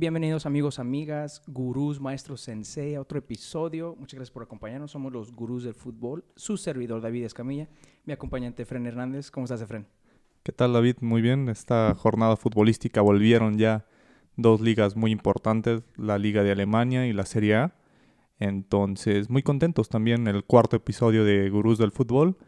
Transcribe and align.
Bienvenidos 0.00 0.46
amigos, 0.46 0.78
amigas, 0.78 1.42
gurús, 1.46 2.00
maestros, 2.00 2.40
sensei 2.40 2.94
a 2.94 3.02
otro 3.02 3.18
episodio. 3.18 3.94
Muchas 3.98 4.14
gracias 4.14 4.32
por 4.32 4.42
acompañarnos. 4.42 4.92
Somos 4.92 5.12
los 5.12 5.30
gurús 5.30 5.62
del 5.62 5.74
fútbol. 5.74 6.24
Su 6.36 6.56
servidor 6.56 7.02
David 7.02 7.24
Escamilla, 7.24 7.68
mi 8.06 8.14
acompañante 8.14 8.64
Fren 8.64 8.86
Hernández. 8.86 9.30
¿Cómo 9.30 9.44
estás, 9.44 9.62
Fren? 9.66 9.86
¿Qué 10.42 10.52
tal, 10.52 10.72
David? 10.72 10.96
Muy 11.02 11.20
bien. 11.20 11.50
Esta 11.50 11.94
jornada 11.94 12.38
futbolística 12.38 13.02
volvieron 13.02 13.58
ya 13.58 13.84
dos 14.36 14.62
ligas 14.62 14.96
muy 14.96 15.10
importantes, 15.10 15.82
la 15.98 16.16
Liga 16.16 16.42
de 16.42 16.52
Alemania 16.52 17.06
y 17.06 17.12
la 17.12 17.26
Serie 17.26 17.56
A. 17.56 17.74
Entonces, 18.38 19.28
muy 19.28 19.42
contentos 19.42 19.90
también 19.90 20.26
el 20.28 20.44
cuarto 20.44 20.76
episodio 20.76 21.26
de 21.26 21.50
Gurús 21.50 21.76
del 21.76 21.92
Fútbol. 21.92 22.38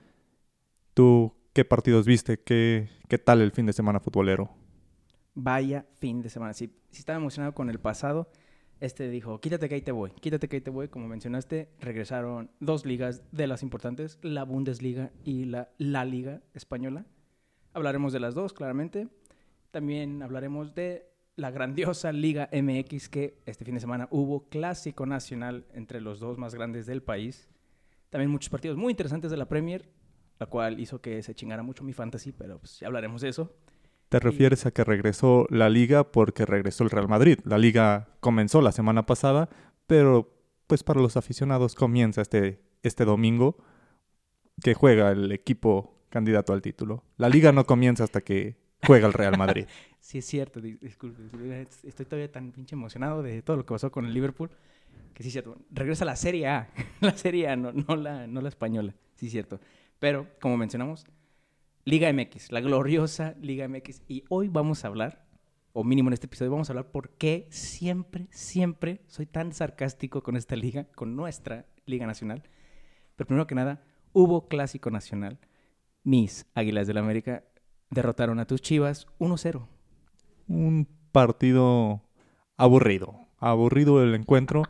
¿Tú 0.95 1.34
qué 1.53 1.66
partidos 1.66 2.06
viste? 2.06 2.41
¿Qué, 2.41 2.89
qué 3.11 3.19
tal 3.19 3.42
el 3.42 3.53
fin 3.53 3.66
de 3.66 3.75
semana 3.75 4.00
futbolero? 4.00 4.62
Vaya 5.34 5.86
fin 5.98 6.22
de 6.22 6.28
semana. 6.28 6.52
Si, 6.52 6.74
si 6.91 6.98
estaba 6.98 7.18
emocionado 7.18 7.54
con 7.54 7.70
el 7.70 7.80
pasado, 7.80 8.30
este 8.80 9.09
dijo, 9.09 9.41
quítate 9.41 9.68
que 9.68 9.77
ahí 9.77 9.82
te 9.82 9.92
voy, 9.92 10.10
quítate 10.20 10.48
que 10.48 10.56
ahí 10.56 10.60
te 10.60 10.70
voy. 10.70 10.88
Como 10.88 11.06
mencionaste, 11.06 11.70
regresaron 11.78 12.50
dos 12.58 12.84
ligas 12.84 13.22
de 13.30 13.46
las 13.46 13.62
importantes, 13.62 14.18
la 14.22 14.45
Bundesliga 14.45 15.12
y 15.24 15.45
la 15.45 15.70
La 15.78 16.05
Liga 16.05 16.42
Española. 16.52 17.06
Hablaremos 17.74 18.12
de 18.12 18.20
las 18.20 18.34
dos, 18.34 18.52
claramente. 18.52 19.08
También 19.70 20.22
hablaremos 20.22 20.74
de 20.74 21.08
la 21.36 21.50
grandiosa 21.50 22.12
Liga 22.12 22.50
MX 22.52 23.08
que 23.08 23.41
este 23.46 23.64
fin 23.64 23.74
de 23.74 23.80
semana 23.80 24.08
hubo 24.11 24.48
clásico 24.48 25.06
nacional 25.06 25.64
entre 25.72 26.00
los 26.00 26.20
dos 26.20 26.36
más 26.36 26.55
grandes 26.55 26.84
del 26.84 27.02
país. 27.02 27.48
También 28.11 28.30
muchos 28.30 28.50
partidos 28.50 28.77
muy 28.77 28.91
interesantes 28.91 29.30
de 29.30 29.36
la 29.36 29.48
Premier, 29.48 29.89
la 30.39 30.46
cual 30.46 30.78
hizo 30.80 31.00
que 31.00 31.22
se 31.22 31.34
chingara 31.34 31.62
mucho 31.62 31.84
mi 31.84 31.92
fantasy, 31.92 32.33
pero 32.33 32.58
pues 32.58 32.80
ya 32.80 32.89
hablaremos 32.89 33.22
de 33.22 33.28
eso. 33.28 33.55
¿Te 34.12 34.20
refieres 34.20 34.66
a 34.66 34.72
que 34.72 34.84
regresó 34.84 35.46
la 35.48 35.70
liga 35.70 36.12
porque 36.12 36.44
regresó 36.44 36.84
el 36.84 36.91
Real 36.91 37.08
Madrid? 37.08 37.38
La 37.44 37.56
liga 37.56 38.10
comenzó 38.20 38.60
la 38.60 38.70
semana 38.70 39.06
pasada, 39.06 39.48
pero 39.86 40.36
pues 40.66 40.82
para 40.82 41.00
los 41.00 41.16
aficionados 41.16 41.74
comienza 41.74 42.20
este, 42.20 42.60
este 42.83 43.06
domingo 43.06 43.56
que 44.62 44.74
juega 44.74 45.12
el 45.12 45.33
equipo 45.33 46.05
candidato 46.10 46.52
al 46.52 46.60
título. 46.60 47.05
La 47.16 47.30
liga 47.30 47.52
no 47.52 47.64
comienza 47.64 48.05
hasta 48.05 48.20
que 48.20 48.58
juega 48.86 49.06
el 49.06 49.14
Real 49.14 49.38
Madrid. 49.38 49.64
sí, 50.00 50.18
es 50.18 50.27
cierto. 50.27 50.60
Disculpe. 50.60 51.62
Estoy 51.83 52.05
todavía 52.05 52.30
tan 52.30 52.52
pinche 52.52 52.74
emocionado 52.74 53.22
de 53.22 53.40
todo 53.40 53.56
lo 53.56 53.64
que 53.64 53.72
pasó 53.72 53.90
con 53.90 54.05
el 54.05 54.12
Liverpool. 54.12 54.50
Que 55.14 55.22
sí, 55.22 55.30
es 55.30 55.33
cierto. 55.33 55.56
Regresa 55.70 56.05
la 56.05 56.16
Serie 56.16 56.48
A. 56.48 56.68
la 57.00 57.16
Serie 57.16 57.48
A, 57.48 57.56
no, 57.56 57.72
no, 57.72 57.96
la, 57.96 58.27
no 58.27 58.42
la 58.42 58.50
española. 58.50 58.94
Sí, 59.14 59.28
es 59.28 59.33
cierto. 59.33 59.58
Pero, 59.98 60.27
como 60.38 60.58
mencionamos, 60.58 61.06
Liga 61.84 62.12
MX, 62.12 62.52
la 62.52 62.61
gloriosa 62.61 63.34
Liga 63.41 63.66
MX. 63.66 64.02
Y 64.06 64.22
hoy 64.28 64.47
vamos 64.47 64.84
a 64.84 64.88
hablar, 64.88 65.27
o 65.72 65.83
mínimo 65.83 66.11
en 66.11 66.12
este 66.12 66.27
episodio, 66.27 66.52
vamos 66.52 66.70
a 66.70 66.72
hablar 66.72 66.92
por 66.92 67.11
qué 67.11 67.48
siempre, 67.50 68.28
siempre 68.30 69.02
soy 69.08 69.27
tan 69.27 69.52
sarcástico 69.52 70.22
con 70.22 70.36
esta 70.36 70.55
liga, 70.55 70.84
con 70.94 71.16
nuestra 71.16 71.66
Liga 71.84 72.06
Nacional. 72.06 72.44
Pero 73.16 73.27
primero 73.27 73.48
que 73.48 73.56
nada, 73.56 73.83
hubo 74.12 74.47
Clásico 74.47 74.92
Nacional. 74.92 75.41
Mis 76.05 76.47
Águilas 76.55 76.86
del 76.86 76.98
América 76.98 77.42
derrotaron 77.91 78.39
a 78.39 78.46
tus 78.46 78.62
Chivas 78.62 79.08
1-0. 79.19 79.67
Un 80.46 80.86
partido 81.11 82.02
aburrido. 82.56 83.27
Aburrido 83.39 84.05
el 84.05 84.14
encuentro. 84.14 84.62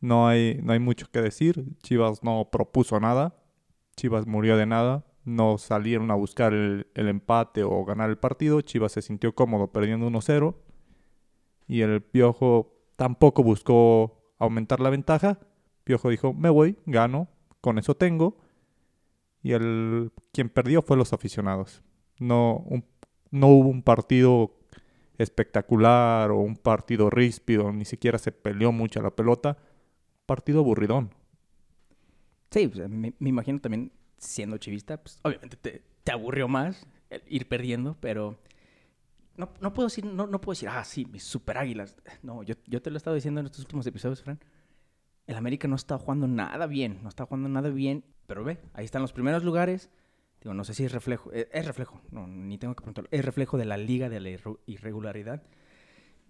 No 0.00 0.28
hay, 0.28 0.60
no 0.62 0.72
hay 0.72 0.78
mucho 0.78 1.10
que 1.10 1.20
decir. 1.20 1.64
Chivas 1.82 2.22
no 2.22 2.48
propuso 2.52 3.00
nada. 3.00 3.34
Chivas 3.96 4.28
murió 4.28 4.56
de 4.56 4.66
nada. 4.66 5.04
No 5.28 5.58
salieron 5.58 6.10
a 6.10 6.14
buscar 6.14 6.54
el, 6.54 6.86
el 6.94 7.08
empate 7.08 7.62
o 7.62 7.84
ganar 7.84 8.08
el 8.08 8.16
partido. 8.16 8.62
Chivas 8.62 8.92
se 8.92 9.02
sintió 9.02 9.34
cómodo 9.34 9.72
perdiendo 9.72 10.08
1-0. 10.08 10.54
Y 11.66 11.82
el 11.82 12.02
Piojo 12.02 12.72
tampoco 12.96 13.42
buscó 13.42 14.32
aumentar 14.38 14.80
la 14.80 14.90
ventaja. 14.90 15.38
Piojo 15.84 16.08
dijo, 16.08 16.32
me 16.32 16.48
voy, 16.48 16.76
gano, 16.86 17.28
con 17.60 17.78
eso 17.78 17.94
tengo. 17.94 18.38
Y 19.42 19.52
el 19.52 20.12
quien 20.32 20.48
perdió 20.48 20.82
fue 20.82 20.96
los 20.96 21.12
aficionados. 21.12 21.82
No, 22.18 22.64
no 23.30 23.48
hubo 23.48 23.68
un 23.68 23.82
partido 23.82 24.54
espectacular 25.18 26.30
o 26.30 26.38
un 26.38 26.56
partido 26.56 27.10
ríspido, 27.10 27.72
ni 27.72 27.84
siquiera 27.84 28.18
se 28.18 28.32
peleó 28.32 28.72
mucho 28.72 29.02
la 29.02 29.10
pelota. 29.10 29.58
Partido 30.26 30.60
aburridón. 30.60 31.10
Sí, 32.50 32.68
pues, 32.68 32.88
me, 32.88 33.12
imagino 33.20 33.60
también 33.60 33.92
siendo 34.18 34.58
chivista, 34.58 34.98
pues 35.02 35.18
obviamente 35.22 35.56
te, 35.56 35.82
te 36.04 36.12
aburrió 36.12 36.48
más 36.48 36.86
ir 37.28 37.48
perdiendo, 37.48 37.96
pero 38.00 38.38
no, 39.36 39.50
no 39.60 39.72
puedo 39.72 39.86
decir, 39.88 40.04
no, 40.04 40.26
no 40.26 40.40
puedo 40.40 40.54
decir, 40.54 40.68
ah, 40.68 40.84
sí, 40.84 41.06
mis 41.06 41.22
super 41.22 41.58
águilas. 41.58 41.96
No, 42.22 42.42
yo, 42.42 42.56
yo 42.66 42.82
te 42.82 42.90
lo 42.90 42.96
he 42.96 42.98
estado 42.98 43.14
diciendo 43.14 43.40
en 43.40 43.46
estos 43.46 43.60
últimos 43.60 43.86
episodios, 43.86 44.22
Fran. 44.22 44.40
El 45.26 45.36
América 45.36 45.68
no 45.68 45.76
está 45.76 45.98
jugando 45.98 46.26
nada 46.26 46.66
bien, 46.66 47.00
no 47.02 47.08
está 47.08 47.24
jugando 47.24 47.48
nada 47.48 47.68
bien, 47.68 48.04
pero 48.26 48.44
ve, 48.44 48.58
ahí 48.72 48.84
están 48.84 49.02
los 49.02 49.12
primeros 49.12 49.44
lugares. 49.44 49.90
Digo, 50.40 50.54
no 50.54 50.64
sé 50.64 50.74
si 50.74 50.84
es 50.84 50.92
reflejo, 50.92 51.32
eh, 51.32 51.48
es, 51.52 51.66
reflejo, 51.66 52.00
no, 52.10 52.26
ni 52.26 52.58
tengo 52.58 52.74
que 52.74 52.82
preguntarlo, 52.82 53.08
es 53.12 53.24
reflejo 53.24 53.58
de 53.58 53.64
la 53.64 53.76
liga 53.76 54.08
de 54.08 54.20
la 54.20 54.30
irregularidad. 54.66 55.42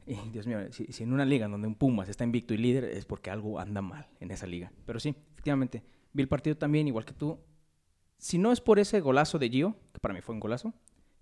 Y 0.06 0.14
Dios 0.30 0.46
mío, 0.46 0.72
si, 0.72 0.86
si, 0.86 1.02
en 1.02 1.12
una 1.12 1.26
liga 1.26 1.48
donde 1.48 1.68
un 1.68 1.74
Pumas 1.74 2.08
está 2.08 2.24
invicto 2.24 2.54
y 2.54 2.56
líder, 2.56 2.84
es 2.84 3.04
porque 3.04 3.30
algo 3.30 3.60
anda 3.60 3.82
mal 3.82 4.08
en 4.20 4.30
esa 4.30 4.46
liga. 4.46 4.72
Pero 4.86 4.98
sí, 4.98 5.14
efectivamente, 5.32 5.82
vi 6.12 6.22
el 6.22 6.28
partido 6.28 6.56
también, 6.56 6.88
igual 6.88 7.04
que 7.04 7.12
tú. 7.12 7.38
Si 8.18 8.38
no 8.38 8.52
es 8.52 8.60
por 8.60 8.78
ese 8.78 9.00
golazo 9.00 9.38
de 9.38 9.48
Gio, 9.48 9.76
que 9.92 10.00
para 10.00 10.14
mí 10.14 10.20
fue 10.20 10.34
un 10.34 10.40
golazo, 10.40 10.74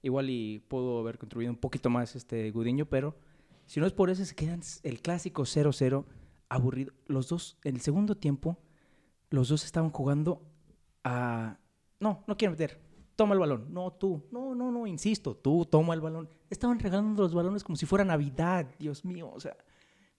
igual 0.02 0.30
y 0.30 0.60
puedo 0.60 0.98
haber 1.00 1.18
contribuido 1.18 1.52
un 1.52 1.58
poquito 1.58 1.90
más 1.90 2.16
este 2.16 2.50
Gudiño, 2.50 2.86
pero 2.86 3.16
si 3.66 3.80
no 3.80 3.86
es 3.86 3.92
por 3.92 4.10
ese, 4.10 4.24
se 4.24 4.34
quedan 4.34 4.60
el 4.82 5.00
clásico 5.00 5.42
0-0 5.42 6.04
aburrido. 6.48 6.92
Los 7.06 7.28
dos, 7.28 7.58
en 7.64 7.74
el 7.74 7.80
segundo 7.80 8.16
tiempo, 8.16 8.58
los 9.30 9.48
dos 9.48 9.64
estaban 9.64 9.90
jugando 9.90 10.42
a 11.04 11.58
no, 12.00 12.24
no 12.26 12.36
quiero 12.36 12.52
meter. 12.52 12.80
Toma 13.16 13.34
el 13.34 13.40
balón. 13.40 13.72
No, 13.72 13.92
tú. 13.92 14.26
No, 14.30 14.54
no, 14.54 14.70
no, 14.70 14.86
insisto. 14.86 15.34
Tú, 15.34 15.64
toma 15.64 15.94
el 15.94 16.00
balón. 16.00 16.28
Estaban 16.50 16.78
regalando 16.78 17.22
los 17.22 17.34
balones 17.34 17.64
como 17.64 17.76
si 17.76 17.86
fuera 17.86 18.04
Navidad. 18.04 18.66
Dios 18.78 19.04
mío. 19.04 19.30
O 19.32 19.40
sea, 19.40 19.56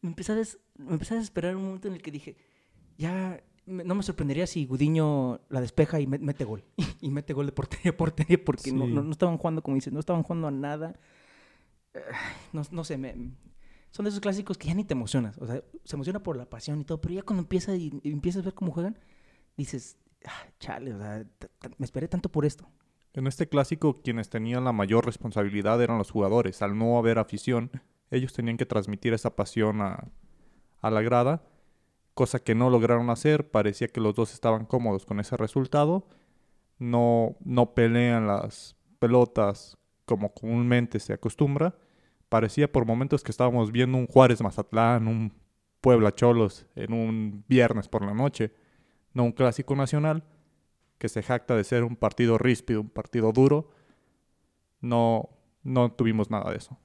me 0.02 0.10
empecé 0.10 0.34
a, 0.34 0.36
me 0.82 0.94
empecé 0.94 1.14
a 1.14 1.18
desesperar 1.18 1.56
un 1.56 1.64
momento 1.64 1.88
en 1.88 1.94
el 1.94 2.02
que 2.02 2.12
dije, 2.12 2.38
ya 2.98 3.40
no 3.68 3.96
me 3.96 4.04
sorprendería 4.04 4.48
si 4.48 4.66
Gudiño 4.66 5.42
la 5.50 5.62
despeja 5.62 6.00
y 6.00 6.08
mete 6.08 6.44
gol. 6.44 6.64
y 7.02 7.12
mete 7.12 7.34
gol 7.34 7.46
de 7.46 7.52
portería 7.52 7.92
a 7.92 7.98
portería 7.98 8.44
porque 8.44 8.72
no, 8.72 8.88
no, 8.88 9.12
estaban 9.12 9.38
jugando, 9.38 9.62
como 9.62 9.76
dices, 9.76 9.94
no 9.94 10.00
estaban 10.00 10.24
jugando 10.24 10.48
a 10.48 10.52
nada. 10.52 11.00
No, 12.54 12.62
no 12.72 12.84
sé, 12.84 12.98
me, 12.98 13.14
son 13.92 14.04
de 14.04 14.10
esos 14.10 14.20
clásicos 14.20 14.58
que 14.58 14.68
ya 14.68 14.74
ni 14.74 14.84
te 14.84 14.94
emocionas. 14.94 15.38
O 15.38 15.48
sea, 15.48 15.64
se 15.84 15.96
emociona 15.96 16.24
por 16.24 16.38
la 16.38 16.50
pasión 16.50 16.82
y 16.82 16.84
todo, 16.84 17.02
pero 17.02 17.14
ya 17.14 17.24
cuando 17.24 17.42
empieza 17.42 17.76
y 17.76 18.02
empiezas 18.04 18.42
a 18.42 18.46
ver 18.46 18.54
cómo 18.54 18.72
juegan, 18.72 18.98
dices, 19.56 19.98
Ah, 20.26 20.48
chale, 20.60 20.94
o 20.94 20.98
sea, 20.98 21.26
me 21.78 21.86
esperé 21.86 22.08
tanto 22.08 22.30
por 22.30 22.46
esto. 22.46 22.68
En 23.14 23.28
este 23.28 23.48
clásico, 23.48 24.02
quienes 24.02 24.30
tenían 24.30 24.64
la 24.64 24.74
mayor 24.74 25.06
responsabilidad 25.06 25.82
eran 25.82 25.98
los 25.98 26.12
jugadores. 26.12 26.62
Al 26.62 26.78
no 26.78 26.98
haber 26.98 27.18
afición, 27.18 27.72
ellos 28.12 28.34
tenían 28.34 28.58
que 28.58 28.66
transmitir 28.66 29.14
esa 29.14 29.36
pasión 29.36 29.82
a, 29.82 30.12
a 30.82 30.92
la 30.92 31.02
grada, 31.02 31.44
cosa 32.18 32.40
que 32.40 32.54
no 32.54 32.70
lograron 32.70 33.10
hacer. 33.10 33.50
Parecía 33.50 33.88
que 33.88 34.02
los 34.02 34.14
dos 34.14 34.34
estaban 34.34 34.66
cómodos 34.66 35.06
con 35.06 35.22
ese 35.22 35.38
resultado. 35.38 36.06
No, 36.78 37.38
no 37.46 37.74
pelean 37.74 38.28
las 38.28 38.76
pelotas 39.00 39.78
como 40.04 40.34
comúnmente 40.34 41.00
se 41.00 41.14
acostumbra. 41.14 41.78
Parecía 42.28 42.70
por 42.70 42.86
momentos 42.86 43.24
que 43.24 43.32
estábamos 43.32 43.72
viendo 43.72 43.98
un 43.98 44.08
Juárez 44.08 44.42
Mazatlán, 44.42 45.08
un 45.08 45.32
Puebla 45.80 46.14
Cholos 46.14 46.66
en 46.76 46.92
un 46.92 47.46
viernes 47.48 47.88
por 47.88 48.06
la 48.06 48.14
noche 48.14 48.52
no 49.18 49.24
un 49.24 49.32
clásico 49.32 49.76
nacional, 49.76 50.24
que 51.00 51.10
se 51.10 51.24
jacta 51.24 51.56
de 51.56 51.64
ser 51.64 51.84
un 51.84 51.96
partido 51.96 52.38
ríspido, 52.38 52.82
un 52.82 52.90
partido 52.90 53.32
duro. 53.34 53.72
No, 54.80 55.30
no 55.64 55.92
tuvimos 55.92 56.30
nada 56.30 56.52
de 56.52 56.58
eso. 56.58 56.78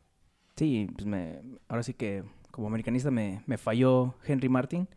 Sí, 0.57 0.89
pues 0.95 1.07
me, 1.07 1.41
ahora 1.69 1.83
sí 1.83 1.95
que 1.95 2.25
como 2.51 2.67
americanista 2.67 3.11
me, 3.11 3.43
me 3.47 3.59
falló 3.59 4.15
Henry 4.27 4.49
Martin. 4.49 4.89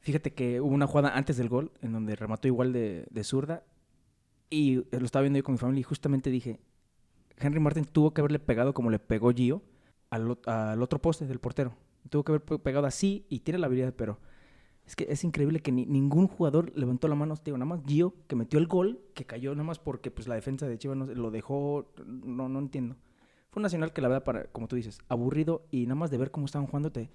Fíjate 0.00 0.32
que 0.32 0.60
hubo 0.60 0.72
una 0.72 0.86
jugada 0.86 1.16
antes 1.16 1.36
del 1.36 1.48
gol 1.48 1.72
en 1.82 1.92
donde 1.92 2.16
remató 2.16 2.48
igual 2.48 2.72
de, 2.72 3.24
zurda 3.24 3.64
y 4.50 4.76
lo 4.90 5.04
estaba 5.04 5.22
viendo 5.22 5.38
yo 5.38 5.44
con 5.44 5.54
mi 5.54 5.58
familia 5.58 5.80
y 5.80 5.84
justamente 5.84 6.30
dije, 6.30 6.60
Henry 7.36 7.60
Martin 7.60 7.84
tuvo 7.84 8.12
que 8.12 8.20
haberle 8.20 8.38
pegado 8.38 8.74
como 8.74 8.90
le 8.90 8.98
pegó 8.98 9.32
Gio 9.32 9.62
al, 10.10 10.38
al 10.46 10.82
otro 10.82 11.00
poste 11.00 11.26
del 11.26 11.40
portero. 11.40 11.74
Tuvo 12.10 12.24
que 12.24 12.32
haber 12.32 12.42
pegado 12.42 12.86
así 12.86 13.26
y 13.28 13.40
tiene 13.40 13.58
la 13.58 13.66
habilidad, 13.66 13.94
pero 13.94 14.18
es 14.88 14.96
que 14.96 15.06
es 15.10 15.22
increíble 15.22 15.60
que 15.60 15.70
ningún 15.70 16.28
jugador 16.28 16.72
levantó 16.74 17.08
la 17.08 17.14
mano. 17.14 17.34
Digo, 17.44 17.58
nada 17.58 17.68
más 17.68 17.80
Gio, 17.86 18.14
que 18.26 18.36
metió 18.36 18.58
el 18.58 18.66
gol, 18.66 18.98
que 19.12 19.26
cayó 19.26 19.52
nada 19.54 19.64
más 19.64 19.78
porque 19.78 20.10
pues, 20.10 20.26
la 20.26 20.34
defensa 20.34 20.66
de 20.66 20.78
Chivas 20.78 20.96
lo 20.96 21.30
dejó. 21.30 21.92
No, 22.06 22.48
no 22.48 22.58
entiendo. 22.58 22.96
Fue 23.50 23.60
un 23.60 23.64
nacional 23.64 23.92
que 23.92 24.00
la 24.00 24.08
verdad, 24.08 24.24
para, 24.24 24.44
como 24.44 24.66
tú 24.66 24.76
dices, 24.76 25.00
aburrido 25.10 25.66
y 25.70 25.82
nada 25.84 25.96
más 25.96 26.10
de 26.10 26.16
ver 26.16 26.30
cómo 26.30 26.46
estaban 26.46 26.66
jugando 26.66 26.90
te, 26.90 27.10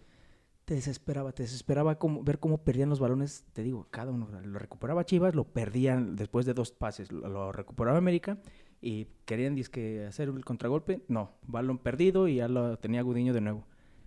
desesperaba. 0.65 1.31
Te 1.33 1.43
desesperaba 1.43 1.97
ver 2.21 2.39
cómo 2.39 2.63
perdían 2.63 2.89
los 2.89 2.99
balones. 2.99 3.45
Te 3.53 3.63
digo, 3.63 3.87
cada 3.91 4.11
uno 4.11 4.27
lo 4.43 4.59
recuperaba 4.59 5.05
Chivas, 5.05 5.35
lo 5.35 5.45
perdían 5.45 6.15
después 6.15 6.45
de 6.45 6.53
dos 6.53 6.71
pases. 6.71 7.11
Lo, 7.11 7.51
recuperaba 7.51 7.97
América 7.97 8.39
y 8.81 9.05
querían 9.25 9.55
que 9.55 10.05
hacer 10.05 10.29
el 10.29 10.45
contragolpe. 10.45 11.03
No, 11.07 11.31
balón 11.43 11.77
perdido 11.77 12.27
y 12.27 12.35
ya 12.35 12.47
lo 12.47 12.77
tenía 12.77 13.01
Gudiño 13.01 13.33
de 13.33 13.41
nuevo 13.41 13.65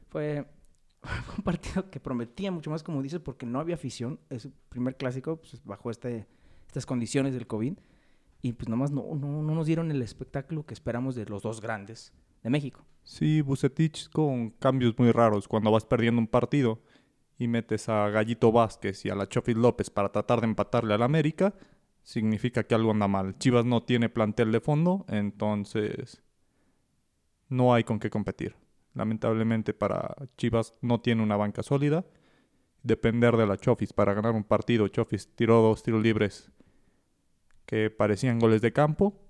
Fue, 0.08 0.46
fue 1.02 1.34
un 1.36 1.44
partido 1.44 1.90
que 1.90 2.00
prometía 2.00 2.50
mucho 2.50 2.70
más, 2.70 2.82
como 2.82 3.02
dices, 3.02 3.20
porque 3.20 3.46
no 3.46 3.60
había 3.60 3.74
afición. 3.74 4.20
Es 4.30 4.46
el 4.46 4.52
primer 4.68 4.96
clásico 4.96 5.36
pues, 5.36 5.62
bajo 5.64 5.90
este, 5.90 6.26
estas 6.66 6.86
condiciones 6.86 7.34
del 7.34 7.46
COVID. 7.46 7.78
Y 8.42 8.52
pues 8.52 8.68
nomás 8.68 8.92
no, 8.92 9.02
no, 9.14 9.42
no 9.42 9.54
nos 9.54 9.66
dieron 9.66 9.90
el 9.90 10.02
espectáculo 10.02 10.64
que 10.66 10.74
esperamos 10.74 11.14
de 11.14 11.26
los 11.26 11.42
dos 11.42 11.60
grandes 11.60 12.12
de 12.42 12.50
México. 12.50 12.84
Sí, 13.02 13.40
Bucetich 13.40 14.10
con 14.10 14.50
cambios 14.50 14.98
muy 14.98 15.12
raros. 15.12 15.46
Cuando 15.46 15.70
vas 15.70 15.86
perdiendo 15.86 16.20
un 16.20 16.26
partido 16.26 16.80
y 17.38 17.46
metes 17.46 17.88
a 17.88 18.08
Gallito 18.10 18.50
Vázquez 18.50 19.04
y 19.04 19.10
a 19.10 19.14
la 19.14 19.28
Chofis 19.28 19.56
López 19.56 19.90
para 19.90 20.10
tratar 20.10 20.40
de 20.40 20.46
empatarle 20.46 20.94
al 20.94 21.02
América, 21.02 21.54
significa 22.02 22.64
que 22.64 22.74
algo 22.74 22.90
anda 22.90 23.08
mal. 23.08 23.38
Chivas 23.38 23.64
no 23.64 23.82
tiene 23.82 24.08
plantel 24.08 24.52
de 24.52 24.60
fondo, 24.60 25.04
entonces 25.08 26.22
no 27.48 27.74
hay 27.74 27.84
con 27.84 27.98
qué 27.98 28.10
competir. 28.10 28.56
Lamentablemente 28.94 29.74
para 29.74 30.16
Chivas 30.36 30.74
no 30.80 31.00
tiene 31.00 31.22
una 31.22 31.36
banca 31.36 31.62
sólida. 31.62 32.04
Depender 32.82 33.36
de 33.36 33.46
la 33.46 33.56
Chofis 33.56 33.92
para 33.92 34.14
ganar 34.14 34.32
un 34.32 34.44
partido. 34.44 34.88
Chofis 34.88 35.28
tiró 35.34 35.60
dos 35.60 35.82
tiros 35.82 36.02
libres 36.02 36.50
que 37.66 37.90
parecían 37.90 38.38
goles 38.38 38.62
de 38.62 38.72
campo. 38.72 39.20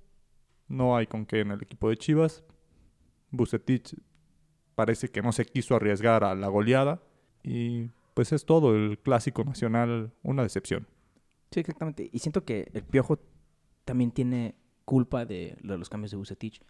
No 0.69 0.97
hay 0.97 1.07
con 1.07 1.27
qué 1.27 1.41
en 1.41 1.51
el 1.51 1.63
equipo 1.63 1.89
de 1.89 1.97
Chivas. 1.97 2.45
Bucetich 3.37 3.97
parece 4.77 5.09
que 5.11 5.23
no 5.23 5.33
se 5.33 5.45
quiso 5.45 5.75
arriesgar 5.75 6.23
a 6.23 6.35
la 6.35 6.49
goleada. 6.49 7.03
Y 7.43 7.91
pues 8.15 8.33
es 8.33 8.45
todo. 8.45 8.77
El 8.77 8.99
clásico 8.99 9.45
nacional, 9.45 10.13
una 10.23 10.43
decepción. 10.43 10.87
Sí, 11.51 11.61
exactamente. 11.61 12.09
Y 12.13 12.19
siento 12.21 12.45
que 12.45 12.71
el 12.73 12.83
Piojo 12.83 13.19
también 13.85 14.11
tiene 14.11 14.55
culpa 14.85 15.25
de, 15.25 15.57
los 15.63 15.89
cambios 15.89 16.11
de 16.11 16.17
Bucetich. 16.17 16.61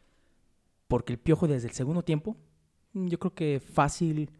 Porque 0.89 1.13
el 1.13 1.19
Piojo 1.19 1.49
desde 1.49 1.69
el 1.69 1.75
segundo 1.75 2.03
tiempo, 2.03 2.37
mm, 2.93 3.09
yo 3.09 3.19
creo 3.19 3.35
que 3.35 3.61
fácil, 3.61 4.31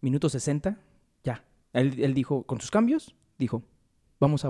minuto 0.00 0.28
60, 0.28 0.78
ya. 1.24 1.44
Él, 1.72 2.14
dijo, 2.14 2.44
con 2.44 2.60
sus 2.60 2.70
cambios, 2.70 3.16
dijo, 3.36 3.64
vamos 4.20 4.44
a, 4.44 4.48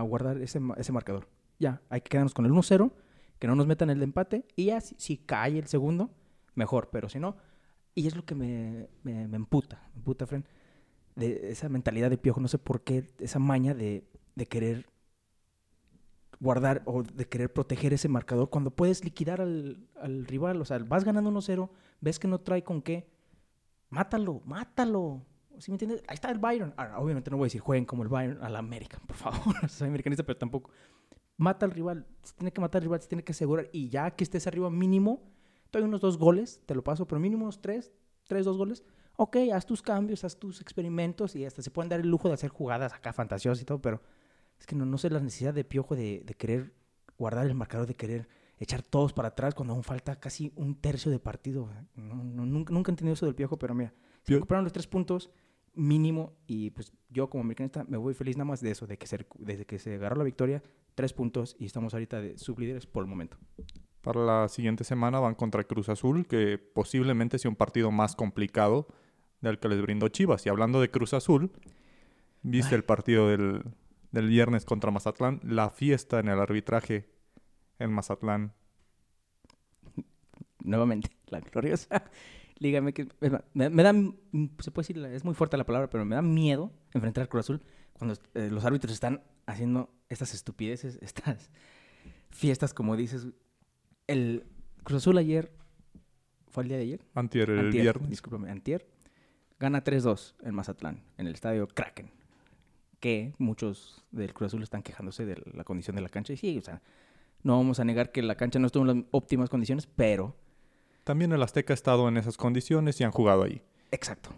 guardar 0.00 0.38
ese, 0.38 0.58
ese 0.78 0.92
marcador. 0.92 1.28
Ya, 1.58 1.82
hay 1.90 2.00
que 2.00 2.08
quedarnos 2.08 2.32
con 2.32 2.46
el 2.46 2.52
1-0, 2.52 2.90
que 3.38 3.46
no 3.46 3.54
nos 3.54 3.66
metan 3.66 3.90
el 3.90 4.02
empate. 4.02 4.46
Y 4.56 4.66
ya, 4.66 4.80
si 4.80 5.18
cae 5.18 5.58
el 5.58 5.66
segundo, 5.66 6.10
mejor. 6.54 6.90
Pero 6.90 7.08
si 7.08 7.18
no, 7.18 7.36
y 7.94 8.06
es 8.06 8.16
lo 8.16 8.24
que 8.24 8.34
me, 8.34 8.88
me, 9.02 9.28
me 9.28 9.36
emputa, 9.36 9.88
me 9.94 9.98
emputa, 9.98 10.26
Fren, 10.26 10.46
de 11.16 11.50
esa 11.50 11.68
mentalidad 11.68 12.10
de 12.10 12.18
Piojo. 12.18 12.40
No 12.40 12.48
sé 12.48 12.58
por 12.58 12.82
qué, 12.82 13.12
esa 13.18 13.38
maña 13.38 13.74
de, 13.74 14.04
de 14.34 14.46
querer 14.46 14.86
guardar 16.40 16.82
o 16.86 17.04
de 17.04 17.28
querer 17.28 17.52
proteger 17.52 17.92
ese 17.92 18.08
marcador 18.08 18.50
cuando 18.50 18.72
puedes 18.72 19.04
liquidar 19.04 19.40
al, 19.40 19.86
al 20.00 20.26
rival. 20.26 20.60
O 20.60 20.64
sea, 20.64 20.78
vas 20.78 21.04
ganando 21.04 21.30
1-0, 21.30 21.70
ves 22.00 22.18
que 22.18 22.28
no 22.28 22.40
trae 22.40 22.64
con 22.64 22.82
qué, 22.82 23.08
mátalo, 23.90 24.42
mátalo. 24.44 25.24
¿Sí 25.58 25.70
me 25.70 25.76
entiendes? 25.76 26.02
Ahí 26.08 26.14
está 26.14 26.30
el 26.30 26.38
Bayern. 26.38 26.74
Ahora, 26.76 26.98
obviamente 26.98 27.30
no 27.30 27.36
voy 27.36 27.44
a 27.44 27.46
decir 27.46 27.60
jueguen 27.60 27.84
como 27.84 28.02
el 28.02 28.08
Bayern 28.08 28.42
a 28.42 28.48
la 28.48 28.58
América, 28.58 29.00
por 29.06 29.16
favor. 29.16 29.54
Soy 29.68 29.88
americanista, 29.88 30.24
pero 30.24 30.38
tampoco. 30.38 30.70
Mata 31.36 31.66
al 31.66 31.72
rival. 31.72 32.06
Se 32.22 32.34
tiene 32.34 32.52
que 32.52 32.60
matar 32.60 32.80
al 32.80 32.84
rival, 32.84 33.00
se 33.00 33.08
tiene 33.08 33.22
que 33.22 33.32
asegurar. 33.32 33.68
Y 33.72 33.88
ya 33.88 34.10
que 34.10 34.24
estés 34.24 34.46
arriba, 34.46 34.70
mínimo, 34.70 35.31
doy 35.72 35.88
unos 35.88 36.00
dos 36.00 36.18
goles, 36.18 36.60
te 36.66 36.74
lo 36.74 36.84
paso, 36.84 37.06
pero 37.06 37.20
mínimo 37.20 37.44
unos 37.44 37.60
tres, 37.60 37.92
tres, 38.26 38.44
dos 38.44 38.56
goles. 38.56 38.84
Ok, 39.16 39.36
haz 39.52 39.66
tus 39.66 39.82
cambios, 39.82 40.24
haz 40.24 40.38
tus 40.38 40.60
experimentos 40.60 41.36
y 41.36 41.44
hasta 41.44 41.62
se 41.62 41.70
pueden 41.70 41.88
dar 41.88 42.00
el 42.00 42.08
lujo 42.08 42.28
de 42.28 42.34
hacer 42.34 42.50
jugadas 42.50 42.92
acá 42.92 43.12
fantasiosas 43.12 43.62
y 43.62 43.64
todo, 43.64 43.80
pero 43.80 44.00
es 44.58 44.66
que 44.66 44.74
no, 44.74 44.86
no 44.86 44.98
sé 44.98 45.10
la 45.10 45.20
necesidad 45.20 45.52
de 45.52 45.64
Piojo 45.64 45.94
de, 45.94 46.22
de 46.24 46.34
querer 46.34 46.74
guardar 47.18 47.46
el 47.46 47.54
marcador, 47.54 47.86
de 47.86 47.94
querer 47.94 48.28
echar 48.58 48.82
todos 48.82 49.12
para 49.12 49.28
atrás 49.28 49.54
cuando 49.54 49.74
aún 49.74 49.82
falta 49.82 50.18
casi 50.18 50.52
un 50.56 50.76
tercio 50.80 51.10
de 51.10 51.18
partido. 51.18 51.68
No, 51.94 52.22
no, 52.22 52.46
nunca, 52.46 52.72
nunca 52.72 52.90
he 52.90 52.92
entendido 52.92 53.14
eso 53.14 53.26
del 53.26 53.34
Piojo, 53.34 53.58
pero 53.58 53.74
mira, 53.74 53.92
se 54.22 54.34
recuperaron 54.34 54.64
los 54.64 54.72
tres 54.72 54.86
puntos 54.86 55.30
mínimo 55.74 56.36
y 56.46 56.70
pues 56.70 56.92
yo 57.08 57.28
como 57.30 57.42
americanista 57.42 57.84
me 57.84 57.96
voy 57.96 58.14
feliz 58.14 58.36
nada 58.36 58.44
más 58.44 58.60
de 58.60 58.70
eso, 58.70 58.86
de 58.86 58.98
que 58.98 59.06
se, 59.06 59.26
desde 59.38 59.66
que 59.66 59.78
se 59.78 59.94
agarró 59.94 60.16
la 60.16 60.24
victoria, 60.24 60.62
tres 60.94 61.12
puntos 61.12 61.56
y 61.58 61.64
estamos 61.64 61.94
ahorita 61.94 62.20
de 62.20 62.38
sublíderes 62.38 62.86
por 62.86 63.02
el 63.02 63.08
momento. 63.08 63.38
Para 64.02 64.20
la 64.20 64.48
siguiente 64.48 64.84
semana 64.84 65.20
van 65.20 65.34
contra 65.34 65.64
Cruz 65.64 65.88
Azul, 65.88 66.26
que 66.26 66.58
posiblemente 66.58 67.38
sea 67.38 67.48
un 67.48 67.56
partido 67.56 67.90
más 67.90 68.16
complicado 68.16 68.88
del 69.40 69.58
que 69.58 69.68
les 69.68 69.80
brindó 69.80 70.08
Chivas. 70.08 70.44
Y 70.44 70.48
hablando 70.48 70.80
de 70.80 70.90
Cruz 70.90 71.14
Azul, 71.14 71.52
viste 72.42 72.74
Ay. 72.74 72.78
el 72.78 72.84
partido 72.84 73.28
del, 73.28 73.62
del 74.10 74.28
viernes 74.28 74.64
contra 74.64 74.90
Mazatlán, 74.90 75.40
la 75.44 75.70
fiesta 75.70 76.18
en 76.20 76.28
el 76.28 76.40
arbitraje 76.40 77.08
en 77.78 77.92
Mazatlán. 77.92 78.52
nuevamente, 80.64 81.10
la 81.28 81.40
gloriosa. 81.40 82.04
Es 82.62 83.32
más, 83.32 83.42
Me, 83.54 83.70
me 83.70 83.82
da, 83.82 83.92
se 84.60 84.70
puede 84.70 84.86
decir, 84.86 85.04
es 85.06 85.24
muy 85.24 85.34
fuerte 85.34 85.56
la 85.56 85.66
palabra, 85.66 85.90
pero 85.90 86.04
me 86.04 86.14
da 86.14 86.22
miedo 86.22 86.70
enfrentar 86.92 87.22
al 87.22 87.28
Cruz 87.28 87.46
Azul 87.46 87.62
cuando 87.92 88.14
eh, 88.34 88.50
los 88.50 88.64
árbitros 88.64 88.92
están 88.92 89.24
haciendo 89.46 89.90
estas 90.08 90.32
estupideces, 90.32 90.96
estas 91.02 91.50
fiestas, 92.30 92.72
como 92.72 92.94
dices. 92.94 93.26
El 94.12 94.44
Cruz 94.84 94.98
Azul 94.98 95.16
ayer, 95.16 95.50
¿fue 96.50 96.64
el 96.64 96.68
día 96.68 96.76
de 96.76 96.82
ayer? 96.82 97.00
Antier, 97.14 97.48
el 97.48 97.58
Antier, 97.60 97.82
viernes. 97.82 98.10
Discúlpame, 98.10 98.50
Antier. 98.50 98.86
Gana 99.58 99.82
3-2 99.82 100.34
en 100.42 100.54
Mazatlán, 100.54 101.02
en 101.16 101.26
el 101.26 101.32
estadio 101.32 101.66
Kraken. 101.66 102.10
Que 103.00 103.32
muchos 103.38 104.04
del 104.10 104.34
Cruz 104.34 104.48
Azul 104.48 104.62
están 104.62 104.82
quejándose 104.82 105.24
de 105.24 105.42
la 105.54 105.64
condición 105.64 105.96
de 105.96 106.02
la 106.02 106.10
cancha. 106.10 106.34
Y 106.34 106.36
sí, 106.36 106.58
o 106.58 106.60
sea, 106.60 106.82
no 107.42 107.56
vamos 107.56 107.80
a 107.80 107.84
negar 107.84 108.12
que 108.12 108.20
la 108.20 108.34
cancha 108.34 108.58
no 108.58 108.66
estuvo 108.66 108.82
en 108.82 108.98
las 108.98 109.06
óptimas 109.12 109.48
condiciones, 109.48 109.86
pero... 109.86 110.36
También 111.04 111.32
el 111.32 111.42
Azteca 111.42 111.72
ha 111.72 111.74
estado 111.74 112.06
en 112.06 112.18
esas 112.18 112.36
condiciones 112.36 113.00
y 113.00 113.04
han 113.04 113.12
jugado 113.12 113.44
ahí. 113.44 113.62
Exacto. 113.92 114.28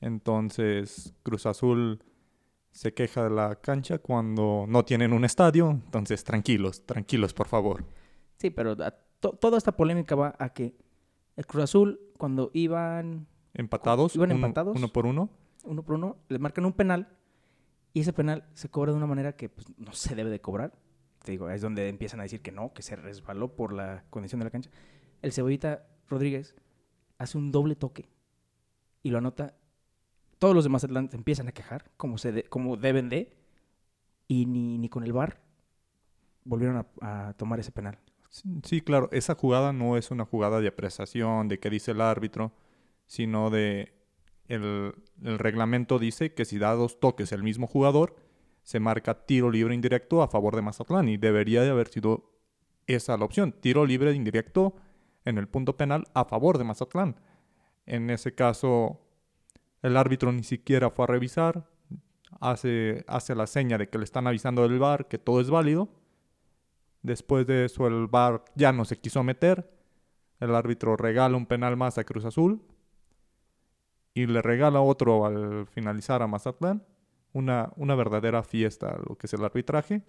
Entonces, 0.00 1.14
Cruz 1.22 1.46
Azul 1.46 2.02
se 2.72 2.92
queja 2.92 3.22
de 3.22 3.30
la 3.30 3.54
cancha 3.54 3.98
cuando 3.98 4.64
no 4.66 4.84
tienen 4.84 5.12
un 5.12 5.24
estadio. 5.24 5.70
Entonces, 5.70 6.24
tranquilos, 6.24 6.84
tranquilos, 6.84 7.32
por 7.32 7.46
favor. 7.46 7.84
Sí, 8.38 8.50
pero 8.50 8.72
a- 8.72 8.90
to- 9.20 9.32
toda 9.32 9.58
esta 9.58 9.72
polémica 9.72 10.14
va 10.14 10.34
a 10.38 10.50
que 10.50 10.74
el 11.36 11.46
Cruz 11.46 11.64
Azul, 11.64 12.00
cuando 12.18 12.50
iban 12.54 13.26
Empatados, 13.54 14.14
¿Iban 14.16 14.30
uno, 14.32 14.46
empatados? 14.46 14.76
uno 14.76 14.88
por 14.88 15.06
uno. 15.06 15.30
uno 15.64 15.82
por 15.82 15.94
uno, 15.94 16.16
le 16.28 16.38
marcan 16.38 16.66
un 16.66 16.74
penal 16.74 17.08
y 17.94 18.00
ese 18.00 18.12
penal 18.12 18.44
se 18.52 18.68
cobra 18.68 18.92
de 18.92 18.98
una 18.98 19.06
manera 19.06 19.34
que 19.34 19.48
pues, 19.48 19.66
no 19.78 19.92
se 19.92 20.14
debe 20.14 20.28
de 20.30 20.40
cobrar. 20.40 20.72
Te 21.24 21.32
digo, 21.32 21.48
es 21.50 21.62
donde 21.62 21.88
empiezan 21.88 22.20
a 22.20 22.24
decir 22.24 22.42
que 22.42 22.52
no, 22.52 22.72
que 22.74 22.82
se 22.82 22.94
resbaló 22.96 23.56
por 23.56 23.72
la 23.72 24.04
condición 24.10 24.38
de 24.40 24.44
la 24.44 24.50
cancha. 24.50 24.70
El 25.22 25.32
Cebollita 25.32 25.86
Rodríguez 26.08 26.54
hace 27.18 27.38
un 27.38 27.50
doble 27.50 27.74
toque 27.76 28.08
y 29.02 29.08
lo 29.10 29.18
anota. 29.18 29.54
Todos 30.38 30.54
los 30.54 30.62
demás 30.64 30.82
se 30.82 30.88
empiezan 31.16 31.48
a 31.48 31.52
quejar, 31.52 31.90
como, 31.96 32.18
se 32.18 32.30
de- 32.32 32.44
como 32.44 32.76
deben 32.76 33.08
de, 33.08 33.34
y 34.28 34.44
ni, 34.44 34.76
ni 34.76 34.88
con 34.90 35.02
el 35.02 35.14
VAR 35.14 35.40
volvieron 36.44 36.76
a, 37.00 37.28
a 37.28 37.32
tomar 37.32 37.58
ese 37.58 37.72
penal. 37.72 37.98
Sí, 38.64 38.80
claro, 38.82 39.08
esa 39.12 39.34
jugada 39.34 39.72
no 39.72 39.96
es 39.96 40.10
una 40.10 40.24
jugada 40.24 40.60
de 40.60 40.68
apreciación, 40.68 41.48
de 41.48 41.58
qué 41.58 41.70
dice 41.70 41.92
el 41.92 42.00
árbitro, 42.00 42.52
sino 43.06 43.50
de 43.50 43.94
el, 44.48 44.94
el 45.22 45.38
reglamento 45.38 45.98
dice 45.98 46.34
que 46.34 46.44
si 46.44 46.58
da 46.58 46.72
dos 46.72 47.00
toques 47.00 47.32
el 47.32 47.42
mismo 47.42 47.66
jugador, 47.66 48.16
se 48.62 48.80
marca 48.80 49.26
tiro 49.26 49.50
libre 49.50 49.74
indirecto 49.74 50.22
a 50.22 50.28
favor 50.28 50.56
de 50.56 50.62
Mazatlán 50.62 51.08
y 51.08 51.16
debería 51.16 51.62
de 51.62 51.70
haber 51.70 51.88
sido 51.88 52.32
esa 52.86 53.16
la 53.16 53.24
opción, 53.24 53.52
tiro 53.52 53.86
libre 53.86 54.12
indirecto 54.12 54.74
en 55.24 55.38
el 55.38 55.48
punto 55.48 55.76
penal 55.76 56.04
a 56.14 56.24
favor 56.24 56.58
de 56.58 56.64
Mazatlán. 56.64 57.16
En 57.86 58.10
ese 58.10 58.34
caso, 58.34 59.00
el 59.82 59.96
árbitro 59.96 60.32
ni 60.32 60.42
siquiera 60.42 60.90
fue 60.90 61.04
a 61.04 61.08
revisar, 61.08 61.68
hace, 62.40 63.04
hace 63.06 63.34
la 63.34 63.46
seña 63.46 63.78
de 63.78 63.88
que 63.88 63.98
le 63.98 64.04
están 64.04 64.26
avisando 64.26 64.62
del 64.62 64.78
VAR 64.78 65.08
que 65.08 65.18
todo 65.18 65.40
es 65.40 65.50
válido. 65.50 65.88
Después 67.06 67.46
de 67.46 67.66
eso 67.66 67.86
el 67.86 68.08
VAR 68.08 68.42
ya 68.56 68.72
no 68.72 68.84
se 68.84 68.98
quiso 68.98 69.22
meter. 69.22 69.70
El 70.40 70.52
árbitro 70.56 70.96
regala 70.96 71.36
un 71.36 71.46
penal 71.46 71.76
más 71.76 71.98
a 71.98 72.04
Cruz 72.04 72.24
Azul. 72.24 72.60
Y 74.12 74.26
le 74.26 74.42
regala 74.42 74.80
otro 74.80 75.24
al 75.24 75.68
finalizar 75.68 76.20
a 76.20 76.26
Mazatlán. 76.26 76.84
Una, 77.32 77.72
una 77.76 77.94
verdadera 77.94 78.42
fiesta 78.42 78.98
lo 79.08 79.16
que 79.16 79.28
es 79.28 79.32
el 79.34 79.44
arbitraje. 79.44 80.02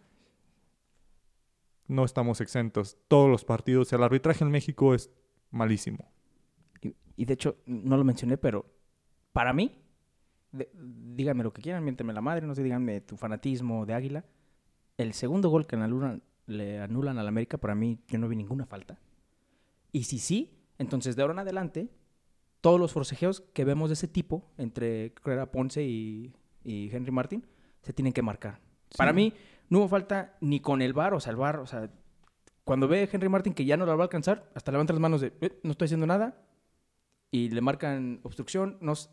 No 1.86 2.04
estamos 2.04 2.42
exentos. 2.42 2.98
Todos 3.08 3.30
los 3.30 3.46
partidos. 3.46 3.94
El 3.94 4.02
arbitraje 4.02 4.44
en 4.44 4.50
México 4.50 4.96
es 4.96 5.12
malísimo. 5.52 6.12
Y, 7.16 7.26
de 7.26 7.34
hecho, 7.36 7.58
no 7.68 7.96
lo 7.96 8.04
mencioné, 8.04 8.38
pero 8.38 8.66
para 9.34 9.54
mí, 9.54 9.84
díganme 10.52 11.44
lo 11.44 11.54
que 11.54 11.62
quieran, 11.62 11.84
miéntenme 11.84 12.14
la 12.14 12.22
madre, 12.22 12.48
no 12.48 12.56
sé, 12.56 12.64
díganme 12.64 13.02
tu 13.02 13.18
fanatismo 13.18 13.86
de 13.86 13.94
Águila. 13.94 14.26
El 14.98 15.14
segundo 15.14 15.50
gol 15.50 15.68
que 15.68 15.76
anulan, 15.76 16.24
le 16.48 16.80
anulan 16.80 17.18
al 17.20 17.28
América, 17.28 17.58
para 17.58 17.76
mí, 17.76 18.00
yo 18.08 18.18
no 18.18 18.28
vi 18.28 18.36
ninguna 18.36 18.66
falta. 18.66 19.00
Y 19.92 20.04
si 20.04 20.18
sí, 20.20 20.58
entonces 20.78 21.16
de 21.16 21.22
ahora 21.22 21.34
en 21.34 21.40
adelante, 21.40 21.90
todos 22.62 22.80
los 22.80 22.92
forcejeos 22.92 23.42
que 23.54 23.64
vemos 23.64 23.90
de 23.90 23.94
ese 23.94 24.08
tipo, 24.08 24.50
entre 24.58 25.14
creo 25.14 25.24
que 25.24 25.32
era 25.34 25.52
Ponce 25.52 25.84
y, 25.84 26.34
y 26.64 26.90
Henry 26.92 27.12
Martin, 27.12 27.46
se 27.84 27.94
tienen 27.94 28.14
que 28.14 28.22
marcar. 28.22 28.60
Para 28.98 29.14
mí, 29.14 29.34
no 29.70 29.80
hubo 29.80 29.88
falta 29.88 30.38
ni 30.42 30.60
con 30.60 30.82
el 30.82 30.94
VAR, 30.94 31.14
o 31.14 31.20
sea, 31.20 31.32
el 31.32 31.38
VAR, 31.38 31.60
o 31.60 31.68
sea, 31.68 31.92
cuando 32.64 32.88
ve 32.88 33.08
Henry 33.12 33.30
Martin 33.30 33.54
que 33.54 33.66
ya 33.66 33.78
no 33.78 33.86
la 33.86 33.96
va 33.96 34.04
a 34.04 34.06
alcanzar, 34.06 34.50
hasta 34.56 34.72
levanta 34.72 34.94
las 34.94 35.00
manos 35.00 35.22
de, 35.22 35.34
"Eh, 35.42 35.60
no 35.64 35.72
estoy 35.72 35.86
haciendo 35.86 36.08
nada, 36.08 36.42
y 37.32 37.50
le 37.50 37.62
marcan 37.62 38.20
obstrucción. 38.24 38.78
Nos, 38.82 39.10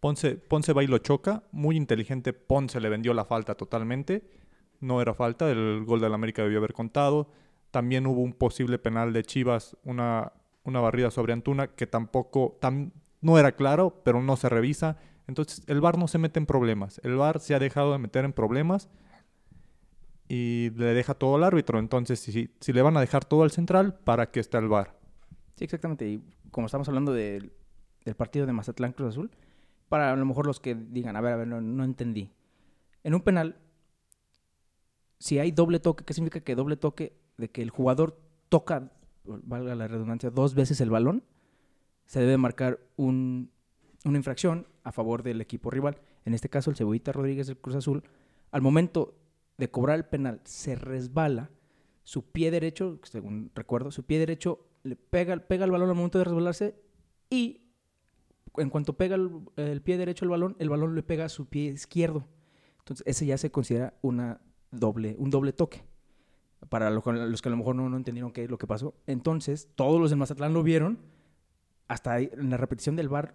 Ponce, 0.00 0.36
Ponce 0.36 0.72
va 0.72 0.84
y 0.84 0.86
lo 0.86 0.98
choca. 0.98 1.44
Muy 1.52 1.76
inteligente. 1.76 2.32
Ponce 2.32 2.80
le 2.80 2.88
vendió 2.88 3.14
la 3.14 3.24
falta 3.24 3.54
totalmente. 3.54 4.30
No 4.80 5.00
era 5.00 5.14
falta. 5.14 5.50
El 5.50 5.84
gol 5.84 6.00
del 6.00 6.14
América 6.14 6.42
debió 6.42 6.58
haber 6.58 6.72
contado. 6.72 7.28
También 7.70 8.06
hubo 8.06 8.20
un 8.22 8.32
posible 8.32 8.78
penal 8.78 9.12
de 9.12 9.22
Chivas, 9.24 9.76
una, 9.84 10.32
una 10.64 10.80
barrida 10.80 11.10
sobre 11.10 11.32
Antuna, 11.32 11.68
que 11.68 11.86
tampoco, 11.86 12.58
tam- 12.60 12.92
no 13.20 13.38
era 13.38 13.52
claro, 13.52 14.00
pero 14.04 14.22
no 14.22 14.36
se 14.36 14.48
revisa. 14.48 14.98
Entonces, 15.26 15.62
el 15.66 15.80
VAR 15.80 15.98
no 15.98 16.06
se 16.08 16.18
mete 16.18 16.38
en 16.38 16.46
problemas. 16.46 17.00
El 17.02 17.16
VAR 17.16 17.40
se 17.40 17.54
ha 17.54 17.58
dejado 17.58 17.92
de 17.92 17.98
meter 17.98 18.24
en 18.24 18.32
problemas 18.32 18.88
y 20.28 20.70
le 20.76 20.86
deja 20.94 21.14
todo 21.14 21.36
al 21.36 21.44
árbitro. 21.44 21.78
Entonces, 21.78 22.20
si, 22.20 22.50
si 22.60 22.72
le 22.72 22.82
van 22.82 22.96
a 22.96 23.00
dejar 23.00 23.24
todo 23.24 23.42
al 23.42 23.50
central, 23.50 23.98
¿para 24.04 24.30
qué 24.30 24.40
está 24.40 24.58
el 24.58 24.68
VAR? 24.68 24.94
Sí, 25.56 25.64
exactamente. 25.64 26.06
Y 26.08 26.22
como 26.50 26.66
estamos 26.66 26.88
hablando 26.88 27.12
del, 27.12 27.52
del 28.04 28.14
partido 28.14 28.46
de 28.46 28.52
Mazatlán 28.52 28.92
Cruz 28.92 29.10
Azul, 29.10 29.30
para 29.88 30.12
a 30.12 30.16
lo 30.16 30.24
mejor 30.24 30.46
los 30.46 30.60
que 30.60 30.74
digan, 30.74 31.16
a 31.16 31.20
ver, 31.20 31.32
a 31.32 31.36
ver, 31.36 31.46
no, 31.46 31.60
no 31.60 31.84
entendí. 31.84 32.30
En 33.04 33.14
un 33.14 33.20
penal, 33.20 33.56
si 35.18 35.38
hay 35.38 35.50
doble 35.50 35.80
toque, 35.80 36.04
¿qué 36.04 36.14
significa 36.14 36.40
que 36.40 36.54
doble 36.54 36.76
toque? 36.76 37.16
De 37.36 37.48
que 37.50 37.62
el 37.62 37.70
jugador 37.70 38.18
toca, 38.48 38.92
valga 39.24 39.74
la 39.74 39.88
redundancia, 39.88 40.30
dos 40.30 40.54
veces 40.54 40.80
el 40.80 40.90
balón, 40.90 41.22
se 42.06 42.20
debe 42.20 42.36
marcar 42.38 42.78
un- 42.96 43.50
una 44.04 44.18
infracción 44.18 44.66
a 44.84 44.92
favor 44.92 45.22
del 45.22 45.40
equipo 45.40 45.70
rival. 45.70 45.98
En 46.24 46.34
este 46.34 46.48
caso, 46.48 46.70
el 46.70 46.76
Cebollita 46.76 47.12
Rodríguez 47.12 47.46
del 47.48 47.58
Cruz 47.58 47.76
Azul, 47.76 48.04
al 48.52 48.62
momento 48.62 49.16
de 49.58 49.70
cobrar 49.70 49.96
el 49.96 50.04
penal, 50.04 50.40
se 50.44 50.76
resbala, 50.76 51.50
su 52.04 52.30
pie 52.30 52.50
derecho, 52.52 53.00
según 53.02 53.50
recuerdo, 53.54 53.90
su 53.90 54.04
pie 54.04 54.18
derecho 54.20 54.64
le 54.84 54.94
pega, 54.94 55.36
pega 55.36 55.64
el 55.64 55.72
balón 55.72 55.88
al 55.90 55.96
momento 55.96 56.18
de 56.18 56.24
resbalarse 56.24 56.76
y 57.30 57.62
en 58.58 58.70
cuanto 58.70 58.96
pega 58.96 59.16
el, 59.16 59.30
el 59.56 59.82
pie 59.82 59.98
derecho 59.98 60.24
al 60.24 60.30
balón, 60.30 60.56
el 60.60 60.68
balón 60.68 60.94
le 60.94 61.02
pega 61.02 61.24
a 61.24 61.28
su 61.28 61.46
pie 61.46 61.72
izquierdo. 61.72 62.26
Entonces, 62.78 63.04
ese 63.08 63.26
ya 63.26 63.36
se 63.36 63.50
considera 63.50 63.94
una 64.02 64.40
doble, 64.76 65.14
un 65.18 65.30
doble 65.30 65.52
toque. 65.52 65.82
Para 66.68 66.90
lo- 66.90 67.02
los 67.06 67.42
que 67.42 67.48
a 67.48 67.50
lo 67.50 67.56
mejor 67.56 67.76
no, 67.76 67.88
no 67.88 67.96
entendieron 67.96 68.32
qué 68.32 68.44
es 68.44 68.50
lo 68.50 68.58
que 68.58 68.66
pasó. 68.66 68.94
Entonces, 69.06 69.68
todos 69.74 70.00
los 70.00 70.10
del 70.10 70.18
Mazatlán 70.18 70.52
lo 70.54 70.62
vieron. 70.62 70.98
Hasta 71.88 72.18
en 72.20 72.50
la 72.50 72.56
repetición 72.56 72.96
del 72.96 73.08
bar, 73.08 73.34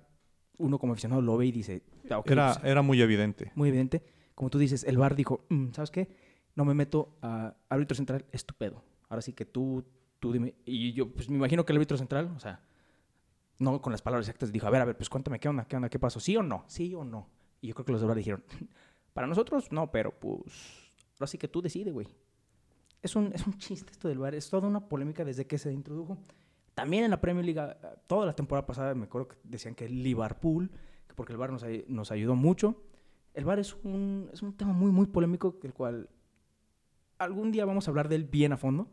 uno 0.57 0.77
como 0.79 0.93
aficionado 0.93 1.21
lo 1.21 1.37
ve 1.37 1.45
y 1.45 1.51
dice, 1.51 1.83
"Ah, 2.09 2.17
ok, 2.19 2.31
Era, 2.31 2.53
pues, 2.53 2.65
era 2.65 2.81
muy 2.81 3.01
evidente. 3.01 3.51
muy 3.55 3.69
evidente. 3.69 4.03
Como 4.35 4.49
tú 4.49 4.57
dices, 4.59 4.83
el 4.83 4.97
VAR 4.97 5.15
dijo, 5.15 5.45
"Mm, 5.49 5.71
¿sabes 5.71 5.91
qué? 5.91 6.09
No 6.55 6.65
me 6.65 6.73
meto 6.73 7.15
a 7.21 7.55
árbitro 7.69 7.95
central, 7.95 8.25
estúpido. 8.31 8.83
Ahora 9.07 9.21
sí 9.21 9.31
que 9.33 9.45
tú, 9.45 9.85
tú 10.19 10.31
dime. 10.33 10.55
Y 10.65 10.91
yo, 10.93 11.09
pues 11.09 11.29
me 11.29 11.37
imagino 11.37 11.65
que 11.65 11.71
el 11.71 11.77
árbitro 11.77 11.97
central, 11.97 12.31
o 12.35 12.39
sea, 12.39 12.59
no 13.59 13.81
con 13.81 13.91
las 13.91 14.01
palabras 14.01 14.27
exactas, 14.27 14.51
dijo, 14.51 14.67
a 14.67 14.69
ver, 14.69 14.81
a 14.81 14.85
ver, 14.85 14.97
pues 14.97 15.09
cuéntame, 15.09 15.39
¿qué 15.39 15.47
onda? 15.47 15.65
¿Qué 15.65 15.75
onda? 15.75 15.87
¿Qué 15.89 15.99
pasó? 15.99 16.19
¿Sí 16.19 16.35
o 16.35 16.43
no? 16.43 16.65
¿Sí 16.67 16.93
o 16.95 17.03
no? 17.05 17.29
Y 17.61 17.67
yo 17.67 17.75
creo 17.75 17.85
que 17.85 17.91
los 17.93 18.01
de 18.01 18.07
VAR 18.07 18.17
dijeron, 18.17 18.43
para 19.13 19.27
nosotros, 19.27 19.71
no, 19.71 19.91
pero 19.91 20.11
pues, 20.19 20.90
ahora 21.21 21.27
sí 21.27 21.37
que 21.37 21.47
tú 21.47 21.61
decides, 21.61 21.93
güey. 21.93 22.07
Es 23.01 23.15
un, 23.15 23.31
es 23.33 23.45
un 23.47 23.57
chiste 23.57 23.91
esto 23.91 24.07
del 24.07 24.17
VAR, 24.19 24.35
es 24.35 24.49
toda 24.49 24.67
una 24.67 24.87
polémica 24.87 25.23
desde 25.25 25.45
que 25.47 25.57
se 25.57 25.71
introdujo. 25.71 26.17
También 26.75 27.03
en 27.03 27.11
la 27.11 27.19
Premier 27.21 27.45
League, 27.45 27.59
ah, 27.59 27.95
toda 28.07 28.25
la 28.25 28.33
temporada 28.35 28.65
pasada, 28.65 28.93
me 28.95 29.05
acuerdo 29.05 29.29
que 29.29 29.37
decían 29.43 29.75
que 29.75 29.89
Liverpool, 29.89 30.69
que 31.07 31.13
porque 31.15 31.33
el 31.33 31.37
VAR 31.37 31.51
nos, 31.51 31.63
nos 31.87 32.11
ayudó 32.11 32.35
mucho. 32.35 32.83
El 33.33 33.45
VAR 33.45 33.59
es 33.59 33.75
un, 33.83 34.29
es 34.33 34.41
un 34.41 34.53
tema 34.55 34.73
muy, 34.73 34.91
muy 34.91 35.05
polémico, 35.07 35.57
del 35.61 35.73
cual 35.73 36.09
algún 37.17 37.51
día 37.51 37.65
vamos 37.65 37.87
a 37.87 37.91
hablar 37.91 38.09
de 38.09 38.15
él 38.15 38.25
bien 38.25 38.51
a 38.53 38.57
fondo, 38.57 38.87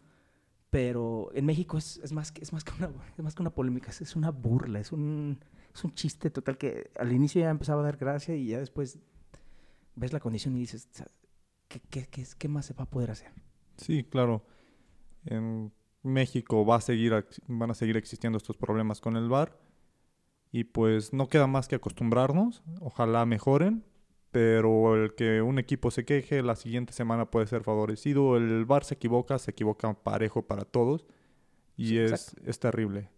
pero 0.70 1.30
en 1.34 1.46
México 1.46 1.78
es, 1.78 1.98
es 1.98 2.12
más, 2.12 2.30
que, 2.32 2.42
es, 2.42 2.52
más 2.52 2.62
que 2.64 2.72
una, 2.78 2.90
es 3.16 3.24
más 3.24 3.34
que 3.34 3.42
una 3.42 3.50
polémica, 3.54 3.90
es, 3.90 4.00
es 4.02 4.16
una 4.16 4.30
burla, 4.30 4.80
es 4.80 4.92
un, 4.92 5.38
es 5.74 5.82
un 5.84 5.94
chiste 5.94 6.30
total 6.30 6.58
que 6.58 6.90
al 6.98 7.12
inicio 7.12 7.40
ya 7.40 7.50
empezaba 7.50 7.80
a 7.80 7.84
dar 7.84 7.96
gracia 7.96 8.34
y 8.36 8.48
ya 8.48 8.58
después 8.58 8.98
ves 9.94 10.12
la 10.12 10.20
condición 10.20 10.56
y 10.56 10.60
dices, 10.60 10.88
"Sa- 10.92 11.06
¿qué, 11.68 11.80
qué, 11.80 12.26
qué, 12.38 12.48
más 12.48 12.66
se 12.66 12.74
va 12.74 12.84
a 12.84 12.90
poder 12.90 13.10
hacer? 13.10 13.30
Sí, 13.76 14.04
claro. 14.04 14.44
En 15.24 15.72
México 16.02 16.64
va 16.64 16.76
a 16.76 16.80
seguir, 16.80 17.26
van 17.46 17.70
a 17.70 17.74
seguir 17.74 17.96
existiendo 17.96 18.38
estos 18.38 18.56
problemas 18.56 19.00
con 19.00 19.16
el 19.16 19.28
VAR. 19.28 19.56
Y 20.50 20.64
pues 20.64 21.12
no 21.12 21.28
queda 21.28 21.46
más 21.46 21.68
que 21.68 21.76
acostumbrarnos. 21.76 22.62
Ojalá 22.80 23.24
mejoren. 23.26 23.84
Pero 24.30 24.94
el 24.94 25.14
que 25.14 25.40
un 25.40 25.58
equipo 25.58 25.90
se 25.90 26.04
queje 26.04 26.42
la 26.42 26.54
siguiente 26.54 26.92
semana 26.92 27.30
puede 27.30 27.46
ser 27.46 27.62
favorecido. 27.62 28.36
El 28.36 28.64
VAR 28.66 28.84
se 28.84 28.94
equivoca, 28.94 29.38
se 29.38 29.52
equivoca 29.52 29.92
parejo 29.94 30.42
para 30.42 30.64
todos. 30.64 31.06
Y 31.76 31.88
Sí, 31.88 31.98
es, 31.98 32.36
es 32.44 32.58
terrible. 32.58 33.10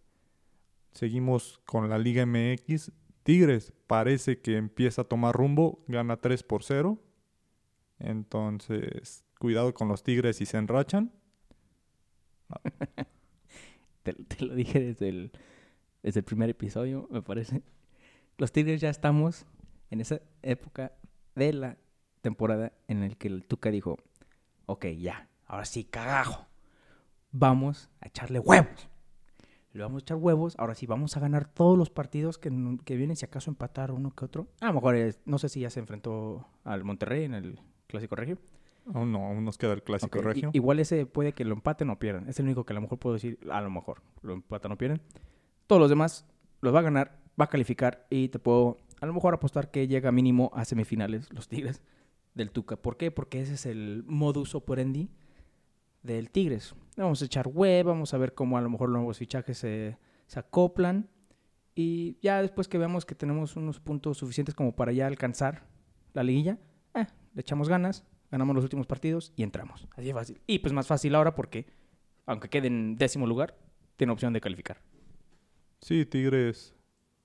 Seguimos 0.92 1.60
con 1.64 1.88
la 1.88 1.98
Liga 1.98 2.26
MX. 2.26 2.92
Tigres 3.22 3.72
parece 3.86 4.40
que 4.40 4.56
empieza 4.56 5.02
a 5.02 5.04
tomar 5.04 5.34
rumbo. 5.34 5.84
Gana 5.88 6.16
3 6.16 6.42
por 6.42 6.62
0. 6.62 6.98
Entonces, 8.00 9.24
cuidado 9.38 9.72
con 9.74 9.88
los 9.88 10.02
Tigres 10.02 10.36
si 10.36 10.46
se 10.46 10.56
enrachan. 10.56 11.12
Te, 14.02 14.14
te 14.14 14.46
lo 14.46 14.54
dije 14.54 14.80
desde 14.80 15.10
el, 15.10 15.30
desde 16.02 16.20
el 16.20 16.24
primer 16.24 16.48
episodio, 16.48 17.06
me 17.10 17.20
parece. 17.20 17.62
Los 18.38 18.50
Tigres 18.50 18.80
ya 18.80 18.88
estamos 18.88 19.44
en 19.90 20.00
esa 20.00 20.22
época 20.40 20.92
de 21.34 21.52
la 21.52 21.76
temporada 22.22 22.72
en 22.88 23.02
el 23.02 23.18
que 23.18 23.28
el 23.28 23.44
Tuca 23.44 23.70
dijo, 23.70 23.98
ok, 24.66 24.86
ya, 24.98 25.28
ahora 25.46 25.66
sí, 25.66 25.84
cagajo. 25.84 26.46
Vamos 27.32 27.90
a 28.00 28.08
echarle 28.08 28.38
huevos. 28.38 28.88
Le 29.72 29.82
vamos 29.82 30.02
a 30.02 30.04
echar 30.04 30.16
huevos. 30.16 30.56
Ahora 30.58 30.74
sí, 30.74 30.86
vamos 30.86 31.16
a 31.16 31.20
ganar 31.20 31.46
todos 31.46 31.78
los 31.78 31.90
partidos 31.90 32.38
que, 32.38 32.50
que 32.84 32.96
vienen, 32.96 33.16
si 33.16 33.24
acaso 33.24 33.50
empatar 33.50 33.92
uno 33.92 34.10
que 34.14 34.24
otro. 34.24 34.48
A 34.60 34.66
lo 34.66 34.74
mejor, 34.74 34.96
no 35.24 35.38
sé 35.38 35.48
si 35.48 35.60
ya 35.60 35.70
se 35.70 35.80
enfrentó 35.80 36.48
al 36.64 36.82
Monterrey 36.84 37.24
en 37.24 37.34
el 37.34 37.60
Clásico 37.90 38.16
Regio. 38.16 38.38
Aún 38.94 39.12
no, 39.12 39.26
aún 39.26 39.44
nos 39.44 39.58
queda 39.58 39.72
el 39.74 39.82
clásico 39.82 40.18
Ok, 40.18 40.24
i- 40.24 40.28
regio. 40.28 40.50
Igual 40.54 40.80
ese 40.80 41.04
puede 41.06 41.32
que 41.32 41.44
lo 41.44 41.54
empaten 41.54 41.90
o 41.90 41.98
pierdan. 41.98 42.28
Es 42.28 42.38
el 42.40 42.46
único 42.46 42.64
que 42.64 42.72
a 42.72 42.74
lo 42.76 42.80
mejor 42.80 42.98
puedo 42.98 43.14
decir, 43.14 43.38
a 43.50 43.60
lo 43.60 43.70
mejor 43.70 44.02
lo 44.22 44.32
empatan 44.32 44.72
o 44.72 44.78
pierden. 44.78 45.00
Todos 45.66 45.80
los 45.80 45.90
demás 45.90 46.26
los 46.62 46.74
va 46.74 46.78
a 46.80 46.82
ganar, 46.82 47.18
va 47.40 47.44
a 47.44 47.48
calificar 47.48 48.06
y 48.10 48.28
te 48.28 48.38
puedo 48.38 48.78
a 49.00 49.06
lo 49.06 49.12
mejor 49.12 49.34
apostar 49.34 49.70
que 49.70 49.86
llega 49.86 50.10
mínimo 50.12 50.50
a 50.54 50.64
semifinales 50.64 51.32
los 51.32 51.48
Tigres 51.48 51.82
del 52.34 52.50
Tuca. 52.50 52.76
¿Por 52.76 52.96
qué? 52.96 53.10
Porque 53.10 53.40
ese 53.40 53.54
es 53.54 53.66
el 53.66 54.02
modus 54.06 54.54
operandi 54.54 55.08
del 56.02 56.30
Tigres. 56.30 56.74
Vamos 56.96 57.20
a 57.22 57.24
echar 57.26 57.48
web, 57.48 57.86
vamos 57.86 58.12
a 58.14 58.18
ver 58.18 58.34
cómo 58.34 58.56
a 58.58 58.60
lo 58.60 58.70
mejor 58.70 58.88
los 58.88 58.98
nuevos 58.98 59.18
fichajes 59.18 59.58
se, 59.58 59.98
se 60.26 60.38
acoplan 60.40 61.08
y 61.74 62.18
ya 62.20 62.40
después 62.42 62.66
que 62.68 62.78
veamos 62.78 63.04
que 63.06 63.14
tenemos 63.14 63.56
unos 63.56 63.80
puntos 63.80 64.18
suficientes 64.18 64.54
como 64.54 64.74
para 64.74 64.92
ya 64.92 65.06
alcanzar 65.06 65.64
la 66.12 66.22
liguilla, 66.22 66.58
le 67.34 67.40
echamos 67.40 67.68
ganas, 67.68 68.04
ganamos 68.30 68.54
los 68.54 68.64
últimos 68.64 68.86
partidos 68.86 69.32
y 69.36 69.42
entramos. 69.42 69.88
Así 69.96 70.06
de 70.06 70.14
fácil. 70.14 70.40
Y 70.46 70.60
pues 70.60 70.72
más 70.72 70.86
fácil 70.86 71.14
ahora 71.14 71.34
porque, 71.34 71.66
aunque 72.26 72.48
quede 72.48 72.68
en 72.68 72.96
décimo 72.96 73.26
lugar, 73.26 73.56
tiene 73.96 74.12
opción 74.12 74.32
de 74.32 74.40
calificar. 74.40 74.80
Sí, 75.80 76.04
Tigres 76.06 76.74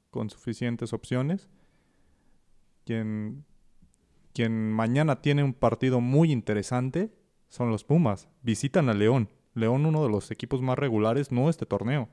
con 0.10 0.30
suficientes 0.30 0.94
opciones. 0.94 1.50
Quien, 2.86 3.46
quien 4.34 4.72
mañana 4.72 5.22
tiene 5.22 5.44
un 5.44 5.54
partido 5.54 6.00
muy 6.02 6.32
interesante 6.32 7.14
son 7.48 7.70
los 7.70 7.84
Pumas. 7.84 8.30
Visitan 8.42 8.90
a 8.90 8.94
León. 8.94 9.30
León, 9.54 9.86
uno 9.86 10.04
de 10.04 10.10
los 10.10 10.32
equipos 10.32 10.62
más 10.62 10.78
regulares, 10.78 11.32
no 11.32 11.50
este 11.50 11.66
torneo, 11.66 12.10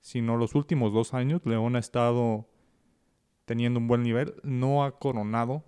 sino 0.00 0.36
los 0.36 0.54
últimos 0.54 0.92
dos 0.92 1.14
años. 1.14 1.42
León 1.44 1.76
ha 1.76 1.80
estado 1.80 2.48
teniendo 3.44 3.80
un 3.80 3.88
buen 3.88 4.02
nivel, 4.02 4.34
no 4.44 4.84
ha 4.84 4.98
coronado 4.98 5.64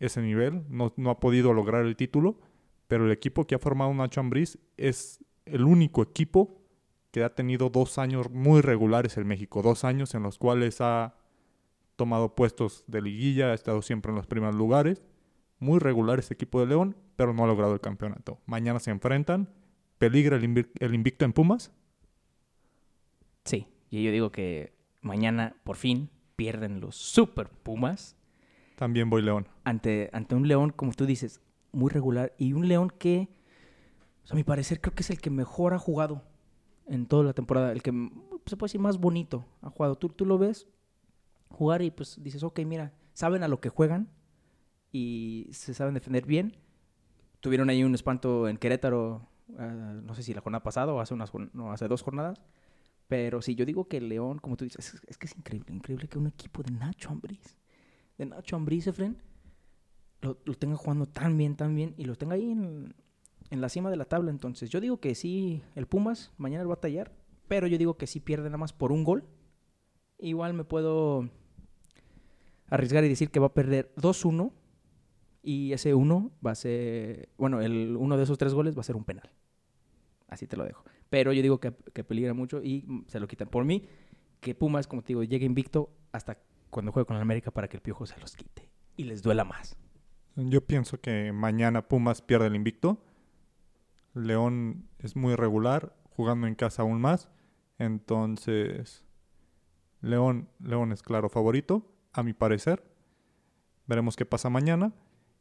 ese 0.00 0.22
nivel, 0.22 0.64
no, 0.68 0.92
no 0.96 1.10
ha 1.10 1.20
podido 1.20 1.52
lograr 1.52 1.84
el 1.84 1.96
título, 1.96 2.40
pero 2.86 3.06
el 3.06 3.12
equipo 3.12 3.46
que 3.46 3.54
ha 3.54 3.58
formado 3.58 3.92
Nacho 3.94 4.20
Ambriz 4.20 4.58
es 4.76 5.24
el 5.44 5.64
único 5.64 6.02
equipo 6.02 6.62
que 7.10 7.24
ha 7.24 7.34
tenido 7.34 7.70
dos 7.70 7.98
años 7.98 8.30
muy 8.30 8.60
regulares 8.60 9.16
en 9.16 9.26
México, 9.26 9.62
dos 9.62 9.84
años 9.84 10.14
en 10.14 10.22
los 10.22 10.38
cuales 10.38 10.80
ha 10.80 11.14
tomado 11.96 12.34
puestos 12.34 12.84
de 12.86 13.02
liguilla, 13.02 13.50
ha 13.50 13.54
estado 13.54 13.82
siempre 13.82 14.10
en 14.10 14.16
los 14.16 14.26
primeros 14.26 14.54
lugares, 14.54 15.04
muy 15.58 15.78
regular 15.80 16.18
este 16.18 16.34
equipo 16.34 16.60
de 16.60 16.66
León, 16.66 16.96
pero 17.16 17.32
no 17.34 17.44
ha 17.44 17.46
logrado 17.48 17.74
el 17.74 17.80
campeonato. 17.80 18.38
Mañana 18.46 18.78
se 18.78 18.90
enfrentan, 18.90 19.48
peligra 19.98 20.36
el, 20.36 20.44
invi- 20.44 20.70
el 20.78 20.94
invicto 20.94 21.24
en 21.24 21.32
Pumas, 21.32 21.72
Sí, 23.44 23.66
y 23.88 24.04
yo 24.04 24.12
digo 24.12 24.30
que 24.30 24.74
mañana 25.00 25.56
por 25.64 25.76
fin 25.76 26.10
pierden 26.36 26.80
los 26.80 26.96
Super 26.96 27.48
Pumas 27.48 28.14
también 28.78 29.10
voy 29.10 29.22
León. 29.22 29.48
ante, 29.64 30.08
ante 30.12 30.36
un 30.36 30.46
León, 30.46 30.70
como 30.70 30.92
tú 30.92 31.04
dices, 31.04 31.40
muy 31.72 31.90
regular 31.90 32.32
y 32.38 32.52
un 32.52 32.68
León 32.68 32.92
que, 32.96 33.28
a 34.30 34.34
mi 34.36 34.44
parecer, 34.44 34.80
creo 34.80 34.94
que 34.94 35.02
es 35.02 35.10
el 35.10 35.20
que 35.20 35.30
mejor 35.30 35.74
ha 35.74 35.78
jugado 35.78 36.22
en 36.86 37.06
toda 37.06 37.24
la 37.24 37.32
temporada, 37.32 37.72
el 37.72 37.82
que 37.82 37.90
mm, 37.90 38.10
se 38.46 38.56
puede 38.56 38.68
decir 38.68 38.80
más 38.80 38.98
bonito 38.98 39.44
ha 39.62 39.70
jugado. 39.70 39.96
Tú, 39.96 40.08
tú 40.08 40.24
lo 40.24 40.38
ves 40.38 40.68
jugar 41.48 41.82
y 41.82 41.90
pues 41.90 42.22
dices, 42.22 42.44
ok, 42.44 42.60
mira, 42.60 42.92
saben 43.14 43.42
a 43.42 43.48
lo 43.48 43.60
que 43.60 43.68
juegan 43.68 44.08
y 44.92 45.48
se 45.50 45.74
saben 45.74 45.94
defender 45.94 46.24
bien. 46.24 46.56
Tuvieron 47.40 47.70
ahí 47.70 47.82
un 47.82 47.94
espanto 47.96 48.48
en 48.48 48.58
Querétaro, 48.58 49.28
ah, 49.58 50.00
no 50.04 50.14
sé 50.14 50.22
si 50.22 50.34
la 50.34 50.40
jornada 50.40 50.62
pasada 50.62 50.92
o 50.92 51.00
hace, 51.00 51.14
unas, 51.14 51.32
no, 51.52 51.72
hace 51.72 51.88
dos 51.88 52.02
jornadas, 52.02 52.40
Pero 53.08 53.42
sí, 53.42 53.56
yo 53.56 53.66
digo 53.66 53.88
que 53.88 54.00
León, 54.00 54.38
como 54.38 54.56
tú 54.56 54.64
dices, 54.64 54.94
es, 54.94 55.02
es 55.08 55.18
que 55.18 55.26
es 55.26 55.36
increíble, 55.36 55.74
increíble 55.74 56.06
que 56.06 56.18
un 56.18 56.28
equipo 56.28 56.62
de 56.62 56.70
Nacho 56.70 57.10
Ambriz, 57.10 57.56
de 58.18 58.26
Nacho 58.26 58.56
Ambriz, 58.56 58.86
Efren, 58.86 59.16
lo, 60.20 60.38
lo 60.44 60.54
tenga 60.54 60.76
jugando 60.76 61.06
tan 61.06 61.38
bien, 61.38 61.56
tan 61.56 61.74
bien, 61.74 61.94
y 61.96 62.04
lo 62.04 62.16
tenga 62.16 62.34
ahí 62.34 62.50
en, 62.50 62.94
en 63.50 63.60
la 63.60 63.68
cima 63.68 63.90
de 63.90 63.96
la 63.96 64.04
tabla. 64.04 64.30
Entonces, 64.30 64.70
yo 64.70 64.80
digo 64.80 65.00
que 65.00 65.14
sí, 65.14 65.62
el 65.74 65.86
Pumas 65.86 66.32
mañana 66.36 66.64
va 66.64 66.74
a 66.74 66.80
tallar, 66.80 67.12
pero 67.46 67.66
yo 67.66 67.78
digo 67.78 67.96
que 67.96 68.06
sí 68.06 68.20
pierde 68.20 68.44
nada 68.44 68.58
más 68.58 68.72
por 68.72 68.92
un 68.92 69.04
gol. 69.04 69.24
Igual 70.18 70.52
me 70.54 70.64
puedo 70.64 71.28
arriesgar 72.66 73.04
y 73.04 73.08
decir 73.08 73.30
que 73.30 73.40
va 73.40 73.46
a 73.46 73.54
perder 73.54 73.94
2-1 73.96 74.52
y 75.42 75.72
ese 75.72 75.94
1 75.94 76.32
va 76.44 76.50
a 76.50 76.54
ser, 76.54 77.30
bueno, 77.38 77.60
el 77.60 77.96
uno 77.96 78.16
de 78.16 78.24
esos 78.24 78.36
tres 78.36 78.52
goles 78.52 78.76
va 78.76 78.80
a 78.80 78.84
ser 78.84 78.96
un 78.96 79.04
penal. 79.04 79.30
Así 80.26 80.46
te 80.46 80.56
lo 80.56 80.64
dejo. 80.64 80.84
Pero 81.08 81.32
yo 81.32 81.40
digo 81.40 81.58
que, 81.58 81.72
que 81.94 82.04
peligra 82.04 82.34
mucho 82.34 82.62
y 82.62 82.84
se 83.06 83.18
lo 83.18 83.28
quitan. 83.28 83.48
Por 83.48 83.64
mí, 83.64 83.86
que 84.40 84.54
Pumas, 84.54 84.86
como 84.86 85.02
te 85.02 85.08
digo, 85.08 85.22
llegue 85.22 85.46
invicto 85.46 85.90
hasta 86.12 86.38
cuando 86.70 86.92
juegue 86.92 87.06
con 87.06 87.16
el 87.16 87.22
América 87.22 87.50
para 87.50 87.68
que 87.68 87.76
el 87.76 87.82
Piojo 87.82 88.06
se 88.06 88.18
los 88.20 88.36
quite 88.36 88.70
y 88.96 89.04
les 89.04 89.22
duela 89.22 89.44
más. 89.44 89.76
Yo 90.36 90.64
pienso 90.64 91.00
que 91.00 91.32
mañana 91.32 91.88
Pumas 91.88 92.22
pierde 92.22 92.46
el 92.46 92.54
invicto. 92.54 93.02
León 94.14 94.88
es 94.98 95.16
muy 95.16 95.34
regular, 95.34 95.96
jugando 96.10 96.46
en 96.46 96.54
casa 96.54 96.82
aún 96.82 97.00
más. 97.00 97.28
Entonces, 97.78 99.04
León, 100.00 100.48
León 100.60 100.92
es 100.92 101.02
claro 101.02 101.28
favorito, 101.28 101.90
a 102.12 102.22
mi 102.22 102.32
parecer. 102.32 102.84
Veremos 103.86 104.16
qué 104.16 104.26
pasa 104.26 104.50
mañana. 104.50 104.92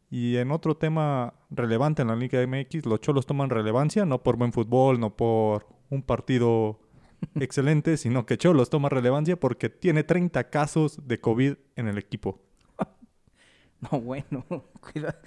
Y 0.10 0.38
en 0.38 0.52
otro 0.52 0.78
tema 0.78 1.34
relevante 1.50 2.02
en 2.02 2.08
la 2.08 2.16
Liga 2.16 2.46
MX, 2.46 2.86
los 2.86 3.02
Cholos 3.02 3.26
toman 3.26 3.50
relevancia, 3.50 4.06
no 4.06 4.24
por 4.24 4.38
buen 4.38 4.54
fútbol, 4.54 5.00
no 5.00 5.16
por 5.16 5.68
un 5.90 6.02
partido 6.02 6.80
excelente, 7.36 7.98
sino 7.98 8.26
que 8.26 8.38
Cholos 8.38 8.70
toma 8.70 8.90
relevancia 8.90 9.40
porque 9.40 9.70
tiene 9.70 10.04
30 10.04 10.50
casos 10.50 11.08
de 11.08 11.20
COVID 11.20 11.56
en 11.76 11.88
el 11.88 11.98
equipo. 11.98 12.42
No, 13.80 14.02
bueno, 14.02 14.44
cuidado, 14.92 15.20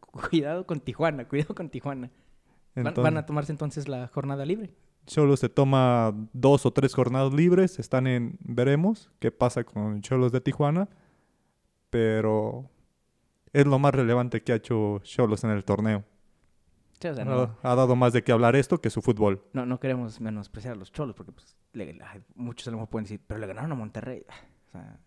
cuidado 0.00 0.66
con 0.66 0.80
Tijuana, 0.80 1.28
cuidado 1.28 1.54
con 1.54 1.70
Tijuana. 1.70 2.10
Entonces, 2.74 3.04
van 3.04 3.16
a 3.16 3.26
tomarse 3.26 3.52
entonces 3.52 3.86
la 3.86 4.08
jornada 4.08 4.44
libre. 4.44 4.74
Cholos 5.06 5.38
se 5.38 5.48
toma 5.48 6.12
dos 6.32 6.66
o 6.66 6.72
tres 6.72 6.94
jornadas 6.94 7.32
libres, 7.32 7.78
están 7.78 8.08
en 8.08 8.38
veremos 8.40 9.10
qué 9.20 9.30
pasa 9.30 9.62
con 9.62 10.00
Cholos 10.00 10.32
de 10.32 10.40
Tijuana, 10.40 10.88
pero 11.90 12.68
es 13.52 13.66
lo 13.66 13.78
más 13.78 13.94
relevante 13.94 14.42
que 14.42 14.52
ha 14.52 14.56
hecho 14.56 15.00
Cholos 15.04 15.44
en 15.44 15.50
el 15.50 15.64
torneo. 15.64 16.04
Sí, 17.02 17.08
o 17.08 17.14
sea, 17.14 17.24
no, 17.24 17.56
Ha, 17.62 17.72
ha 17.72 17.74
dado 17.74 17.96
más 17.96 18.12
de 18.12 18.22
qué 18.22 18.32
hablar 18.32 18.56
esto 18.56 18.80
que 18.80 18.88
su 18.88 19.02
fútbol. 19.02 19.42
no, 19.52 19.66
no 19.66 19.78
queremos 19.80 20.20
menospreciar 20.20 20.74
a 20.74 20.76
los 20.76 20.92
cholos, 20.92 21.14
porque 21.16 21.32
pues, 21.32 21.56
le- 21.72 21.98
muchos 22.36 22.66
a 22.68 22.70
lo 22.70 22.76
mejor 22.78 22.88
pueden 22.90 23.04
decir, 23.04 23.20
pero 23.26 23.40
le 23.40 23.46
ganaron 23.46 23.72
a 23.72 23.74
Monterrey. 23.74 24.24
O 24.68 24.70
sea, 24.70 24.98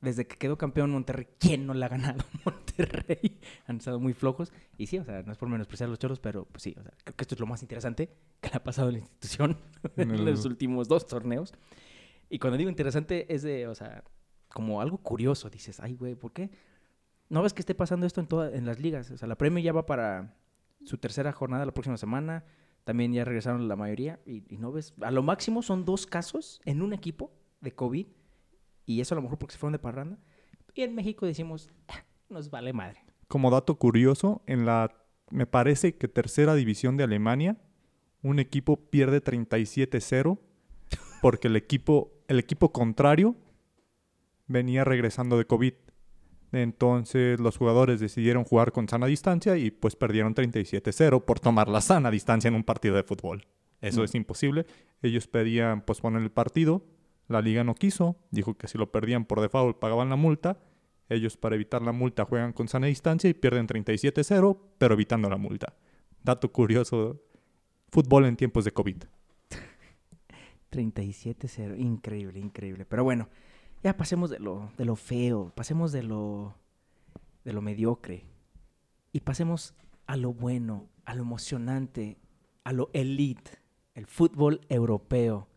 desde 0.00 0.26
que 0.26 0.36
quedó 0.36 0.58
campeón 0.58 0.90
Monterrey, 0.90 1.26
¿quién 1.38 1.66
no 1.66 1.72
le 1.72 1.82
ha 1.84 1.88
ganado 1.88 2.20
a 2.20 2.40
Monterrey? 2.50 3.40
Han 3.66 3.78
estado 3.78 3.98
muy 3.98 4.12
flojos. 4.12 4.52
Y 4.76 4.86
sí, 4.86 4.98
o 4.98 5.04
sea, 5.04 5.22
no 5.22 5.32
es 5.32 5.38
por 5.38 5.48
menospreciar 5.48 5.86
a 5.86 5.90
los 5.90 5.98
cholos, 5.98 6.20
pero 6.20 6.44
pues 6.44 6.62
sí, 6.62 6.74
o 6.78 6.82
sea, 6.82 6.92
creo 7.04 7.16
que 7.16 7.22
esto 7.24 7.34
es 7.34 7.40
lo 7.40 7.46
más 7.46 7.62
interesante 7.62 8.10
que 8.42 8.50
le 8.50 8.56
ha 8.56 8.62
pasado 8.62 8.88
a 8.88 8.92
la 8.92 8.98
institución 8.98 9.56
en 9.96 10.24
los 10.26 10.44
últimos 10.44 10.88
dos 10.88 11.06
torneos. 11.06 11.54
Y 12.28 12.38
cuando 12.38 12.58
digo 12.58 12.68
interesante, 12.68 13.32
es 13.34 13.42
de, 13.42 13.66
o 13.66 13.74
sea, 13.74 14.04
como 14.48 14.82
algo 14.82 14.98
curioso. 14.98 15.48
Dices, 15.48 15.80
ay, 15.80 15.94
güey, 15.94 16.14
¿por 16.16 16.32
qué? 16.32 16.50
¿No 17.30 17.42
ves 17.42 17.54
que 17.54 17.60
esté 17.60 17.74
pasando 17.74 18.04
esto 18.06 18.20
en, 18.20 18.26
todas 18.26 18.52
en 18.52 18.66
las 18.66 18.78
ligas? 18.80 19.10
O 19.10 19.16
sea, 19.16 19.26
la 19.26 19.36
Premier 19.36 19.64
ya 19.64 19.72
va 19.72 19.86
para 19.86 20.34
su 20.84 20.98
tercera 20.98 21.32
jornada 21.32 21.66
la 21.66 21.72
próxima 21.72 21.96
semana. 21.96 22.44
También 22.84 23.12
ya 23.12 23.24
regresaron 23.24 23.66
la 23.66 23.76
mayoría. 23.76 24.20
Y, 24.26 24.42
no 24.58 24.72
ves, 24.72 24.94
a 25.00 25.10
lo 25.10 25.22
máximo 25.22 25.62
son 25.62 25.84
dos 25.84 26.06
casos 26.06 26.60
en 26.64 26.82
un 26.82 26.92
equipo 26.92 27.32
de 27.60 27.74
COVID. 27.74 28.06
Y 28.86 29.00
eso 29.00 29.14
a 29.14 29.16
lo 29.16 29.22
mejor 29.22 29.38
porque 29.38 29.52
se 29.52 29.58
fueron 29.58 29.72
de 29.72 29.78
parranda. 29.78 30.18
Y 30.74 30.82
en 30.82 30.94
México 30.94 31.24
decimos, 31.24 31.70
"Ah, 31.88 32.04
nos 32.28 32.50
vale 32.50 32.72
madre. 32.72 33.04
Como 33.28 33.50
dato 33.50 33.78
curioso, 33.78 34.42
en 34.46 34.66
la, 34.66 34.94
me 35.30 35.46
parece 35.46 35.96
que 35.96 36.08
tercera 36.08 36.54
división 36.54 36.96
de 36.96 37.04
Alemania, 37.04 37.56
un 38.22 38.38
equipo 38.38 38.76
pierde 38.76 39.22
37-0 39.22 40.38
porque 41.22 41.48
el 41.48 41.56
equipo, 41.56 42.12
el 42.28 42.38
equipo 42.38 42.72
contrario 42.72 43.36
venía 44.46 44.84
regresando 44.84 45.38
de 45.38 45.46
COVID. 45.46 45.74
Entonces 46.54 47.40
los 47.40 47.56
jugadores 47.56 48.00
decidieron 48.00 48.44
jugar 48.44 48.72
con 48.72 48.88
sana 48.88 49.06
distancia 49.06 49.56
y 49.56 49.70
pues 49.70 49.96
perdieron 49.96 50.34
37-0 50.34 51.24
por 51.24 51.40
tomar 51.40 51.68
la 51.68 51.80
sana 51.80 52.10
distancia 52.10 52.48
en 52.48 52.54
un 52.54 52.64
partido 52.64 52.94
de 52.94 53.02
fútbol. 53.02 53.46
Eso 53.80 54.00
Mm. 54.00 54.04
es 54.04 54.14
imposible. 54.14 54.66
Ellos 55.02 55.26
pedían 55.26 55.82
posponer 55.84 56.22
el 56.22 56.30
partido, 56.30 56.84
la 57.28 57.40
liga 57.42 57.64
no 57.64 57.74
quiso, 57.74 58.16
dijo 58.30 58.54
que 58.56 58.68
si 58.68 58.78
lo 58.78 58.90
perdían 58.92 59.24
por 59.24 59.40
default 59.40 59.78
pagaban 59.78 60.08
la 60.10 60.16
multa. 60.16 60.58
Ellos 61.10 61.36
para 61.36 61.54
evitar 61.54 61.82
la 61.82 61.92
multa 61.92 62.24
juegan 62.24 62.52
con 62.54 62.66
sana 62.68 62.86
distancia 62.86 63.28
y 63.28 63.34
pierden 63.34 63.66
37-0, 63.66 64.58
pero 64.78 64.94
evitando 64.94 65.28
la 65.28 65.36
multa. 65.36 65.74
Dato 66.22 66.50
curioso, 66.50 67.20
fútbol 67.90 68.24
en 68.24 68.36
tiempos 68.36 68.64
de 68.64 68.70
COVID. 68.72 68.96
37-0. 70.70 71.78
Increíble, 71.78 72.38
increíble. 72.40 72.84
Pero 72.86 73.04
bueno, 73.04 73.28
ya 73.84 73.96
pasemos 73.98 74.30
de 74.30 74.38
lo, 74.40 74.72
de 74.78 74.86
lo 74.86 74.96
feo, 74.96 75.52
pasemos 75.54 75.92
de 75.92 76.02
lo, 76.02 76.54
de 77.44 77.52
lo 77.52 77.60
mediocre 77.60 78.24
y 79.12 79.20
pasemos 79.20 79.74
a 80.06 80.16
lo 80.16 80.32
bueno, 80.32 80.88
a 81.04 81.14
lo 81.14 81.22
emocionante, 81.22 82.16
a 82.64 82.72
lo 82.72 82.88
elite, 82.94 83.50
el 83.94 84.06
fútbol 84.06 84.62
europeo. 84.70 85.48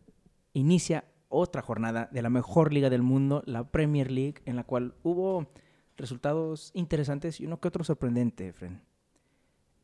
Inicia 0.52 1.04
otra 1.30 1.62
jornada 1.62 2.10
de 2.12 2.20
la 2.20 2.28
mejor 2.28 2.74
liga 2.74 2.90
del 2.90 3.02
mundo, 3.02 3.42
la 3.46 3.70
Premier 3.70 4.10
League, 4.10 4.42
en 4.44 4.56
la 4.56 4.64
cual 4.64 4.94
hubo 5.02 5.50
resultados 5.96 6.70
interesantes 6.74 7.40
y 7.40 7.46
uno 7.46 7.60
que 7.60 7.68
otro 7.68 7.82
sorprendente, 7.82 8.52
Fren. 8.52 8.82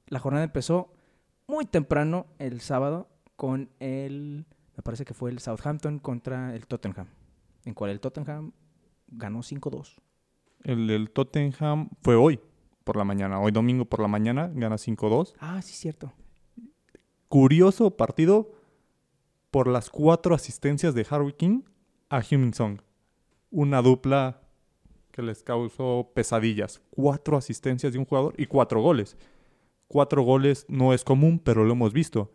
La 0.06 0.18
jornada 0.18 0.44
empezó 0.44 0.92
muy 1.46 1.64
temprano 1.64 2.26
el 2.38 2.60
sábado 2.60 3.08
con 3.36 3.70
el, 3.80 4.44
me 4.76 4.82
parece 4.82 5.06
que 5.06 5.14
fue 5.14 5.30
el 5.30 5.38
Southampton 5.38 5.98
contra 5.98 6.54
el 6.54 6.66
Tottenham, 6.66 7.08
en 7.64 7.74
cual 7.74 7.90
el 7.90 8.00
Tottenham 8.00 8.52
ganó 9.08 9.40
5-2. 9.40 9.96
El 10.64 10.86
del 10.86 11.10
Tottenham 11.10 11.90
fue 12.02 12.14
hoy 12.14 12.40
por 12.84 12.96
la 12.96 13.04
mañana, 13.04 13.40
hoy 13.40 13.52
domingo 13.52 13.84
por 13.84 14.00
la 14.00 14.08
mañana, 14.08 14.50
gana 14.54 14.76
5-2. 14.76 15.34
Ah, 15.38 15.60
sí, 15.62 15.74
cierto. 15.74 16.12
Curioso 17.28 17.96
partido 17.96 18.52
por 19.50 19.68
las 19.68 19.90
cuatro 19.90 20.34
asistencias 20.34 20.94
de 20.94 21.06
Harry 21.08 21.32
King 21.32 21.62
a 22.08 22.20
Heung-min 22.20 22.54
Song. 22.54 22.80
Una 23.50 23.82
dupla 23.82 24.40
que 25.10 25.22
les 25.22 25.42
causó 25.42 26.10
pesadillas. 26.12 26.82
Cuatro 26.90 27.36
asistencias 27.36 27.92
de 27.92 27.98
un 27.98 28.04
jugador 28.04 28.34
y 28.36 28.46
cuatro 28.46 28.80
goles. 28.80 29.16
Cuatro 29.86 30.22
goles 30.22 30.66
no 30.68 30.92
es 30.92 31.04
común, 31.04 31.38
pero 31.38 31.64
lo 31.64 31.72
hemos 31.72 31.92
visto. 31.92 32.32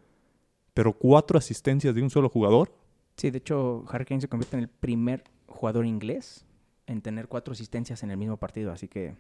Pero 0.74 0.94
cuatro 0.94 1.38
asistencias 1.38 1.94
de 1.94 2.02
un 2.02 2.10
solo 2.10 2.30
jugador. 2.30 2.74
Sí, 3.20 3.32
de 3.32 3.38
hecho, 3.40 3.84
Harry 3.90 4.06
Kane 4.06 4.22
se 4.22 4.28
convierte 4.30 4.56
en 4.58 4.64
el 4.64 4.70
primer 4.70 5.24
jugador 5.48 5.86
inglés 5.86 6.46
en 6.88 7.02
tener 7.02 7.28
cuatro 7.28 7.52
asistencias 7.52 8.02
en 8.04 8.12
el 8.12 8.18
mismo 8.18 8.38
partido, 8.38 8.72
así 8.72 8.88
que 8.88 9.16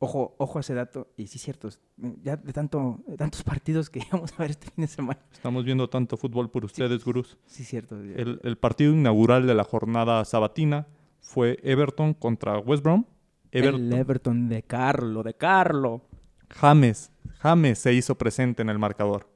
ojo, 0.00 0.34
ojo 0.38 0.58
a 0.58 0.60
ese 0.60 0.74
dato. 0.74 1.08
Y 1.16 1.28
sí, 1.28 1.38
cierto, 1.38 1.68
es- 1.68 1.80
ya 2.22 2.36
de, 2.36 2.52
tanto, 2.52 3.00
de 3.06 3.16
tantos 3.16 3.42
partidos 3.44 3.90
que 3.90 4.00
íbamos 4.08 4.32
a 4.34 4.36
ver 4.42 4.50
este 4.50 4.66
fin 4.70 4.82
de 4.82 4.88
semana. 4.88 5.20
Estamos 5.32 5.64
viendo 5.64 5.88
tanto 5.88 6.16
fútbol 6.16 6.50
por 6.50 6.64
ustedes, 6.64 7.04
gurús. 7.04 7.38
Sí, 7.46 7.64
cierto. 7.64 7.96
El, 8.00 8.40
el 8.42 8.58
partido 8.58 8.92
inaugural 8.92 9.46
de 9.46 9.54
la 9.54 9.64
jornada 9.64 10.24
sabatina 10.24 10.86
fue 11.20 11.58
Everton 11.62 12.14
contra 12.14 12.58
West 12.58 12.82
Brom. 12.82 13.04
Everton, 13.50 13.80
El 13.84 13.92
Everton 13.94 14.48
de 14.48 14.62
Carlo, 14.62 15.22
de 15.22 15.34
Carlo. 15.34 16.02
James, 16.50 17.12
James 17.38 17.78
se 17.78 17.92
hizo 17.94 18.16
presente 18.18 18.62
en 18.62 18.68
el 18.68 18.78
marcador. 18.78 19.28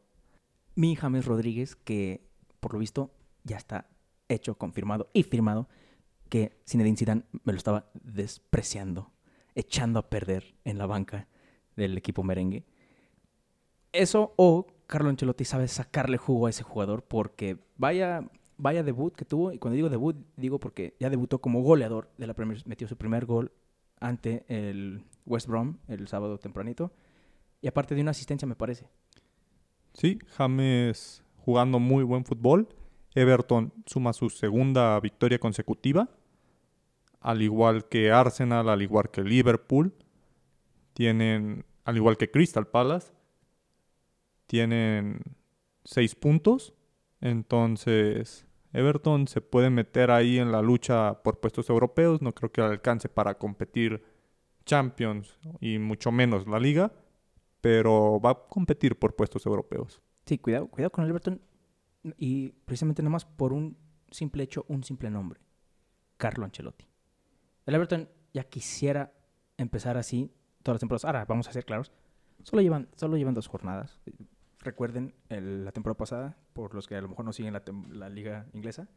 Mi 0.75 0.97
James 0.97 1.25
Rodríguez, 1.25 1.77
que 1.77 2.27
por 2.61 2.73
lo 2.75 2.79
visto 2.79 3.11
ya 3.45 3.57
está 3.57 3.89
hecho, 4.35 4.57
confirmado 4.57 5.09
y 5.13 5.23
firmado, 5.23 5.69
que 6.29 6.59
Zinedine 6.67 6.97
Zidane 6.97 7.23
me 7.45 7.53
lo 7.53 7.59
estaba 7.59 7.91
despreciando, 7.95 9.13
echando 9.55 9.99
a 9.99 10.09
perder 10.09 10.55
en 10.65 10.79
la 10.79 10.87
banca 10.87 11.29
del 11.77 11.97
equipo 11.99 12.23
merengue. 12.23 12.65
Eso 13.93 14.33
o 14.37 14.67
Carlo 14.87 15.11
Ancelotti 15.11 15.45
sabe 15.45 15.69
sacarle 15.69 16.17
jugo 16.17 16.47
a 16.47 16.51
ese 16.51 16.63
jugador 16.63 17.03
porque 17.03 17.59
vaya, 17.77 18.29
vaya 18.57 18.83
debut 18.83 19.15
que 19.15 19.25
tuvo. 19.25 19.53
Y 19.53 19.59
cuando 19.59 19.77
digo 19.77 19.91
debut, 19.91 20.17
digo 20.37 20.59
porque 20.59 20.95
ya 20.99 21.11
debutó 21.11 21.41
como 21.41 21.63
goleador 21.63 22.11
de 22.17 22.27
la 22.27 22.35
Premier, 22.35 22.63
metió 22.67 22.89
su 22.89 22.97
primer 22.97 23.27
gol 23.27 23.53
ante 24.01 24.45
el 24.49 25.05
West 25.27 25.49
Brom 25.49 25.79
el 25.89 26.09
sábado 26.09 26.39
tempranito. 26.39 26.93
Y 27.61 27.69
aparte 27.69 27.95
de 27.95 28.01
una 28.01 28.11
asistencia, 28.11 28.49
me 28.49 28.57
parece. 28.57 28.89
Sí, 29.93 30.19
James 30.37 31.23
jugando 31.45 31.79
muy 31.79 32.05
buen 32.05 32.25
fútbol. 32.25 32.69
Everton 33.15 33.73
suma 33.87 34.13
su 34.13 34.31
segunda 34.31 34.99
victoria 35.01 35.39
consecutiva. 35.39 36.09
Al 37.21 37.43
igual 37.43 37.89
que 37.89 38.11
Arsenal, 38.11 38.69
al 38.69 38.83
igual 38.83 39.11
que 39.11 39.23
Liverpool. 39.23 39.95
Tienen, 40.95 41.65
al 41.85 41.97
igual 41.97 42.17
que 42.17 42.31
Crystal 42.31 42.67
Palace, 42.67 43.13
tienen 44.47 45.23
seis 45.85 46.15
puntos. 46.15 46.75
Entonces, 47.21 48.47
Everton 48.73 49.29
se 49.29 49.41
puede 49.41 49.71
meter 49.71 50.11
ahí 50.11 50.39
en 50.39 50.53
la 50.53 50.63
lucha 50.63 51.23
por 51.23 51.41
puestos 51.41 51.71
europeos. 51.71 52.21
No 52.21 52.33
creo 52.35 52.51
que 52.51 52.61
alcance 52.61 53.09
para 53.09 53.39
competir 53.39 54.03
Champions 54.65 55.39
y 55.61 55.79
mucho 55.79 56.13
menos 56.13 56.47
la 56.47 56.59
liga. 56.59 56.93
Pero 57.61 58.21
va 58.21 58.31
a 58.31 58.35
competir 58.49 58.99
por 58.99 59.15
puestos 59.15 59.47
europeos. 59.47 60.03
Sí, 60.27 60.39
cuidado, 60.39 60.67
cuidado 60.67 60.91
con 60.91 61.05
el 61.05 61.11
Everton. 61.11 61.41
Y 62.17 62.51
precisamente 62.65 63.03
nada 63.03 63.13
más 63.13 63.25
por 63.25 63.53
un 63.53 63.77
simple 64.11 64.43
hecho, 64.43 64.65
un 64.69 64.83
simple 64.85 65.11
nombre. 65.11 65.41
Carlo 66.17 66.45
Ancelotti. 66.45 66.87
El 67.67 67.75
Everton 67.75 68.09
ya 68.33 68.45
quisiera 68.45 69.13
empezar 69.57 69.97
así 69.97 70.33
todas 70.63 70.77
las 70.77 70.81
temporadas. 70.81 71.05
Ahora, 71.05 71.25
vamos 71.25 71.49
a 71.49 71.53
ser 71.53 71.65
claros. 71.65 71.93
Solo 72.43 72.63
llevan, 72.63 72.89
solo 72.97 73.17
llevan 73.17 73.35
dos 73.35 73.47
jornadas. 73.47 74.01
Recuerden 74.61 75.15
la 75.29 75.73
temporada 75.73 75.97
pasada, 75.97 76.39
por 76.53 76.75
los 76.75 76.87
que 76.87 76.97
a 76.97 77.01
lo 77.01 77.09
mejor 77.09 77.25
no 77.25 77.33
siguen 77.33 77.55
la 77.91 78.09
liga 78.09 78.47
inglesa. 78.53 78.89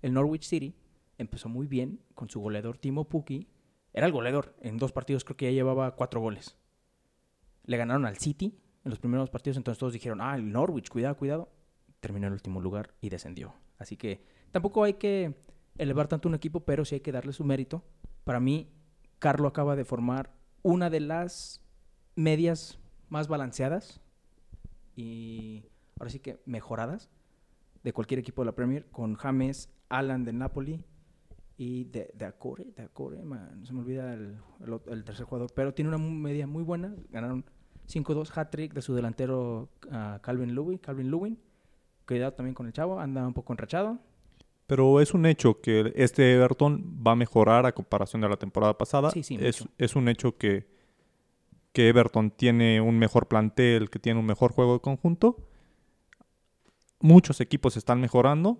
El 0.00 0.12
Norwich 0.14 0.44
City 0.44 0.76
empezó 1.18 1.48
muy 1.48 1.66
bien 1.66 2.00
con 2.14 2.28
su 2.28 2.40
goleador 2.40 2.78
Timo 2.78 3.08
Pukki. 3.08 3.48
Era 3.92 4.06
el 4.06 4.12
goleador. 4.12 4.54
En 4.60 4.78
dos 4.78 4.92
partidos 4.92 5.24
creo 5.24 5.36
que 5.36 5.46
ya 5.46 5.52
llevaba 5.52 5.94
cuatro 5.96 6.20
goles. 6.20 6.56
Le 7.64 7.76
ganaron 7.76 8.06
al 8.06 8.18
City 8.18 8.58
en 8.84 8.90
los 8.90 8.98
primeros 8.98 9.30
partidos, 9.30 9.56
entonces 9.56 9.78
todos 9.78 9.92
dijeron, 9.92 10.20
ah, 10.20 10.34
el 10.34 10.50
Norwich, 10.50 10.88
cuidado, 10.88 11.16
cuidado. 11.16 11.52
Terminó 12.02 12.26
en 12.26 12.32
el 12.32 12.34
último 12.34 12.60
lugar 12.60 12.94
y 13.00 13.10
descendió. 13.10 13.54
Así 13.78 13.96
que 13.96 14.24
tampoco 14.50 14.82
hay 14.82 14.94
que 14.94 15.36
elevar 15.78 16.08
tanto 16.08 16.28
un 16.28 16.34
equipo, 16.34 16.64
pero 16.64 16.84
sí 16.84 16.96
hay 16.96 17.00
que 17.00 17.12
darle 17.12 17.32
su 17.32 17.44
mérito. 17.44 17.84
Para 18.24 18.40
mí, 18.40 18.68
Carlo 19.20 19.46
acaba 19.46 19.76
de 19.76 19.84
formar 19.84 20.32
una 20.62 20.90
de 20.90 20.98
las 20.98 21.62
medias 22.16 22.80
más 23.08 23.28
balanceadas 23.28 24.00
y 24.96 25.66
ahora 25.96 26.10
sí 26.10 26.18
que 26.18 26.42
mejoradas 26.44 27.08
de 27.84 27.92
cualquier 27.92 28.18
equipo 28.18 28.42
de 28.42 28.46
la 28.46 28.56
Premier, 28.56 28.86
con 28.86 29.14
James, 29.14 29.70
Alan 29.88 30.24
de 30.24 30.32
Napoli 30.32 30.84
y 31.56 31.84
de, 31.84 32.10
de 32.14 32.24
Acore, 32.24 32.72
de 32.76 32.82
Acore, 32.82 33.22
no 33.22 33.64
se 33.64 33.72
me 33.72 33.80
olvida 33.80 34.12
el, 34.12 35.04
tercer 35.04 35.24
jugador, 35.24 35.52
pero 35.54 35.72
tiene 35.72 35.94
una 35.94 35.98
media 35.98 36.48
muy 36.48 36.64
buena, 36.64 36.92
ganaron 37.10 37.44
5-2 37.86 38.30
hat-trick 38.34 38.72
de 38.72 38.82
su 38.82 38.92
delantero 38.92 39.68
ah, 39.92 40.18
Calvin 40.20 40.54
Lewin, 40.54 40.78
Calvin 40.78 41.08
Lewin. 41.10 41.38
Cuidado 42.12 42.34
también 42.34 42.54
con 42.54 42.66
el 42.66 42.74
chavo, 42.74 43.00
anda 43.00 43.26
un 43.26 43.32
poco 43.32 43.54
enrachado. 43.54 43.98
Pero 44.66 45.00
es 45.00 45.14
un 45.14 45.24
hecho 45.24 45.62
que 45.62 45.94
este 45.96 46.34
Everton 46.34 47.02
va 47.06 47.12
a 47.12 47.16
mejorar 47.16 47.64
a 47.64 47.72
comparación 47.72 48.20
de 48.20 48.28
la 48.28 48.36
temporada 48.36 48.76
pasada. 48.76 49.10
Sí, 49.10 49.22
sí, 49.22 49.38
es, 49.40 49.66
es 49.78 49.96
un 49.96 50.08
hecho 50.08 50.36
que, 50.36 50.66
que 51.72 51.88
Everton 51.88 52.30
tiene 52.30 52.82
un 52.82 52.98
mejor 52.98 53.28
plantel, 53.28 53.88
que 53.88 53.98
tiene 53.98 54.20
un 54.20 54.26
mejor 54.26 54.52
juego 54.52 54.74
de 54.74 54.80
conjunto. 54.80 55.48
Muchos 57.00 57.40
equipos 57.40 57.78
están 57.78 57.98
mejorando. 57.98 58.58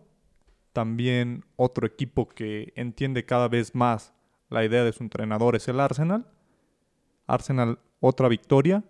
También 0.72 1.44
otro 1.56 1.86
equipo 1.86 2.30
que 2.30 2.72
entiende 2.74 3.26
cada 3.26 3.48
vez 3.48 3.74
más 3.74 4.14
la 4.48 4.64
idea 4.64 4.82
de 4.82 4.94
su 4.94 5.02
entrenador 5.02 5.56
es 5.56 5.68
el 5.68 5.78
Arsenal. 5.78 6.26
Arsenal, 7.26 7.80
otra 8.00 8.28
victoria, 8.28 8.82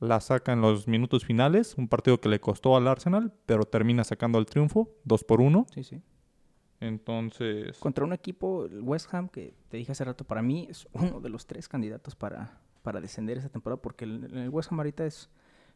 la 0.00 0.20
saca 0.20 0.52
en 0.52 0.62
los 0.62 0.88
minutos 0.88 1.24
finales, 1.24 1.76
un 1.76 1.86
partido 1.86 2.20
que 2.20 2.28
le 2.28 2.40
costó 2.40 2.76
al 2.76 2.88
Arsenal, 2.88 3.32
pero 3.46 3.64
termina 3.64 4.02
sacando 4.02 4.38
el 4.38 4.46
triunfo, 4.46 4.88
2 5.04 5.24
por 5.24 5.40
1. 5.40 5.66
Sí, 5.74 5.84
sí. 5.84 6.02
Entonces, 6.80 7.78
Contra 7.78 8.04
un 8.06 8.14
equipo, 8.14 8.64
el 8.64 8.80
West 8.80 9.12
Ham, 9.12 9.28
que 9.28 9.54
te 9.68 9.76
dije 9.76 9.92
hace 9.92 10.04
rato, 10.04 10.24
para 10.24 10.40
mí 10.40 10.66
es 10.70 10.88
uno 10.92 11.20
de 11.20 11.28
los 11.28 11.46
tres 11.46 11.68
candidatos 11.68 12.16
para, 12.16 12.58
para 12.82 13.02
descender 13.02 13.36
esta 13.36 13.50
temporada, 13.50 13.82
porque 13.82 14.06
el, 14.06 14.34
el 14.34 14.48
West 14.48 14.72
Ham 14.72 14.80
ahorita 14.80 15.04
es, 15.04 15.28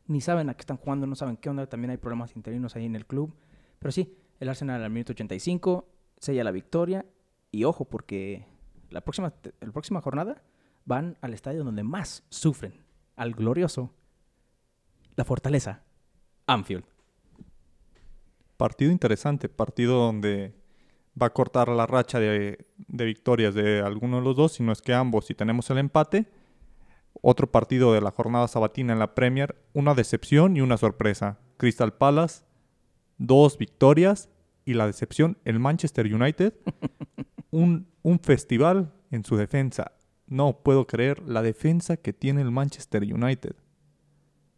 ni 0.06 0.22
saben 0.22 0.48
a 0.48 0.54
qué 0.54 0.62
están 0.62 0.78
jugando, 0.78 1.06
no 1.06 1.14
saben 1.14 1.36
qué 1.36 1.50
onda, 1.50 1.66
también 1.66 1.90
hay 1.90 1.98
problemas 1.98 2.34
interinos 2.34 2.74
ahí 2.76 2.86
en 2.86 2.96
el 2.96 3.04
club. 3.04 3.34
Pero 3.78 3.92
sí, 3.92 4.16
el 4.40 4.48
Arsenal 4.48 4.82
al 4.82 4.90
minuto 4.90 5.12
85 5.12 5.86
sella 6.16 6.42
la 6.42 6.50
victoria, 6.50 7.04
y 7.50 7.64
ojo, 7.64 7.84
porque 7.84 8.46
la 8.88 9.02
próxima, 9.02 9.34
la 9.60 9.72
próxima 9.72 10.00
jornada 10.00 10.42
van 10.86 11.18
al 11.20 11.34
estadio 11.34 11.64
donde 11.64 11.82
más 11.82 12.24
sufren, 12.30 12.82
al 13.16 13.34
glorioso, 13.34 13.92
la 15.16 15.24
fortaleza, 15.24 15.82
Anfield. 16.46 16.84
partido 18.56 18.90
interesante, 18.92 19.48
partido 19.48 19.96
donde 19.96 20.54
va 21.20 21.26
a 21.26 21.32
cortar 21.32 21.68
la 21.68 21.86
racha 21.86 22.18
de, 22.18 22.66
de 22.76 23.04
victorias 23.04 23.54
de 23.54 23.80
alguno 23.80 24.18
de 24.18 24.24
los 24.24 24.36
dos, 24.36 24.52
si 24.52 24.62
no 24.62 24.72
es 24.72 24.82
que 24.82 24.94
ambos, 24.94 25.26
si 25.26 25.34
tenemos 25.34 25.70
el 25.70 25.78
empate. 25.78 26.26
Otro 27.22 27.50
partido 27.50 27.92
de 27.92 28.00
la 28.00 28.10
jornada 28.10 28.48
sabatina 28.48 28.92
en 28.92 28.98
la 28.98 29.14
Premier, 29.14 29.56
una 29.72 29.94
decepción 29.94 30.56
y 30.56 30.60
una 30.60 30.76
sorpresa. 30.76 31.38
Crystal 31.56 31.94
Palace, 31.94 32.44
dos 33.18 33.56
victorias 33.56 34.28
y 34.64 34.74
la 34.74 34.86
decepción, 34.86 35.38
el 35.44 35.60
Manchester 35.60 36.12
United, 36.12 36.54
un, 37.50 37.86
un 38.02 38.18
festival 38.18 38.92
en 39.10 39.24
su 39.24 39.36
defensa. 39.36 39.92
No 40.26 40.62
puedo 40.62 40.86
creer 40.86 41.22
la 41.28 41.42
defensa 41.42 41.96
que 41.96 42.12
tiene 42.12 42.42
el 42.42 42.50
Manchester 42.50 43.02
United. 43.02 43.54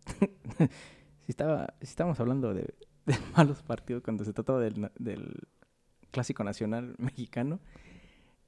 Si, 1.26 1.32
estaba, 1.32 1.74
si 1.80 1.88
estábamos 1.88 2.20
hablando 2.20 2.54
de, 2.54 2.72
de 3.06 3.16
malos 3.36 3.60
partidos 3.62 4.02
cuando 4.04 4.24
se 4.24 4.32
trataba 4.32 4.60
del, 4.60 5.48
clásico 6.12 6.44
nacional 6.44 6.94
mexicano. 6.98 7.60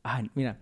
Ah, 0.05 0.23
mira, 0.35 0.61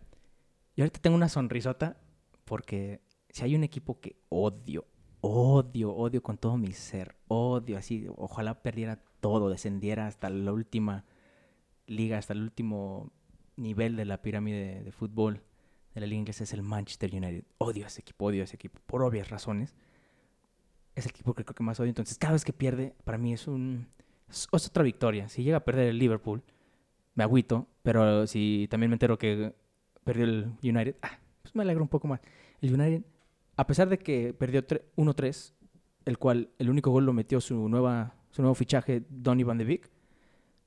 yo 0.76 0.84
ahorita 0.84 1.00
tengo 1.00 1.14
una 1.14 1.28
sonrisota 1.28 2.00
porque 2.46 3.02
si 3.28 3.44
hay 3.44 3.54
un 3.54 3.64
equipo 3.64 4.00
que 4.00 4.16
odio, 4.30 4.86
odio, 5.20 5.94
odio 5.94 6.22
con 6.22 6.38
todo 6.38 6.56
mi 6.56 6.72
ser, 6.72 7.16
odio 7.28 7.76
así, 7.76 8.06
ojalá 8.16 8.62
perdiera 8.62 9.04
todo, 9.20 9.50
descendiera 9.50 10.06
hasta 10.06 10.30
la 10.30 10.52
última 10.52 11.04
liga, 11.86 12.16
hasta 12.18 12.32
el 12.32 12.40
último 12.40 13.12
nivel 13.56 13.94
de 13.94 14.06
la 14.06 14.22
pirámide 14.22 14.82
de 14.82 14.90
fútbol 14.90 15.42
de 15.94 16.00
la 16.00 16.06
liga 16.06 16.20
inglesa 16.20 16.44
es 16.44 16.52
el 16.52 16.62
Manchester 16.62 17.14
United. 17.14 17.44
Odio 17.58 17.84
a 17.84 17.88
ese 17.88 18.00
equipo, 18.00 18.26
odio 18.26 18.42
a 18.42 18.44
ese 18.44 18.56
equipo, 18.56 18.80
por 18.86 19.02
obvias 19.02 19.30
razones 19.30 19.74
es 20.96 21.04
el 21.04 21.10
equipo 21.10 21.32
que 21.34 21.44
creo 21.44 21.54
que 21.54 21.62
más 21.62 21.78
odio. 21.78 21.90
Entonces, 21.90 22.18
cada 22.18 22.32
vez 22.32 22.44
que 22.44 22.52
pierde, 22.52 22.94
para 23.04 23.18
mí 23.18 23.32
es 23.32 23.46
un 23.46 23.86
es, 24.28 24.48
otra 24.52 24.82
victoria. 24.82 25.28
Si 25.28 25.44
llega 25.44 25.58
a 25.58 25.64
perder 25.64 25.90
el 25.90 25.98
Liverpool, 25.98 26.42
me 27.14 27.22
agüito, 27.22 27.68
pero 27.82 28.26
si 28.26 28.66
también 28.70 28.90
me 28.90 28.94
entero 28.96 29.16
que 29.18 29.54
perdió 30.02 30.24
el 30.24 30.52
United, 30.62 30.96
ah, 31.02 31.18
pues 31.42 31.54
me 31.54 31.62
alegro 31.62 31.82
un 31.84 31.88
poco 31.88 32.08
más. 32.08 32.20
El 32.60 32.74
United, 32.74 33.04
a 33.56 33.66
pesar 33.66 33.88
de 33.88 33.98
que 33.98 34.34
perdió 34.34 34.66
tre- 34.66 34.82
1-3, 34.96 35.52
el 36.06 36.18
cual 36.18 36.50
el 36.58 36.70
único 36.70 36.90
gol 36.90 37.06
lo 37.06 37.12
metió 37.12 37.40
su 37.40 37.68
nueva 37.68 38.14
su 38.30 38.42
nuevo 38.42 38.54
fichaje 38.54 39.02
Donny 39.08 39.44
van 39.44 39.56
de 39.56 39.64
Beek, 39.64 39.90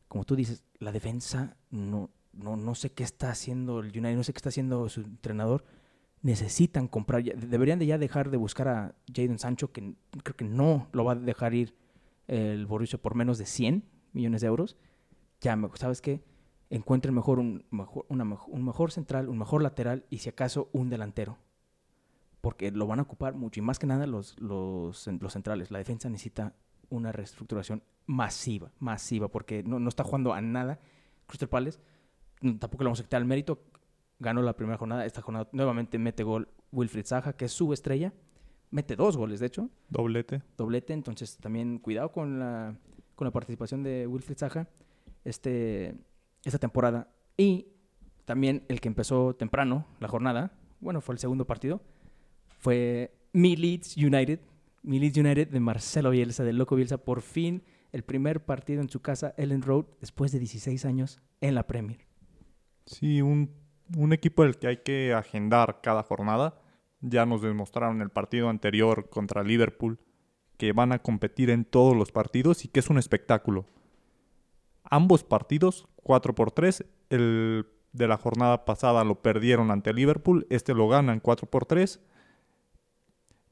como 0.07 0.23
tú 0.23 0.35
dices, 0.35 0.63
la 0.79 0.91
defensa 0.91 1.55
no 1.69 2.09
no 2.33 2.55
no 2.55 2.73
sé 2.73 2.91
qué 2.91 3.03
está 3.03 3.29
haciendo 3.29 3.79
el 3.79 3.87
United, 3.87 4.15
no 4.15 4.23
sé 4.23 4.33
qué 4.33 4.37
está 4.37 4.49
haciendo 4.49 4.89
su 4.89 5.01
entrenador 5.01 5.65
necesitan 6.21 6.87
comprar, 6.87 7.23
deberían 7.23 7.79
de 7.79 7.85
ya 7.85 7.97
dejar 7.97 8.29
de 8.29 8.37
buscar 8.37 8.67
a 8.67 8.95
Jadon 9.13 9.39
Sancho, 9.39 9.71
que 9.71 9.93
creo 10.23 10.35
que 10.35 10.45
no 10.45 10.87
lo 10.91 11.05
va 11.05 11.13
a 11.13 11.15
dejar 11.15 11.53
ir 11.53 11.75
el 12.27 12.65
Borussia 12.65 13.01
por 13.01 13.15
menos 13.15 13.37
de 13.37 13.45
100 13.45 13.83
millones 14.13 14.41
de 14.41 14.47
euros. 14.47 14.77
Ya, 15.41 15.57
¿sabes 15.75 16.01
qué? 16.01 16.21
Encuentren 16.69 17.15
mejor 17.15 17.39
un 17.39 17.65
mejor, 17.71 18.05
una 18.09 18.23
un 18.23 18.65
mejor 18.65 18.91
central, 18.91 19.29
un 19.29 19.37
mejor 19.37 19.63
lateral 19.63 20.05
y 20.09 20.19
si 20.19 20.29
acaso 20.29 20.69
un 20.73 20.89
delantero. 20.89 21.37
Porque 22.41 22.71
lo 22.71 22.87
van 22.87 22.99
a 22.99 23.03
ocupar 23.03 23.33
mucho 23.33 23.59
y 23.59 23.63
más 23.63 23.79
que 23.79 23.87
nada 23.87 24.05
los, 24.07 24.39
los, 24.39 25.07
los 25.07 25.33
centrales. 25.33 25.71
La 25.71 25.79
defensa 25.79 26.09
necesita 26.09 26.53
una 26.89 27.11
reestructuración 27.11 27.83
masiva, 28.05 28.71
masiva, 28.79 29.27
porque 29.29 29.63
no, 29.63 29.79
no 29.79 29.89
está 29.89 30.03
jugando 30.03 30.33
a 30.33 30.41
nada. 30.41 30.79
Crystal 31.27 31.49
Palace, 31.49 31.79
tampoco 32.39 32.83
le 32.83 32.87
vamos 32.87 32.99
a 32.99 33.03
quitar 33.03 33.21
el 33.21 33.27
mérito, 33.27 33.63
ganó 34.19 34.41
la 34.41 34.55
primera 34.55 34.77
jornada. 34.77 35.05
Esta 35.05 35.21
jornada 35.21 35.49
nuevamente 35.51 35.97
mete 35.97 36.23
gol 36.23 36.49
Wilfried 36.71 37.05
Zaha, 37.05 37.33
que 37.33 37.45
es 37.45 37.51
su 37.51 37.73
estrella. 37.73 38.13
Mete 38.71 38.95
dos 38.95 39.17
goles, 39.17 39.39
de 39.39 39.47
hecho, 39.47 39.69
Doblete. 39.89 40.43
doblete. 40.57 40.93
Entonces 40.93 41.37
también 41.37 41.79
cuidado 41.79 42.11
con 42.11 42.37
la, 42.39 42.75
con 43.15 43.25
la 43.25 43.31
participación 43.31 43.81
de 43.81 44.05
Wilfried 44.05 44.37
Zaha 44.37 44.67
este, 45.25 45.95
esta 46.43 46.59
temporada. 46.59 47.09
Y 47.35 47.67
también 48.25 48.63
el 48.67 48.79
que 48.79 48.87
empezó 48.87 49.35
temprano 49.35 49.87
la 49.99 50.07
jornada, 50.07 50.51
bueno, 50.79 51.01
fue 51.01 51.15
el 51.15 51.19
segundo 51.19 51.45
partido, 51.45 51.81
fue 52.59 53.15
mi 53.33 53.55
Leeds 53.55 53.97
United. 53.97 54.39
Mi 54.83 54.99
Leeds 54.99 55.17
United 55.17 55.47
de 55.49 55.59
Marcelo 55.59 56.11
Bielsa, 56.11 56.43
del 56.43 56.57
Loco 56.57 56.75
Bielsa. 56.75 56.97
Por 56.97 57.21
fin 57.21 57.63
el 57.91 58.03
primer 58.03 58.45
partido 58.45 58.81
en 58.81 58.89
su 58.89 59.01
casa, 59.01 59.33
Ellen 59.37 59.61
Road, 59.61 59.85
después 59.99 60.31
de 60.31 60.39
16 60.39 60.85
años 60.85 61.19
en 61.41 61.55
la 61.55 61.65
Premier. 61.65 62.05
Sí, 62.85 63.21
un, 63.21 63.51
un 63.95 64.13
equipo 64.13 64.43
al 64.43 64.57
que 64.57 64.67
hay 64.67 64.77
que 64.77 65.13
agendar 65.13 65.79
cada 65.81 66.03
jornada. 66.03 66.59
Ya 67.01 67.25
nos 67.25 67.41
demostraron 67.41 68.01
el 68.01 68.09
partido 68.09 68.49
anterior 68.49 69.09
contra 69.09 69.43
Liverpool 69.43 69.99
que 70.57 70.73
van 70.73 70.91
a 70.91 70.99
competir 70.99 71.49
en 71.49 71.63
todos 71.63 71.95
los 71.95 72.11
partidos 72.11 72.65
y 72.65 72.67
que 72.67 72.81
es 72.81 72.89
un 72.89 72.97
espectáculo. 72.97 73.65
Ambos 74.83 75.23
partidos, 75.23 75.87
4 76.03 76.35
por 76.35 76.51
3. 76.51 76.83
El 77.09 77.65
de 77.93 78.07
la 78.07 78.17
jornada 78.17 78.65
pasada 78.65 79.03
lo 79.05 79.21
perdieron 79.21 79.71
ante 79.71 79.93
Liverpool. 79.93 80.45
Este 80.49 80.73
lo 80.73 80.89
ganan 80.89 81.21
4 81.21 81.49
por 81.49 81.65
3. 81.65 82.01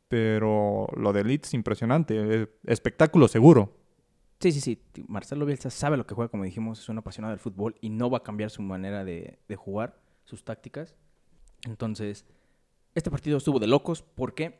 Pero 0.10 0.88
lo 0.95 1.13
de 1.13 1.23
Leeds, 1.23 1.54
impresionante. 1.54 2.15
eh, 2.17 2.47
Espectáculo 2.65 3.28
seguro. 3.28 3.73
Sí, 4.39 4.52
sí, 4.52 4.60
sí. 4.62 4.82
Marcelo 5.08 5.45
Bielsa 5.45 5.69
sabe 5.69 5.97
lo 5.97 6.06
que 6.06 6.13
juega, 6.13 6.30
como 6.30 6.43
dijimos, 6.43 6.80
es 6.80 6.89
un 6.89 6.97
apasionado 6.97 7.32
del 7.32 7.39
fútbol 7.39 7.76
y 7.82 7.89
no 7.89 8.10
va 8.10 8.19
a 8.19 8.23
cambiar 8.23 8.50
su 8.50 8.62
manera 8.62 9.04
de 9.04 9.38
jugar, 9.56 9.97
sus 10.27 10.43
tácticas. 10.43 10.95
Entonces, 11.65 12.25
este 12.93 13.09
partido 13.09 13.37
estuvo 13.37 13.59
de 13.59 13.67
locos 13.67 14.01
porque 14.01 14.59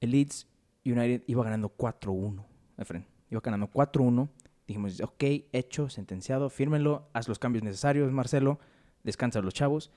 el 0.00 0.10
Leeds 0.10 0.48
United 0.84 1.22
iba 1.26 1.44
ganando 1.44 1.74
4-1, 1.76 2.44
Efren. 2.76 3.06
Iba 3.30 3.40
ganando 3.40 3.70
4-1. 3.70 4.28
Dijimos, 4.66 5.00
ok, 5.00 5.24
hecho, 5.52 5.88
sentenciado, 5.88 6.50
fírmenlo, 6.50 7.08
haz 7.12 7.28
los 7.28 7.38
cambios 7.38 7.64
necesarios, 7.64 8.12
Marcelo, 8.12 8.58
descansa 9.04 9.38
a 9.38 9.42
los 9.42 9.54
chavos. 9.54 9.92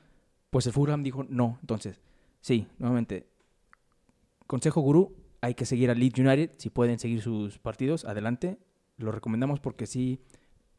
Pues 0.52 0.68
el 0.68 0.74
Fulham 0.74 1.04
dijo, 1.04 1.26
no. 1.28 1.58
Entonces, 1.62 2.00
sí, 2.42 2.68
nuevamente, 2.78 3.28
consejo 4.48 4.82
gurú, 4.82 5.16
hay 5.42 5.56
que 5.56 5.66
seguir 5.66 5.90
al 5.90 6.00
Leeds 6.00 6.20
United. 6.20 6.52
Si 6.58 6.70
pueden 6.70 7.00
seguir 7.00 7.22
sus 7.22 7.58
partidos, 7.58 8.06
adelante. 8.06 8.60
Lo 8.98 9.12
recomendamos 9.12 9.60
porque 9.60 9.88
sí, 9.88 10.22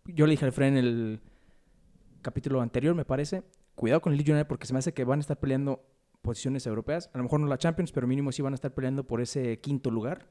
yo 0.05 0.27
le 0.27 0.33
dije 0.33 0.45
al 0.45 0.53
Fren 0.53 0.77
en 0.77 0.85
el 0.85 1.21
capítulo 2.23 2.61
anterior, 2.61 2.95
me 2.95 3.05
parece, 3.05 3.43
cuidado 3.77 4.01
con 4.01 4.13
el 4.13 4.19
Leeds 4.19 4.31
United 4.31 4.47
porque 4.49 4.67
se 4.67 4.73
me 4.73 4.81
hace 4.81 4.93
que 4.93 5.05
van 5.05 5.21
a 5.21 5.21
estar 5.21 5.39
peleando 5.39 5.85
posiciones 6.23 6.67
europeas. 6.67 7.09
A 7.13 7.19
lo 7.19 7.25
mejor 7.25 7.41
no 7.41 7.47
la 7.47 7.59
Champions, 7.59 7.93
pero 7.93 8.07
mínimo 8.09 8.33
sí 8.33 8.43
van 8.43 8.53
a 8.53 8.57
estar 8.57 8.75
peleando 8.75 9.07
por 9.07 9.21
ese 9.21 9.61
quinto 9.61 9.91
lugar, 9.91 10.27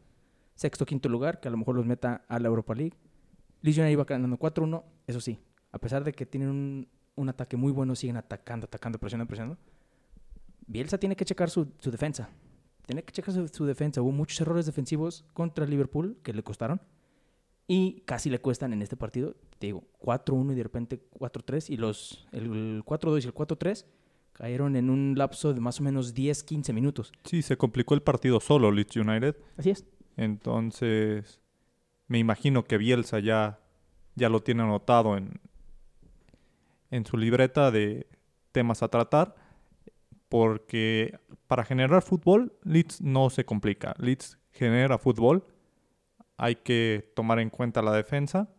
sexto, 0.56 0.86
quinto 0.86 1.08
lugar, 1.08 1.40
que 1.40 1.48
a 1.48 1.52
lo 1.52 1.58
mejor 1.58 1.76
los 1.76 1.86
meta 1.86 2.26
a 2.28 2.40
la 2.40 2.50
Europa 2.50 2.76
League. 2.76 2.98
Leeds 3.62 3.78
United 3.78 3.94
iba 3.94 4.04
ganando 4.04 4.38
4-1, 4.38 4.84
eso 5.08 5.22
sí, 5.22 5.40
a 5.72 5.80
pesar 5.80 6.04
de 6.04 6.12
que 6.12 6.26
tienen 6.26 6.90
un, 7.16 7.30
ataque 7.30 7.56
muy 7.56 7.72
bueno, 7.72 7.96
siguen 7.96 8.18
atacando, 8.18 8.66
atacando, 8.66 9.00
presionando, 9.00 9.28
presionando. 9.28 9.58
Bielsa 10.68 10.98
tiene 10.98 11.16
que 11.16 11.26
checar 11.26 11.50
su, 11.50 11.72
su 11.80 11.92
defensa. 11.92 12.30
Tiene 12.86 13.04
que 13.04 13.12
checar 13.12 13.34
su, 13.34 13.48
su, 13.48 13.66
defensa. 13.66 14.02
Hubo 14.02 14.12
muchos 14.12 14.40
errores 14.42 14.66
defensivos 14.66 15.26
contra 15.34 15.66
Liverpool 15.66 16.18
que 16.22 16.34
le 16.34 16.44
costaron. 16.44 16.82
Y 17.68 18.02
casi 18.06 18.30
le 18.30 18.40
cuestan 18.40 18.74
en 18.74 18.82
este 18.82 18.96
partido, 18.96 19.36
te 19.58 19.68
digo, 19.68 19.84
4-1 20.00 20.52
y 20.52 20.56
de 20.56 20.64
repente 20.64 21.02
4-3. 21.20 21.70
Y 21.72 21.78
los, 21.78 22.28
el 22.32 22.84
4-2 22.86 23.24
y 23.24 23.28
el 23.28 23.34
4-3 23.34 23.86
cayeron 24.34 24.76
en 24.76 24.90
un 24.90 25.16
lapso 25.18 25.54
de 25.54 25.60
más 25.62 25.80
o 25.80 25.84
menos 25.84 26.14
10-15 26.14 26.74
minutos. 26.74 27.12
Sí, 27.24 27.42
se 27.42 27.58
complicó 27.58 27.96
el 27.96 28.02
partido 28.02 28.40
solo, 28.40 28.72
Leeds 28.72 28.98
United. 28.98 29.36
Así 29.58 29.72
es. 29.72 29.86
Entonces, 30.16 31.42
me 32.08 32.20
imagino 32.20 32.66
que 32.66 32.78
Bielsa 32.78 33.20
ya, 33.20 33.60
ya 34.14 34.30
lo 34.30 34.44
tiene 34.44 34.62
anotado 34.62 35.18
en, 35.18 35.40
en 36.92 37.06
su 37.06 37.18
libreta 37.18 37.72
de 37.72 38.08
temas 38.52 38.84
a 38.84 38.90
tratar. 38.90 39.36
Porque 40.30 41.18
para 41.48 41.64
generar 41.64 42.02
fútbol, 42.02 42.54
Leeds 42.64 43.02
no 43.02 43.30
se 43.30 43.46
complica. 43.46 43.96
Leeds 43.98 44.38
genera 44.52 44.98
fútbol 44.98 45.46
hay 46.38 46.56
que 46.56 47.12
tomar 47.16 47.40
en 47.40 47.50
cuenta 47.50 47.82
la 47.82 47.94
defensa, 47.94 48.50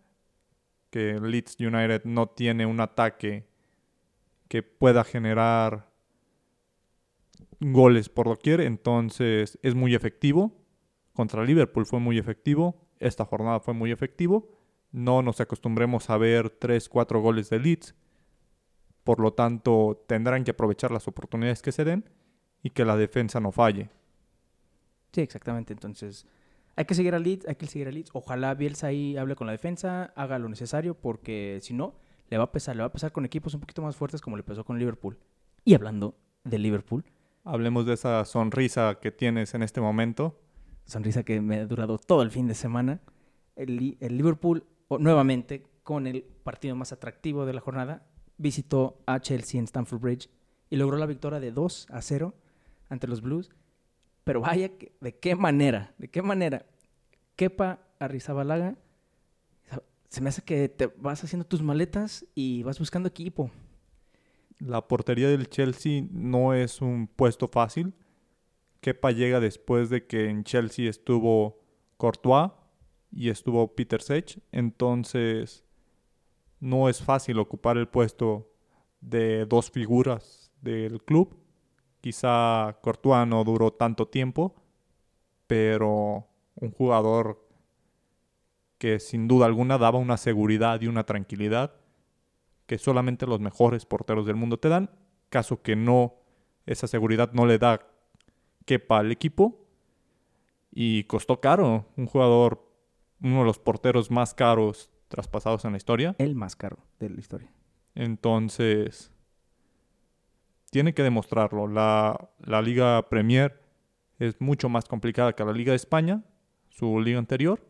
que 0.91 1.21
Leeds 1.21 1.57
United 1.61 2.05
no 2.05 2.29
tiene 2.29 2.67
un 2.67 2.81
ataque 2.81 3.47
que 4.49 4.63
pueda 4.63 5.05
generar 5.05 5.91
goles 7.61 8.09
por 8.09 8.27
doquier, 8.27 8.61
entonces 8.61 9.59
es 9.63 9.75
muy 9.75 9.95
efectivo. 9.95 10.53
Contra 11.13 11.45
Liverpool 11.45 11.87
fue 11.87 12.01
muy 12.01 12.19
efectivo, 12.19 12.87
esta 12.99 13.25
jornada 13.25 13.61
fue 13.61 13.75
muy 13.75 13.91
efectivo. 13.91 14.49
No 14.93 15.23
nos 15.23 15.41
acostumbremos 15.41 16.09
a 16.11 16.17
ver 16.17 16.51
3, 16.51 16.89
4 16.89 17.21
goles 17.21 17.51
de 17.51 17.59
Leeds, 17.59 17.95
por 19.05 19.21
lo 19.21 19.33
tanto 19.33 20.05
tendrán 20.07 20.45
que 20.45 20.53
aprovechar 20.53 20.91
las 20.91 21.09
oportunidades 21.09 21.63
que 21.63 21.73
se 21.73 21.85
den 21.85 22.09
y 22.63 22.71
que 22.71 22.85
la 22.85 22.97
defensa 22.97 23.41
no 23.41 23.53
falle. 23.53 23.91
Sí, 25.13 25.21
exactamente, 25.21 25.73
entonces 25.73 26.27
hay 26.77 26.85
que 26.85 26.95
seguir 26.95 27.15
a 27.15 27.19
Leeds, 27.19 27.49
hay 27.49 27.57
que 27.57 27.67
seguir 27.67 27.89
a 27.89 27.91
Leeds. 27.91 28.11
Ojalá 28.13 28.55
Bielsa 28.55 28.89
ahí 28.89 29.17
hable 29.17 29.35
con 29.35 29.47
la 29.47 29.53
defensa, 29.53 30.13
haga 30.15 30.39
lo 30.39 30.49
necesario, 30.49 30.95
porque 30.95 31.59
si 31.63 31.73
no, 31.73 31.95
le 32.29 32.37
va 32.37 32.45
a 32.45 32.53
pesar, 32.53 32.77
le 32.77 32.83
va 32.83 32.89
a 32.89 32.93
pesar 32.93 33.13
con 33.13 33.25
equipos 33.25 33.55
un 33.55 33.61
poquito 33.61 33.81
más 33.81 33.97
fuertes 33.97 34.21
como 34.21 34.37
le 34.37 34.43
pesó 34.43 34.65
con 34.65 34.79
Liverpool. 34.79 35.19
Y 35.65 35.75
hablando 35.75 36.17
de 36.45 36.59
Liverpool. 36.59 37.05
Hablemos 37.45 37.87
de 37.87 37.95
esa 37.95 38.25
sonrisa 38.25 38.99
que 39.01 39.11
tienes 39.11 39.55
en 39.55 39.63
este 39.63 39.81
momento. 39.81 40.39
Sonrisa 40.85 41.23
que 41.23 41.41
me 41.41 41.61
ha 41.61 41.67
durado 41.67 41.99
todo 41.99 42.23
el 42.23 42.31
fin 42.31 42.47
de 42.47 42.55
semana. 42.55 43.01
El, 43.57 43.97
el 44.01 44.17
Liverpool, 44.19 44.65
nuevamente, 44.91 45.65
con 45.83 46.07
el 46.07 46.23
partido 46.23 46.77
más 46.77 46.93
atractivo 46.93 47.47
de 47.47 47.55
la 47.55 47.61
jornada, 47.61 48.07
visitó 48.37 48.99
a 49.07 49.21
Chelsea 49.21 49.59
en 49.59 49.65
Stamford 49.65 50.01
Bridge 50.01 50.29
y 50.69 50.77
logró 50.77 50.99
la 50.99 51.07
victoria 51.07 51.41
de 51.41 51.53
2 51.53 51.87
a 51.91 52.03
0 52.03 52.35
ante 52.91 53.07
los 53.07 53.23
Blues. 53.23 53.51
Pero 54.27 54.41
vaya, 54.41 54.73
¿de 55.01 55.19
qué 55.21 55.37
manera? 55.37 55.95
¿De 55.99 56.09
qué 56.09 56.21
manera? 56.21 56.67
Kepa 57.37 57.79
Arrizabalaga, 58.01 58.75
se 60.09 60.21
me 60.21 60.31
hace 60.31 60.43
que 60.43 60.69
te 60.69 60.89
vas 60.89 61.23
haciendo 61.23 61.47
tus 61.47 61.63
maletas 61.63 62.27
y 62.35 62.65
vas 62.65 62.81
buscando 62.81 63.09
equipo. 63.09 63.53
La 64.59 64.89
portería 64.89 65.29
del 65.29 65.49
Chelsea 65.49 66.09
no 66.11 66.55
es 66.55 66.81
un 66.81 67.07
puesto 67.07 67.47
fácil. 67.47 67.95
Kepa 68.81 69.13
llega 69.13 69.39
después 69.39 69.91
de 69.91 70.09
que 70.09 70.29
en 70.29 70.43
Chelsea 70.43 70.91
estuvo 70.91 71.61
Courtois 71.97 72.51
y 73.13 73.29
estuvo 73.29 73.77
Peter 73.77 74.03
Sech. 74.03 74.41
Entonces, 74.51 75.63
no 76.59 76.89
es 76.89 77.01
fácil 77.01 77.39
ocupar 77.39 77.77
el 77.77 77.87
puesto 77.87 78.51
de 79.01 79.47
dos 79.47 79.71
figuras 79.71 80.51
del 80.63 81.01
club. 81.05 81.46
Quizá 82.07 82.79
Courtois 82.83 83.27
no 83.27 83.43
duró 83.43 83.73
tanto 83.73 84.07
tiempo, 84.07 84.55
pero 85.49 86.29
un 86.55 86.71
jugador 86.71 87.45
que 88.79 89.01
sin 89.01 89.27
duda 89.27 89.47
alguna 89.47 89.77
daba 89.77 89.99
una 89.99 90.17
seguridad 90.17 90.81
y 90.81 90.87
una 90.87 91.03
tranquilidad 91.03 91.75
que 92.67 92.79
solamente 92.79 93.27
los 93.27 93.41
mejores 93.41 93.87
porteros 93.87 94.25
del 94.25 94.37
mundo 94.37 94.61
te 94.61 94.69
dan, 94.69 94.89
caso 95.31 95.63
que 95.63 95.75
no, 95.75 96.15
esa 96.65 96.87
seguridad 96.87 97.33
no 97.33 97.45
le 97.45 97.59
da 97.59 97.89
quepa 98.67 98.99
al 98.99 99.11
equipo 99.11 99.67
y 100.71 101.03
costó 101.09 101.41
caro, 101.41 101.87
un 101.97 102.07
jugador, 102.07 102.71
uno 103.21 103.41
de 103.41 103.47
los 103.47 103.59
porteros 103.59 104.13
más 104.13 104.33
caros 104.33 104.93
traspasados 105.09 105.65
en 105.65 105.73
la 105.73 105.79
historia. 105.79 106.15
El 106.19 106.37
más 106.37 106.55
caro 106.55 106.79
de 107.01 107.11
la 107.11 107.19
historia. 107.19 107.51
Entonces, 107.97 109.11
tiene 110.71 110.95
que 110.95 111.03
demostrarlo. 111.03 111.67
La, 111.67 112.29
la, 112.41 112.63
Liga 112.63 113.09
Premier 113.09 113.61
es 114.19 114.41
mucho 114.41 114.69
más 114.69 114.87
complicada 114.87 115.35
que 115.35 115.45
la 115.45 115.53
Liga 115.53 115.73
de 115.73 115.77
España, 115.77 116.23
su 116.69 117.01
liga 117.01 117.19
anterior. 117.19 117.65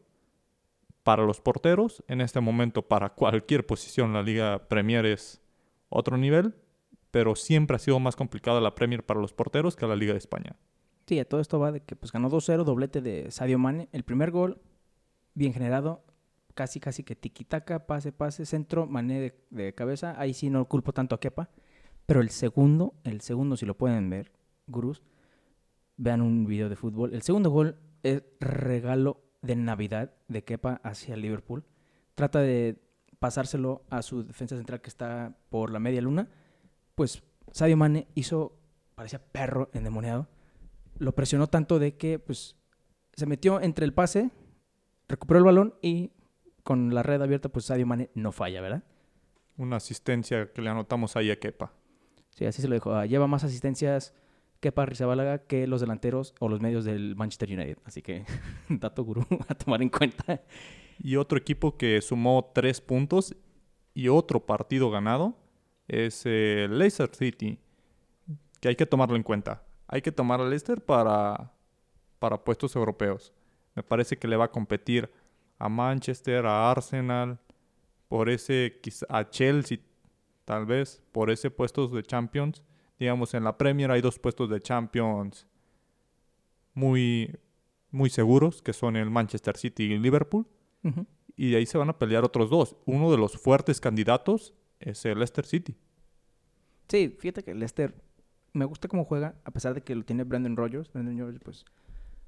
Para 1.03 1.25
los 1.25 1.41
porteros, 1.41 2.03
en 2.09 2.21
este 2.21 2.41
momento 2.41 2.83
para 2.83 3.11
cualquier 3.11 3.65
posición 3.65 4.13
la 4.13 4.23
Liga 4.23 4.67
Premier 4.69 5.07
es 5.07 5.41
otro 5.89 6.17
nivel, 6.17 6.57
pero 7.13 7.37
siempre 7.37 7.77
ha 7.77 7.79
sido 7.79 8.01
más 8.01 8.17
complicada 8.17 8.61
la 8.61 8.75
Premier 8.75 9.05
para 9.07 9.21
los 9.21 9.33
porteros 9.33 9.77
que 9.77 9.87
la 9.87 9.95
Liga 9.95 10.13
de 10.13 10.19
España. 10.19 10.57
Sí, 11.07 11.25
todo 11.25 11.41
esto 11.41 11.61
va 11.61 11.71
de 11.71 11.81
que 11.81 11.95
pues 11.95 12.11
ganó 12.11 12.29
2-0, 12.29 12.65
doblete 12.65 13.01
de 13.01 13.31
Sadio 13.31 13.59
Mane. 13.59 13.89
El 13.93 14.03
primer 14.03 14.33
gol, 14.33 14.61
bien 15.35 15.53
generado, 15.53 16.05
casi 16.55 16.81
casi 16.81 17.05
que 17.05 17.15
tiki-taka, 17.15 17.87
pase, 17.87 18.11
pase, 18.11 18.45
centro, 18.45 18.87
Mane 18.87 19.21
de, 19.21 19.41
de 19.51 19.73
cabeza. 19.73 20.17
Ahí 20.19 20.35
sí 20.35 20.51
no 20.51 20.65
culpo 20.65 20.93
tanto 20.93 21.15
a 21.15 21.21
Kepa. 21.21 21.51
Pero 22.07 22.21
el 22.21 22.31
segundo, 22.31 22.95
el 23.05 23.21
segundo, 23.21 23.57
si 23.57 23.67
lo 23.67 23.77
pueden 23.77 24.09
ver, 24.09 24.33
gurús, 24.67 25.03
vean 25.97 26.23
un 26.23 26.47
video 26.47 26.69
de 26.69 26.77
fútbol. 26.77 27.13
El 27.13 27.23
segundo 27.23 27.51
gol 27.51 27.79
es 28.03 28.23
regalo 28.41 29.23
de 29.43 29.57
Navidad 29.57 30.15
de 30.29 30.45
Kepa 30.45 30.81
hacia 30.85 31.17
Liverpool. 31.17 31.65
Trata 32.15 32.41
de 32.41 32.81
pasárselo 33.19 33.85
a 33.91 34.03
su 34.03 34.25
defensa 34.25 34.57
central 34.57 34.81
que 34.81 34.89
está 34.89 35.37
por 35.49 35.71
la 35.73 35.81
media 35.81 36.01
luna. 36.01 36.29
Pues 36.95 37.23
Sadio 37.53 37.77
Mane 37.77 38.07
hizo, 38.15 38.59
parecía 38.95 39.19
perro 39.19 39.71
endemoniado. 39.73 40.29
Lo 40.99 41.15
presionó 41.15 41.49
tanto 41.49 41.79
de 41.79 41.97
que 41.97 42.19
pues 42.19 42.57
se 43.15 43.27
metió 43.27 43.61
entre 43.61 43.85
el 43.85 43.93
pase, 43.93 44.31
recuperó 45.09 45.39
el 45.39 45.45
balón 45.45 45.75
y 45.83 46.13
con 46.63 46.95
la 46.95 47.03
red 47.03 47.21
abierta 47.21 47.49
pues 47.49 47.67
Sadio 47.67 47.87
Mane 47.87 48.11
no 48.15 48.33
falla, 48.33 48.61
¿verdad? 48.61 48.85
Una 49.57 49.77
asistencia 49.77 50.53
que 50.53 50.63
le 50.63 50.71
anotamos 50.71 51.17
ahí 51.17 51.31
a 51.31 51.39
Kepa. 51.39 51.73
Sí, 52.37 52.45
así 52.45 52.61
se 52.61 52.69
lo 52.69 52.75
dijo. 52.75 52.95
Ah, 52.95 53.07
lleva 53.07 53.27
más 53.27 53.45
asistencias 53.45 54.15
Kepa 54.61 54.83
Arrizabalaga 54.83 55.39
que 55.39 55.67
los 55.67 55.81
delanteros 55.81 56.35
o 56.39 56.49
los 56.49 56.61
medios 56.61 56.85
del 56.85 57.17
Manchester 57.17 57.49
United. 57.51 57.79
Así 57.85 58.03
que, 58.03 58.25
dato 58.69 59.05
gurú 59.05 59.27
a 59.49 59.55
tomar 59.55 59.83
en 59.83 59.89
cuenta. 59.89 60.43
Y 60.99 61.17
otro 61.17 61.39
equipo 61.39 61.77
que 61.77 62.01
sumó 62.01 62.51
tres 62.55 62.81
puntos 62.81 63.35
y 63.95 64.09
otro 64.09 64.45
partido 64.45 64.91
ganado 64.91 65.37
es 65.89 66.27
el 66.27 66.79
Leicester 66.79 67.15
City, 67.15 67.59
que 68.61 68.69
hay 68.69 68.77
que 68.77 68.87
tomarlo 68.87 69.17
en 69.17 69.23
cuenta. 69.23 69.63
Hay 69.89 70.03
que 70.03 70.13
tomar 70.13 70.41
al 70.41 70.51
Leicester 70.51 70.85
para, 70.85 71.53
para 72.19 72.43
puestos 72.43 72.75
europeos. 72.77 73.33
Me 73.75 73.83
parece 73.83 74.19
que 74.19 74.29
le 74.29 74.37
va 74.37 74.47
a 74.47 74.51
competir 74.51 75.11
a 75.59 75.69
Manchester, 75.69 76.45
a 76.45 76.71
Arsenal, 76.71 77.39
por 78.09 78.29
ese, 78.29 78.81
a 79.09 79.29
Chelsea 79.29 79.79
tal 80.47 80.65
vez 80.65 81.03
por 81.13 81.31
ese 81.31 81.51
puesto 81.51 81.87
de 81.89 82.03
Champions. 82.03 82.63
Digamos, 82.99 83.35
en 83.35 83.45
la 83.45 83.59
Premier 83.59 83.91
hay 83.91 84.01
dos 84.01 84.19
puestos 84.19 84.49
de 84.49 84.63
Champions 84.63 85.47
muy, 86.73 87.37
muy 87.91 88.09
seguros, 88.09 88.63
que 88.63 88.73
son 88.73 88.97
el 88.97 89.11
Manchester 89.11 89.59
City 89.59 89.83
y 89.83 89.99
Liverpool. 89.99 90.47
y 91.37 91.51
de 91.51 91.57
ahí 91.59 91.67
se 91.67 91.77
van 91.77 91.91
a 91.91 91.99
pelear 91.99 92.25
otros 92.25 92.49
dos. 92.49 92.77
Uno 92.87 93.11
de 93.11 93.19
los 93.19 93.37
fuertes 93.37 93.81
candidatos 93.81 94.55
es 94.81 95.05
el 95.05 95.19
Leicester 95.19 95.45
City. 95.45 95.77
Sí, 96.89 97.15
fíjate 97.19 97.43
que 97.43 97.55
Leicester 97.55 97.95
me 98.53 98.65
gusta 98.65 98.89
cómo 98.89 99.05
juega, 99.05 99.35
a 99.45 99.51
pesar 99.51 99.75
de 99.75 99.83
que 99.83 99.95
lo 99.95 100.05
tiene 100.05 100.25
Brandon 100.25 100.57
Rogers. 100.57 100.91
Brandon 100.93 101.19
Rogers, 101.19 101.41
pues, 101.43 101.65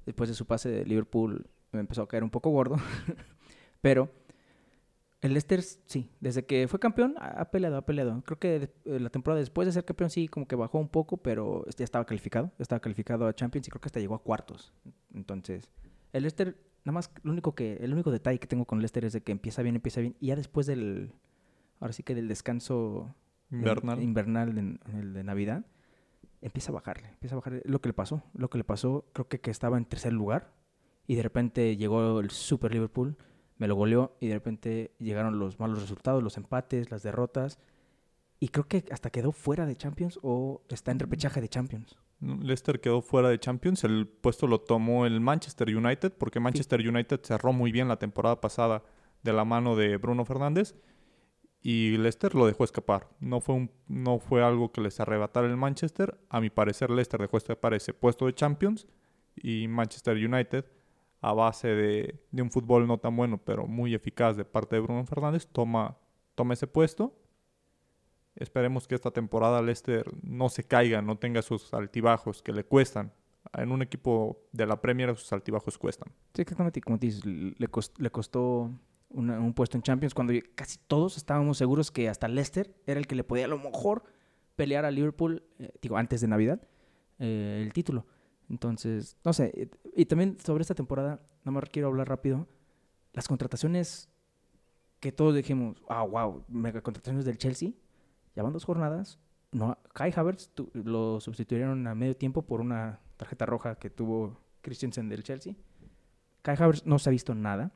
después 0.05 0.29
de 0.29 0.35
su 0.35 0.45
pase 0.45 0.69
de 0.69 0.85
Liverpool, 0.85 1.47
me 1.71 1.79
empezó 1.79 2.01
a 2.01 2.07
caer 2.07 2.23
un 2.23 2.29
poco 2.29 2.49
gordo. 2.49 2.75
Pero 3.81 4.11
el 5.21 5.33
Leicester, 5.33 5.61
sí, 5.61 6.09
desde 6.21 6.45
que 6.45 6.67
fue 6.67 6.79
campeón, 6.79 7.15
ha 7.19 7.51
peleado, 7.51 7.77
ha 7.77 7.85
peleado. 7.85 8.21
Creo 8.25 8.39
que 8.39 8.71
eh, 8.85 8.99
la 8.99 9.09
temporada 9.09 9.39
después 9.39 9.65
de 9.65 9.73
ser 9.73 9.83
campeón, 9.83 10.09
sí, 10.09 10.27
como 10.27 10.47
que 10.47 10.55
bajó 10.55 10.79
un 10.79 10.87
poco, 10.87 11.17
pero 11.17 11.65
ya 11.77 11.83
estaba 11.83 12.05
calificado. 12.05 12.51
Ya 12.57 12.63
estaba 12.63 12.79
calificado 12.79 13.27
a 13.27 13.33
Champions 13.33 13.67
y 13.67 13.71
creo 13.71 13.81
que 13.81 13.87
hasta 13.87 13.99
llegó 13.99 14.15
a 14.15 14.23
cuartos. 14.23 14.73
Entonces, 15.13 15.69
el 16.13 16.23
Leicester, 16.23 16.57
nada 16.85 16.93
más, 16.93 17.11
lo 17.23 17.33
único 17.33 17.53
que, 17.53 17.73
el 17.81 17.91
único 17.91 18.11
detalle 18.11 18.39
que 18.39 18.47
tengo 18.47 18.65
con 18.65 18.77
el 18.77 18.83
Leicester 18.83 19.03
es 19.03 19.13
de 19.13 19.21
que 19.21 19.33
empieza 19.33 19.61
bien, 19.61 19.75
empieza 19.75 19.99
bien. 19.99 20.15
Y 20.21 20.27
ya 20.27 20.37
después 20.37 20.67
del, 20.67 21.11
ahora 21.81 21.91
sí 21.91 22.03
que 22.03 22.15
del 22.15 22.29
descanso 22.29 23.13
Invernal. 23.51 24.01
invernal 24.01 24.57
en, 24.57 24.79
en 24.85 24.95
el 24.95 25.13
de 25.13 25.23
Navidad, 25.23 25.65
empieza 26.41 26.71
a 26.71 26.75
bajarle, 26.75 27.09
empieza 27.09 27.35
a 27.35 27.39
bajarle. 27.39 27.61
Lo 27.65 27.81
que 27.81 27.89
le 27.89 27.93
pasó, 27.93 28.23
lo 28.33 28.49
que 28.49 28.57
le 28.57 28.63
pasó, 28.63 29.05
creo 29.13 29.27
que, 29.27 29.41
que 29.41 29.51
estaba 29.51 29.77
en 29.77 29.85
tercer 29.85 30.13
lugar 30.13 30.53
y 31.07 31.15
de 31.15 31.23
repente 31.23 31.75
llegó 31.75 32.19
el 32.19 32.29
Super 32.29 32.71
Liverpool, 32.71 33.17
me 33.59 33.67
lo 33.67 33.75
goleó 33.75 34.17
y 34.19 34.27
de 34.27 34.33
repente 34.33 34.95
llegaron 34.97 35.37
los 35.37 35.59
malos 35.59 35.81
resultados, 35.81 36.23
los 36.23 36.37
empates, 36.37 36.89
las 36.89 37.03
derrotas 37.03 37.59
y 38.39 38.47
creo 38.47 38.67
que 38.67 38.85
hasta 38.91 39.09
quedó 39.09 39.31
fuera 39.31 39.65
de 39.65 39.75
Champions 39.75 40.17
o 40.23 40.63
está 40.69 40.91
en 40.91 40.99
repechaje 40.99 41.41
de 41.41 41.49
Champions. 41.49 41.97
Leicester 42.21 42.81
quedó 42.81 43.01
fuera 43.01 43.29
de 43.29 43.39
Champions, 43.39 43.83
el 43.83 44.07
puesto 44.07 44.47
lo 44.47 44.61
tomó 44.61 45.05
el 45.05 45.21
Manchester 45.21 45.75
United 45.75 46.13
porque 46.17 46.39
Manchester 46.39 46.79
United 46.79 47.19
cerró 47.23 47.53
muy 47.53 47.71
bien 47.71 47.87
la 47.87 47.99
temporada 47.99 48.41
pasada 48.41 48.83
de 49.23 49.33
la 49.33 49.45
mano 49.45 49.75
de 49.75 49.97
Bruno 49.97 50.25
Fernández 50.25 50.75
y 51.61 51.97
Leicester 51.97 52.35
lo 52.35 52.47
dejó 52.47 52.63
escapar. 52.63 53.09
No 53.19 53.41
fue, 53.41 53.55
un, 53.55 53.71
no 53.87 54.19
fue 54.19 54.43
algo 54.43 54.71
que 54.71 54.81
les 54.81 54.99
arrebatara 54.99 55.47
el 55.47 55.57
Manchester. 55.57 56.17
A 56.29 56.39
mi 56.39 56.49
parecer, 56.49 56.89
Leicester 56.89 57.19
dejó 57.19 57.37
escapar 57.37 57.73
ese 57.73 57.93
puesto 57.93 58.25
de 58.25 58.33
Champions 58.33 58.87
y 59.35 59.67
Manchester 59.67 60.15
United, 60.15 60.65
a 61.21 61.33
base 61.33 61.67
de, 61.67 62.19
de 62.31 62.41
un 62.41 62.51
fútbol 62.51 62.87
no 62.87 62.97
tan 62.97 63.15
bueno, 63.15 63.37
pero 63.37 63.67
muy 63.67 63.93
eficaz 63.93 64.37
de 64.37 64.45
parte 64.45 64.75
de 64.75 64.81
Bruno 64.81 65.05
Fernández, 65.05 65.47
toma, 65.47 65.97
toma 66.35 66.53
ese 66.53 66.67
puesto. 66.67 67.15
Esperemos 68.35 68.87
que 68.87 68.95
esta 68.95 69.11
temporada 69.11 69.61
Leicester 69.61 70.05
no 70.23 70.47
se 70.49 70.63
caiga, 70.63 71.01
no 71.01 71.17
tenga 71.17 71.41
sus 71.41 71.73
altibajos 71.73 72.41
que 72.41 72.53
le 72.53 72.63
cuestan. 72.63 73.11
En 73.53 73.71
un 73.71 73.81
equipo 73.81 74.45
de 74.51 74.65
la 74.65 74.79
Premier 74.79 75.15
sus 75.17 75.33
altibajos 75.33 75.77
cuestan. 75.77 76.11
Sí, 76.33 76.41
exactamente. 76.41 76.81
Como 76.81 76.97
dices, 76.97 77.25
le, 77.25 77.67
cost, 77.67 77.99
le 77.99 78.09
costó 78.11 78.71
un 79.09 79.53
puesto 79.53 79.77
en 79.77 79.81
Champions 79.81 80.13
cuando 80.13 80.33
casi 80.55 80.77
todos 80.87 81.17
estábamos 81.17 81.57
seguros 81.57 81.91
que 81.91 82.09
hasta 82.09 82.27
Leicester 82.27 82.73
era 82.85 82.99
el 82.99 83.07
que 83.07 83.15
le 83.15 83.23
podía 83.23 83.45
a 83.45 83.47
lo 83.47 83.57
mejor 83.57 84.03
pelear 84.55 84.85
a 84.85 84.91
Liverpool, 84.91 85.43
eh, 85.57 85.71
digo, 85.81 85.97
antes 85.97 86.21
de 86.21 86.27
Navidad, 86.27 86.61
eh, 87.17 87.63
el 87.65 87.73
título. 87.73 88.05
Entonces, 88.49 89.17
no 89.23 89.33
sé, 89.33 89.69
y 89.95 90.05
también 90.05 90.37
sobre 90.39 90.61
esta 90.61 90.75
temporada, 90.75 91.21
nada 91.43 91.51
más 91.51 91.69
quiero 91.71 91.87
hablar 91.87 92.09
rápido, 92.09 92.47
las 93.13 93.27
contrataciones 93.27 94.09
que 94.99 95.11
todos 95.11 95.35
dijimos, 95.35 95.81
ah, 95.87 96.03
wow, 96.03 96.43
mega 96.47 96.81
contrataciones 96.81 97.25
del 97.25 97.37
Chelsea, 97.37 97.71
ya 98.35 98.43
van 98.43 98.53
dos 98.53 98.65
jornadas, 98.65 99.19
no, 99.51 99.77
Kai 99.93 100.13
Havertz 100.15 100.49
tu, 100.53 100.69
lo 100.73 101.19
sustituyeron 101.19 101.87
a 101.87 101.95
medio 101.95 102.15
tiempo 102.15 102.43
por 102.43 102.61
una 102.61 102.99
tarjeta 103.17 103.45
roja 103.45 103.75
que 103.75 103.89
tuvo 103.89 104.37
Christensen 104.61 105.09
del 105.09 105.23
Chelsea. 105.23 105.55
Kai 106.41 106.55
Havertz 106.59 106.85
no 106.85 106.99
se 106.99 107.09
ha 107.09 107.11
visto 107.11 107.33
nada. 107.33 107.71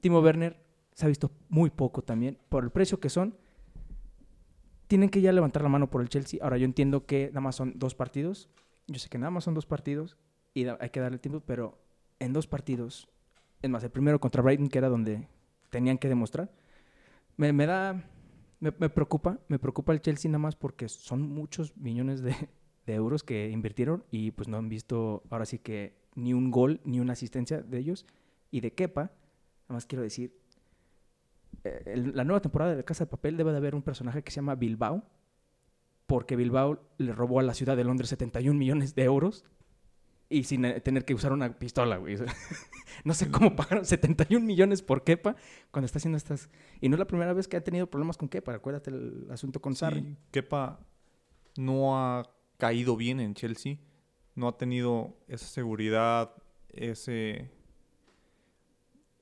Timo 0.00 0.20
Werner 0.20 0.60
se 0.94 1.06
ha 1.06 1.08
visto 1.08 1.30
muy 1.48 1.70
poco 1.70 2.02
también. 2.02 2.38
Por 2.48 2.64
el 2.64 2.70
precio 2.70 2.98
que 2.98 3.08
son, 3.08 3.36
tienen 4.88 5.10
que 5.10 5.20
ya 5.20 5.32
levantar 5.32 5.62
la 5.62 5.68
mano 5.68 5.88
por 5.88 6.02
el 6.02 6.08
Chelsea. 6.08 6.40
Ahora 6.42 6.58
yo 6.58 6.64
entiendo 6.64 7.06
que 7.06 7.28
nada 7.28 7.40
más 7.40 7.56
son 7.56 7.74
dos 7.76 7.94
partidos. 7.94 8.50
Yo 8.86 8.98
sé 8.98 9.08
que 9.08 9.18
nada 9.18 9.30
más 9.30 9.44
son 9.44 9.54
dos 9.54 9.66
partidos 9.66 10.16
y 10.54 10.66
hay 10.66 10.90
que 10.90 11.00
darle 11.00 11.18
tiempo, 11.18 11.40
pero 11.40 11.78
en 12.18 12.32
dos 12.32 12.46
partidos, 12.46 13.08
es 13.62 13.70
más, 13.70 13.82
el 13.84 13.90
primero 13.90 14.20
contra 14.20 14.42
Brighton, 14.42 14.68
que 14.68 14.78
era 14.78 14.88
donde 14.88 15.28
tenían 15.70 15.98
que 15.98 16.08
demostrar, 16.08 16.50
me, 17.36 17.52
me 17.52 17.66
da, 17.66 17.94
me, 18.60 18.72
me, 18.78 18.88
preocupa, 18.90 19.38
me 19.48 19.58
preocupa 19.58 19.92
el 19.92 20.00
Chelsea 20.00 20.30
nada 20.30 20.38
más 20.38 20.56
porque 20.56 20.88
son 20.88 21.22
muchos 21.22 21.76
millones 21.76 22.22
de, 22.22 22.34
de 22.86 22.94
euros 22.94 23.22
que 23.22 23.48
invirtieron 23.50 24.04
y 24.10 24.32
pues 24.32 24.48
no 24.48 24.56
han 24.56 24.68
visto 24.68 25.22
ahora 25.30 25.46
sí 25.46 25.58
que 25.58 26.02
ni 26.14 26.34
un 26.34 26.50
gol 26.50 26.80
ni 26.84 27.00
una 27.00 27.14
asistencia 27.14 27.62
de 27.62 27.78
ellos. 27.78 28.06
Y 28.50 28.60
de 28.60 28.74
Kepa, 28.74 29.02
nada 29.02 29.12
más 29.68 29.86
quiero 29.86 30.02
decir, 30.02 30.36
eh, 31.64 31.82
el, 31.86 32.14
la 32.14 32.24
nueva 32.24 32.40
temporada 32.40 32.74
de 32.74 32.84
Casa 32.84 33.04
de 33.04 33.10
Papel 33.10 33.36
debe 33.36 33.52
de 33.52 33.58
haber 33.58 33.74
un 33.74 33.82
personaje 33.82 34.22
que 34.22 34.30
se 34.30 34.36
llama 34.36 34.54
Bilbao, 34.54 35.02
porque 36.12 36.36
Bilbao 36.36 36.78
le 36.98 37.14
robó 37.14 37.40
a 37.40 37.42
la 37.42 37.54
ciudad 37.54 37.74
de 37.74 37.84
Londres 37.84 38.10
71 38.10 38.58
millones 38.58 38.94
de 38.94 39.04
euros 39.04 39.46
y 40.28 40.44
sin 40.44 40.66
eh, 40.66 40.78
tener 40.82 41.06
que 41.06 41.14
usar 41.14 41.32
una 41.32 41.58
pistola, 41.58 41.96
güey. 41.96 42.16
no 43.04 43.14
sé 43.14 43.30
cómo 43.30 43.56
pagaron 43.56 43.86
71 43.86 44.44
millones 44.44 44.82
por 44.82 45.04
Kepa 45.04 45.36
cuando 45.70 45.86
está 45.86 45.96
haciendo 45.96 46.18
estas... 46.18 46.50
Y 46.82 46.90
no 46.90 46.96
es 46.96 46.98
la 46.98 47.06
primera 47.06 47.32
vez 47.32 47.48
que 47.48 47.56
ha 47.56 47.64
tenido 47.64 47.86
problemas 47.86 48.18
con 48.18 48.28
Kepa, 48.28 48.52
acuérdate 48.52 48.90
el 48.90 49.26
asunto 49.30 49.62
con 49.62 49.74
Sarri. 49.74 50.02
Sí, 50.02 50.16
Kepa 50.32 50.80
no 51.56 51.96
ha 51.96 52.28
caído 52.58 52.94
bien 52.94 53.18
en 53.18 53.32
Chelsea, 53.32 53.78
no 54.34 54.48
ha 54.48 54.58
tenido 54.58 55.16
esa 55.28 55.46
seguridad, 55.46 56.34
ese 56.68 57.50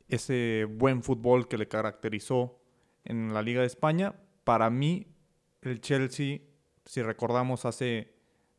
ese 0.09 0.67
buen 0.69 1.05
fútbol 1.05 1.47
que 1.47 1.57
le 1.57 1.69
caracterizó 1.69 2.61
en 3.05 3.33
la 3.33 3.43
Liga 3.43 3.61
de 3.61 3.69
España. 3.69 4.17
Para 4.43 4.71
mí, 4.71 5.07
el 5.63 5.81
Chelsea, 5.81 6.50
si 6.91 7.03
recordamos 7.03 7.67
hace 7.67 8.13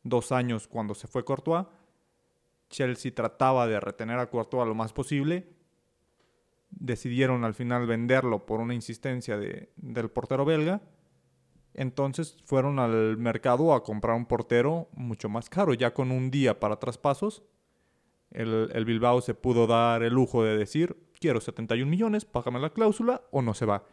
dos 0.04 0.32
años 0.32 0.66
cuando 0.66 0.94
se 0.94 1.06
fue 1.06 1.22
Courtois, 1.22 1.66
Chelsea 2.70 3.14
trataba 3.14 3.66
de 3.66 3.78
retener 3.78 4.18
a 4.18 4.30
Courtois 4.30 4.66
lo 4.66 4.74
más 4.74 4.94
posible. 4.94 5.50
Decidieron 6.70 7.44
al 7.44 7.52
final 7.52 7.86
venderlo 7.86 8.46
por 8.46 8.60
una 8.60 8.72
insistencia 8.72 9.36
de, 9.36 9.70
del 9.76 10.08
portero 10.08 10.46
belga. 10.46 10.80
Entonces 11.74 12.38
fueron 12.46 12.78
al 12.78 13.18
mercado 13.18 13.74
a 13.74 13.84
comprar 13.84 14.16
un 14.16 14.24
portero 14.24 14.88
mucho 14.94 15.28
más 15.28 15.50
caro, 15.50 15.74
ya 15.74 15.92
con 15.92 16.10
un 16.10 16.30
día 16.30 16.58
para 16.58 16.76
traspasos. 16.76 17.42
El, 18.30 18.70
el 18.72 18.86
Bilbao 18.86 19.20
se 19.20 19.34
pudo 19.34 19.66
dar 19.66 20.02
el 20.02 20.14
lujo 20.14 20.42
de 20.42 20.56
decir, 20.56 20.96
quiero 21.20 21.42
71 21.42 21.90
millones, 21.90 22.24
págame 22.24 22.60
la 22.60 22.70
cláusula 22.70 23.20
o 23.30 23.42
no 23.42 23.52
se 23.52 23.66
va. 23.66 23.84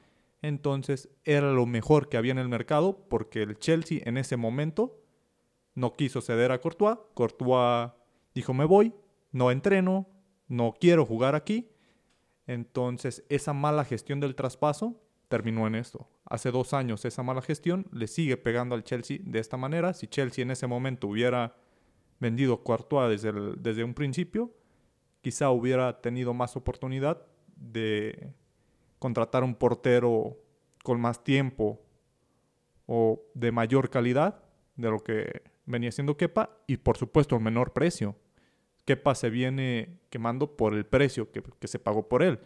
Entonces 0.42 1.10
era 1.26 1.52
lo 1.52 1.66
mejor 1.66 2.08
que 2.10 2.18
había 2.18 2.32
en 2.32 2.38
el 2.38 2.48
mercado 2.48 3.06
porque 3.10 3.42
el 3.42 3.60
Chelsea 3.60 4.02
en 4.06 4.18
ese 4.18 4.38
momento 4.38 5.02
no 5.76 5.96
quiso 5.96 6.22
ceder 6.22 6.52
a 6.52 6.62
Courtois. 6.62 6.98
Courtois 7.14 7.92
dijo 8.34 8.54
me 8.54 8.66
voy, 8.66 8.94
no 9.32 9.52
entreno, 9.52 10.08
no 10.48 10.74
quiero 10.80 11.06
jugar 11.06 11.36
aquí. 11.36 11.70
Entonces 12.48 13.26
esa 13.30 13.54
mala 13.54 13.84
gestión 13.84 14.20
del 14.20 14.36
traspaso 14.36 15.02
terminó 15.28 15.68
en 15.68 15.76
esto. 15.76 16.10
Hace 16.26 16.52
dos 16.52 16.74
años 16.74 17.06
esa 17.06 17.22
mala 17.22 17.42
gestión 17.42 17.86
le 17.92 18.08
sigue 18.08 18.38
pegando 18.38 18.76
al 18.76 18.84
Chelsea 18.84 19.20
de 19.22 19.40
esta 19.40 19.58
manera. 19.58 19.94
Si 19.94 20.08
Chelsea 20.08 20.42
en 20.42 20.52
ese 20.52 20.68
momento 20.68 21.08
hubiera 21.08 21.56
vendido 22.20 22.64
Courtois 22.64 23.10
desde, 23.10 23.56
desde 23.58 23.84
un 23.84 23.94
principio, 23.94 24.54
quizá 25.22 25.50
hubiera 25.52 26.02
tenido 26.02 26.34
más 26.34 26.56
oportunidad 26.56 27.26
de 27.56 28.34
contratar 29.00 29.44
un 29.44 29.56
portero 29.56 30.38
con 30.84 31.00
más 31.00 31.24
tiempo 31.24 31.82
o 32.86 33.22
de 33.34 33.52
mayor 33.52 33.90
calidad 33.90 34.44
de 34.76 34.90
lo 34.90 35.00
que 35.00 35.44
venía 35.66 35.92
siendo 35.92 36.18
Kepa 36.18 36.58
y 36.68 36.78
por 36.78 36.98
supuesto 36.98 37.36
un 37.36 37.44
menor 37.44 37.74
precio. 37.74 38.16
Kepa 38.86 39.16
se 39.16 39.30
viene 39.30 40.00
quemando 40.10 40.56
por 40.56 40.74
el 40.74 40.86
precio 40.86 41.32
que, 41.32 41.42
que 41.42 41.68
se 41.68 41.80
pagó 41.80 42.08
por 42.08 42.24
él. 42.24 42.40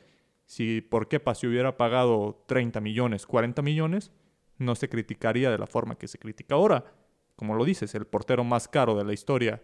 Si 0.46 0.82
por 0.82 1.08
Kepa 1.08 1.36
se 1.36 1.48
hubiera 1.48 1.78
pagado 1.78 2.44
30 2.48 2.82
millones, 2.82 3.26
40 3.26 3.62
millones, 3.62 4.12
no 4.58 4.76
se 4.76 4.90
criticaría 4.90 5.50
de 5.50 5.58
la 5.58 5.68
forma 5.68 5.96
que 5.96 6.08
se 6.08 6.20
critica 6.20 6.56
ahora. 6.56 6.86
Como 7.36 7.56
lo 7.56 7.64
dices, 7.64 7.96
el 7.96 8.06
portero 8.06 8.44
más 8.44 8.68
caro 8.68 8.96
de 8.96 9.06
la 9.06 9.14
historia 9.14 9.64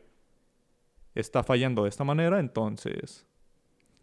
está 1.16 1.44
fallando 1.44 1.84
de 1.84 1.90
esta 1.90 2.04
manera, 2.04 2.40
entonces 2.40 3.28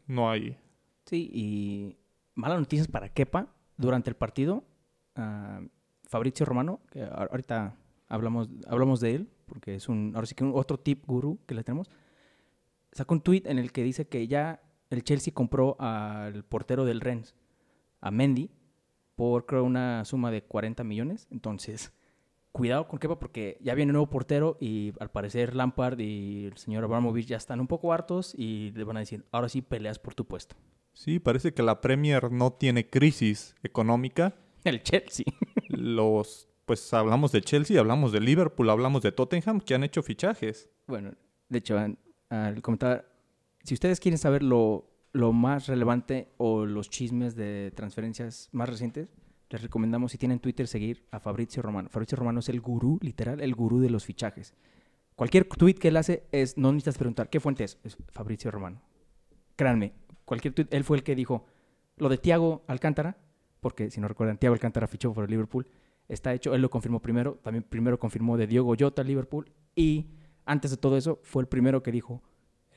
no 0.06 0.30
hay. 0.30 0.58
Sí, 1.04 1.30
y 1.32 1.96
malas 2.36 2.60
noticias 2.60 2.86
para 2.86 3.08
Kepa. 3.08 3.48
Durante 3.76 4.08
el 4.08 4.16
partido, 4.16 4.64
uh, 5.18 5.66
Fabrizio 6.04 6.46
Romano, 6.46 6.80
que 6.90 7.02
ahorita 7.02 7.76
hablamos, 8.08 8.48
hablamos 8.66 9.00
de 9.00 9.16
él, 9.16 9.28
porque 9.46 9.74
es 9.74 9.88
un, 9.88 10.12
ahora 10.14 10.26
sí 10.26 10.34
que 10.34 10.44
un 10.44 10.52
otro 10.54 10.78
tip 10.78 11.04
gurú 11.06 11.40
que 11.46 11.54
le 11.54 11.64
tenemos, 11.64 11.90
sacó 12.92 13.14
un 13.14 13.20
tweet 13.20 13.42
en 13.46 13.58
el 13.58 13.72
que 13.72 13.82
dice 13.82 14.08
que 14.08 14.26
ya 14.28 14.62
el 14.88 15.02
Chelsea 15.02 15.34
compró 15.34 15.76
al 15.78 16.44
portero 16.44 16.84
del 16.84 17.00
Rennes, 17.00 17.34
a 18.00 18.10
Mendy, 18.10 18.50
por 19.14 19.46
creo 19.46 19.64
una 19.64 20.04
suma 20.04 20.30
de 20.30 20.42
40 20.42 20.84
millones. 20.84 21.26
Entonces, 21.30 21.92
cuidado 22.52 22.86
con 22.88 22.98
Kepa 22.98 23.18
porque 23.18 23.58
ya 23.60 23.74
viene 23.74 23.90
un 23.90 23.94
nuevo 23.94 24.10
portero 24.10 24.56
y 24.60 24.92
al 25.00 25.10
parecer 25.10 25.54
Lampard 25.54 25.98
y 25.98 26.46
el 26.46 26.56
señor 26.56 26.84
Abramovich 26.84 27.26
ya 27.26 27.36
están 27.36 27.60
un 27.60 27.66
poco 27.66 27.92
hartos 27.92 28.34
y 28.34 28.70
le 28.72 28.84
van 28.84 28.96
a 28.96 29.00
decir, 29.00 29.26
ahora 29.32 29.48
sí 29.48 29.60
peleas 29.60 29.98
por 29.98 30.14
tu 30.14 30.24
puesto. 30.26 30.56
Sí, 30.96 31.18
parece 31.18 31.52
que 31.52 31.62
la 31.62 31.82
Premier 31.82 32.32
no 32.32 32.54
tiene 32.54 32.88
crisis 32.88 33.54
económica. 33.62 34.34
El 34.64 34.82
Chelsea. 34.82 35.26
Los, 35.68 36.48
pues 36.64 36.92
hablamos 36.94 37.32
de 37.32 37.42
Chelsea, 37.42 37.78
hablamos 37.78 38.12
de 38.12 38.20
Liverpool, 38.20 38.70
hablamos 38.70 39.02
de 39.02 39.12
Tottenham, 39.12 39.60
que 39.60 39.74
han 39.74 39.84
hecho 39.84 40.02
fichajes. 40.02 40.70
Bueno, 40.86 41.12
de 41.50 41.58
hecho, 41.58 41.78
al 42.30 42.62
comentar, 42.62 43.12
si 43.62 43.74
ustedes 43.74 44.00
quieren 44.00 44.16
saber 44.16 44.42
lo, 44.42 44.90
lo 45.12 45.34
más 45.34 45.66
relevante 45.66 46.32
o 46.38 46.64
los 46.64 46.88
chismes 46.88 47.36
de 47.36 47.72
transferencias 47.76 48.48
más 48.52 48.66
recientes, 48.66 49.12
les 49.50 49.60
recomendamos, 49.60 50.12
si 50.12 50.18
tienen 50.18 50.40
Twitter, 50.40 50.66
seguir 50.66 51.06
a 51.10 51.20
Fabrizio 51.20 51.60
Romano. 51.60 51.90
Fabrizio 51.90 52.16
Romano 52.16 52.40
es 52.40 52.48
el 52.48 52.62
gurú, 52.62 52.98
literal, 53.02 53.42
el 53.42 53.54
gurú 53.54 53.80
de 53.80 53.90
los 53.90 54.06
fichajes. 54.06 54.54
Cualquier 55.14 55.44
tweet 55.44 55.74
que 55.74 55.88
él 55.88 55.98
hace 55.98 56.26
es, 56.32 56.56
no 56.56 56.72
necesitas 56.72 56.96
preguntar, 56.96 57.28
¿qué 57.28 57.38
fuente 57.38 57.64
es? 57.64 57.78
Es 57.84 57.98
Fabrizio 58.08 58.50
Romano. 58.50 58.80
Créanme, 59.56 59.92
cualquier 60.26 60.52
tweet, 60.52 60.66
él 60.70 60.84
fue 60.84 60.98
el 60.98 61.02
que 61.02 61.14
dijo 61.14 61.46
lo 61.96 62.10
de 62.10 62.18
Tiago 62.18 62.62
Alcántara, 62.66 63.16
porque 63.60 63.90
si 63.90 64.00
no 64.02 64.08
recuerdan, 64.08 64.36
Tiago 64.36 64.52
Alcántara 64.52 64.86
fichó 64.86 65.14
por 65.14 65.24
el 65.24 65.30
Liverpool, 65.30 65.66
está 66.08 66.34
hecho, 66.34 66.54
él 66.54 66.60
lo 66.60 66.68
confirmó 66.68 67.00
primero, 67.00 67.38
también 67.42 67.62
primero 67.64 67.98
confirmó 67.98 68.36
de 68.36 68.46
Diogo 68.46 68.74
Jota 68.78 69.00
al 69.00 69.08
Liverpool, 69.08 69.50
y 69.74 70.06
antes 70.44 70.70
de 70.70 70.76
todo 70.76 70.98
eso, 70.98 71.18
fue 71.22 71.42
el 71.42 71.48
primero 71.48 71.82
que 71.82 71.90
dijo, 71.90 72.22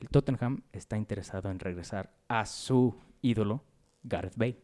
el 0.00 0.08
Tottenham 0.08 0.62
está 0.72 0.96
interesado 0.96 1.50
en 1.50 1.58
regresar 1.58 2.14
a 2.28 2.46
su 2.46 2.96
ídolo, 3.20 3.62
Gareth 4.02 4.36
Bale, 4.36 4.58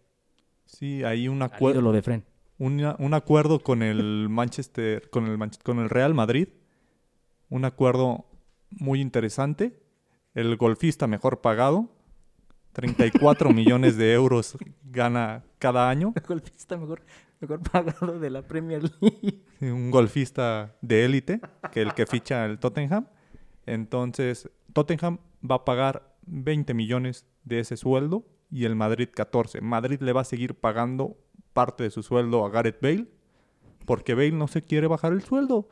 Sí, 0.65 1.05
hay 1.05 1.29
un, 1.29 1.43
al 1.43 1.51
acue- 1.51 1.73
ídolo 1.73 1.93
de 1.93 2.03
Fren. 2.03 2.25
una- 2.59 2.97
un 2.99 3.13
acuerdo 3.15 3.61
con 3.61 3.83
el 3.83 4.29
Manchester, 4.31 5.11
con 5.11 5.27
el, 5.27 5.39
con 5.63 5.79
el 5.79 5.91
Real 5.91 6.15
Madrid. 6.15 6.49
Un 7.51 7.65
acuerdo 7.65 8.27
muy 8.71 9.01
interesante. 9.01 9.81
El 10.35 10.57
golfista 10.57 11.07
mejor 11.07 11.41
pagado. 11.41 11.89
34 12.77 13.55
millones 13.55 13.97
de 13.97 14.13
euros 14.13 14.55
gana 14.85 15.43
cada 15.59 15.89
año. 15.89 16.13
El 16.15 16.23
golfista 16.29 16.77
mejor, 16.77 17.01
mejor 17.41 17.63
pagado 17.63 18.21
de 18.21 18.29
la 18.29 18.43
Premier 18.43 18.83
League. 19.01 19.41
un 19.63 19.91
golfista 19.91 20.77
de 20.83 21.07
élite, 21.07 21.41
que 21.73 21.81
el 21.81 21.95
que 21.95 22.05
ficha 22.05 22.45
el 22.45 22.59
Tottenham. 22.59 23.07
Entonces, 23.65 24.51
Tottenham 24.75 25.21
va 25.43 25.55
a 25.55 25.65
pagar 25.65 26.19
20 26.27 26.75
millones 26.75 27.25
de 27.45 27.61
ese 27.61 27.79
sueldo 27.79 28.27
y 28.51 28.67
el 28.67 28.77
Madrid 28.77 29.09
14. 29.11 29.63
Madrid 29.63 30.03
le 30.03 30.13
va 30.13 30.21
a 30.21 30.25
seguir 30.25 30.55
pagando 30.55 31.17
parte 31.55 31.83
de 31.83 31.91
su 31.91 32.03
sueldo 32.03 32.45
a 32.45 32.51
Gareth 32.51 32.83
Bale 32.83 33.07
porque 33.87 34.13
Bale 34.13 34.33
no 34.33 34.49
se 34.49 34.63
quiere 34.63 34.87
bajar 34.87 35.15
el 35.15 35.23
sueldo. 35.23 35.71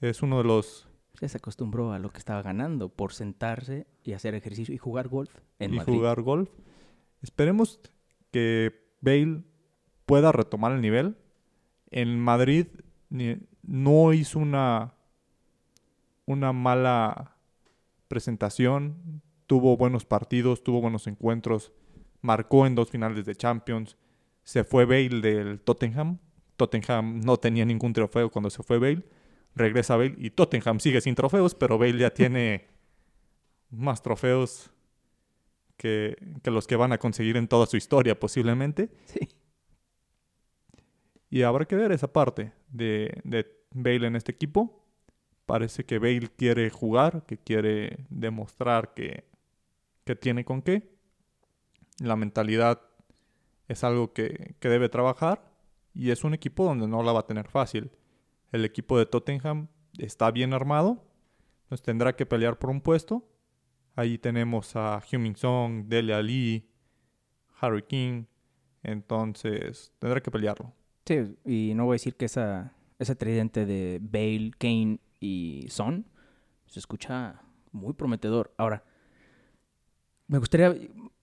Es 0.00 0.22
uno 0.22 0.38
de 0.38 0.44
los 0.44 0.87
Ya 1.20 1.28
se 1.28 1.38
acostumbró 1.38 1.92
a 1.92 1.98
lo 1.98 2.10
que 2.10 2.18
estaba 2.18 2.42
ganando 2.42 2.88
por 2.88 3.12
sentarse 3.12 3.86
y 4.04 4.12
hacer 4.12 4.34
ejercicio 4.34 4.74
y 4.74 4.78
jugar 4.78 5.08
golf 5.08 5.34
en 5.58 5.74
y 5.74 5.76
Madrid. 5.78 5.94
jugar 5.94 6.22
golf. 6.22 6.50
Esperemos 7.22 7.80
que 8.30 8.72
Bale 9.00 9.42
pueda 10.06 10.30
retomar 10.32 10.72
el 10.72 10.80
nivel. 10.80 11.16
En 11.90 12.20
Madrid 12.20 12.66
no 13.62 14.12
hizo 14.12 14.38
una, 14.38 14.94
una 16.26 16.52
mala 16.52 17.36
presentación. 18.06 19.22
Tuvo 19.46 19.76
buenos 19.76 20.04
partidos, 20.04 20.62
tuvo 20.62 20.80
buenos 20.80 21.06
encuentros. 21.06 21.72
Marcó 22.20 22.66
en 22.66 22.74
dos 22.74 22.90
finales 22.90 23.24
de 23.24 23.34
Champions. 23.34 23.96
Se 24.44 24.62
fue 24.62 24.84
Bale 24.84 25.20
del 25.20 25.60
Tottenham. 25.60 26.18
Tottenham 26.56 27.20
no 27.20 27.36
tenía 27.38 27.64
ningún 27.64 27.92
trofeo 27.92 28.30
cuando 28.30 28.50
se 28.50 28.62
fue 28.62 28.78
Bale. 28.78 29.04
Regresa 29.58 29.96
Bale 29.96 30.14
y 30.18 30.30
Tottenham 30.30 30.80
sigue 30.80 31.00
sin 31.00 31.14
trofeos, 31.14 31.54
pero 31.54 31.78
Bale 31.78 31.98
ya 31.98 32.10
tiene 32.10 32.68
más 33.70 34.02
trofeos 34.02 34.70
que, 35.76 36.16
que 36.42 36.50
los 36.50 36.66
que 36.66 36.76
van 36.76 36.92
a 36.92 36.98
conseguir 36.98 37.36
en 37.36 37.48
toda 37.48 37.66
su 37.66 37.76
historia 37.76 38.18
posiblemente. 38.18 38.90
Sí. 39.04 39.28
Y 41.30 41.42
habrá 41.42 41.66
que 41.66 41.76
ver 41.76 41.92
esa 41.92 42.12
parte 42.12 42.52
de, 42.68 43.20
de 43.24 43.46
Bale 43.72 44.06
en 44.06 44.16
este 44.16 44.32
equipo. 44.32 44.84
Parece 45.44 45.84
que 45.84 45.98
Bale 45.98 46.28
quiere 46.36 46.70
jugar, 46.70 47.26
que 47.26 47.38
quiere 47.38 48.06
demostrar 48.08 48.94
que, 48.94 49.24
que 50.04 50.16
tiene 50.16 50.44
con 50.44 50.62
qué. 50.62 50.88
La 52.00 52.16
mentalidad 52.16 52.80
es 53.66 53.84
algo 53.84 54.12
que, 54.12 54.54
que 54.60 54.68
debe 54.68 54.88
trabajar 54.88 55.52
y 55.94 56.10
es 56.10 56.24
un 56.24 56.32
equipo 56.32 56.64
donde 56.64 56.86
no 56.86 57.02
la 57.02 57.12
va 57.12 57.20
a 57.20 57.26
tener 57.26 57.48
fácil. 57.48 57.90
El 58.52 58.64
equipo 58.64 58.98
de 58.98 59.06
Tottenham 59.06 59.68
está 59.98 60.30
bien 60.30 60.54
armado, 60.54 61.04
nos 61.70 61.82
tendrá 61.82 62.14
que 62.16 62.26
pelear 62.26 62.58
por 62.58 62.70
un 62.70 62.80
puesto. 62.80 63.28
Ahí 63.94 64.16
tenemos 64.16 64.74
a 64.76 65.00
Heung-Min 65.00 65.36
Song, 65.36 65.84
Dele 65.86 66.14
Alli, 66.14 66.68
Harry 67.60 67.82
King. 67.82 68.24
Entonces, 68.82 69.92
tendrá 69.98 70.22
que 70.22 70.30
pelearlo. 70.30 70.72
Sí, 71.04 71.36
y 71.44 71.72
no 71.74 71.84
voy 71.84 71.94
a 71.94 71.96
decir 71.96 72.16
que 72.16 72.26
esa, 72.26 72.74
ese 72.98 73.16
tridente 73.16 73.66
de 73.66 73.98
Bale, 74.00 74.52
Kane 74.58 75.00
y 75.20 75.66
Son 75.68 76.06
se 76.66 76.78
escucha 76.78 77.42
muy 77.72 77.94
prometedor. 77.94 78.54
Ahora, 78.56 78.84
me 80.26 80.38
gustaría, 80.38 80.74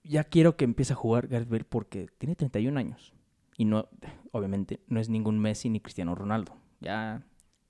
ya 0.04 0.24
quiero 0.24 0.56
que 0.56 0.64
empiece 0.64 0.92
a 0.92 0.96
jugar 0.96 1.28
Gareth 1.28 1.66
porque 1.68 2.08
tiene 2.18 2.36
31 2.36 2.78
años. 2.78 3.14
Y 3.56 3.64
no, 3.64 3.88
obviamente, 4.32 4.80
no 4.88 5.00
es 5.00 5.08
ningún 5.08 5.38
Messi 5.38 5.70
ni 5.70 5.80
Cristiano 5.80 6.14
Ronaldo. 6.14 6.56
Ya, 6.80 7.22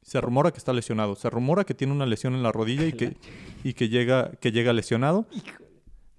Se 0.02 0.20
rumora 0.20 0.50
que 0.52 0.58
está 0.58 0.72
lesionado. 0.72 1.14
Se 1.16 1.28
rumora 1.30 1.64
que 1.64 1.74
tiene 1.74 1.92
una 1.92 2.06
lesión 2.06 2.34
en 2.34 2.42
la 2.42 2.52
rodilla 2.52 2.84
y 2.86 2.92
que, 2.92 3.16
y 3.64 3.74
que, 3.74 3.88
llega, 3.88 4.30
que 4.40 4.52
llega 4.52 4.72
lesionado. 4.72 5.26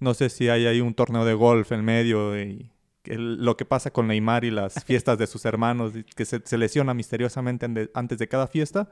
No 0.00 0.14
sé 0.14 0.28
si 0.28 0.48
hay 0.48 0.66
ahí 0.66 0.80
un 0.80 0.94
torneo 0.94 1.24
de 1.24 1.34
golf 1.34 1.72
en 1.72 1.84
medio 1.84 2.38
y 2.40 2.70
el- 3.04 3.44
lo 3.44 3.56
que 3.56 3.64
pasa 3.64 3.90
con 3.90 4.06
Neymar 4.08 4.44
y 4.44 4.50
las 4.50 4.84
fiestas 4.84 5.18
de 5.18 5.26
sus 5.26 5.44
hermanos, 5.44 5.92
que 6.14 6.24
se, 6.24 6.40
se 6.44 6.58
lesiona 6.58 6.92
misteriosamente 6.94 7.66
antes 7.94 8.18
de 8.18 8.28
cada 8.28 8.46
fiesta. 8.46 8.90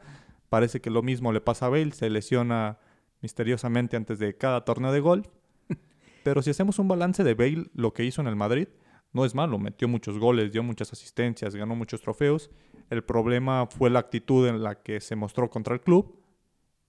Parece 0.49 0.80
que 0.80 0.90
lo 0.90 1.03
mismo 1.03 1.32
le 1.32 1.40
pasa 1.40 1.66
a 1.66 1.68
Bale, 1.68 1.92
se 1.92 2.09
lesiona 2.09 2.78
misteriosamente 3.20 3.97
antes 3.97 4.18
de 4.18 4.36
cada 4.36 4.64
torneo 4.64 4.92
de 4.92 5.01
golf. 5.01 5.26
Pero 6.24 6.42
si 6.42 6.51
hacemos 6.51 6.78
un 6.78 6.88
balance 6.88 7.22
de 7.24 7.34
Bale, 7.34 7.66
lo 7.74 7.92
que 7.92 8.05
hizo 8.05 8.20
en 8.20 8.26
el 8.28 8.36
Madrid, 8.36 8.68
no 9.12 9.24
es 9.24 9.34
malo. 9.34 9.59
Metió 9.59 9.88
muchos 9.88 10.18
goles, 10.18 10.52
dio 10.52 10.62
muchas 10.62 10.92
asistencias, 10.92 11.54
ganó 11.54 11.74
muchos 11.74 12.00
trofeos. 12.00 12.50
El 12.90 13.02
problema 13.02 13.66
fue 13.66 13.90
la 13.90 13.98
actitud 13.98 14.46
en 14.46 14.62
la 14.62 14.82
que 14.82 15.00
se 15.00 15.16
mostró 15.16 15.50
contra 15.50 15.74
el 15.74 15.80
club 15.80 16.20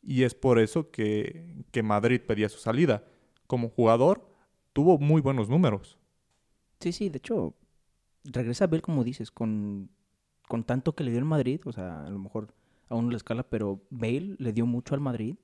y 0.02 0.24
es 0.24 0.36
por 0.36 0.60
eso 0.60 0.92
que, 0.92 1.64
que 1.72 1.84
Madrid 1.84 2.22
pedía 2.26 2.50
su 2.50 2.60
salida. 2.60 3.04
Como 3.48 3.70
jugador, 3.70 4.28
tuvo 4.74 4.98
muy 4.98 5.22
buenos 5.22 5.50
números. 5.50 5.98
sí, 6.80 6.92
sí, 6.92 7.10
de 7.10 7.18
hecho, 7.18 7.56
regresa 8.24 8.68
Bale, 8.68 8.82
como 8.82 9.04
dices, 9.04 9.32
con, 9.32 9.90
con 10.48 10.64
tanto 10.64 10.96
que 10.96 11.04
le 11.04 11.12
dio 11.12 11.20
el 11.20 11.26
Madrid. 11.26 11.62
O 11.66 11.72
sea, 11.72 12.06
a 12.06 12.10
lo 12.10 12.20
mejor 12.20 12.54
aún 12.90 13.06
no 13.06 13.12
la 13.12 13.18
escala, 13.18 13.44
pero 13.44 13.82
Bale 13.90 14.36
le 14.38 14.54
dio 14.54 14.66
mucho 14.66 14.96
al 14.96 15.02
Madrid. 15.02 15.36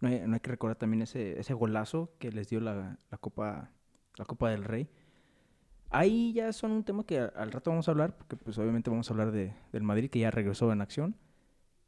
No 0.00 0.08
hay, 0.08 0.22
no 0.26 0.34
hay 0.34 0.40
que 0.40 0.50
recordar 0.50 0.76
también 0.76 1.02
ese, 1.02 1.38
ese 1.38 1.54
golazo 1.54 2.12
que 2.18 2.32
les 2.32 2.48
dio 2.48 2.60
la, 2.60 2.98
la 3.10 3.18
Copa, 3.18 3.70
la 4.16 4.24
Copa 4.24 4.50
del 4.50 4.64
Rey. 4.64 4.88
Ahí 5.92 6.32
ya 6.32 6.52
son 6.52 6.72
un 6.72 6.84
tema 6.84 7.04
que 7.04 7.18
al 7.20 7.52
rato 7.52 7.70
vamos 7.70 7.86
a 7.86 7.90
hablar, 7.90 8.16
porque 8.16 8.36
pues 8.36 8.56
obviamente 8.58 8.88
vamos 8.90 9.08
a 9.10 9.12
hablar 9.12 9.30
de, 9.30 9.52
del 9.72 9.82
Madrid 9.82 10.08
que 10.10 10.18
ya 10.20 10.30
regresó 10.30 10.72
en 10.72 10.80
acción. 10.80 11.16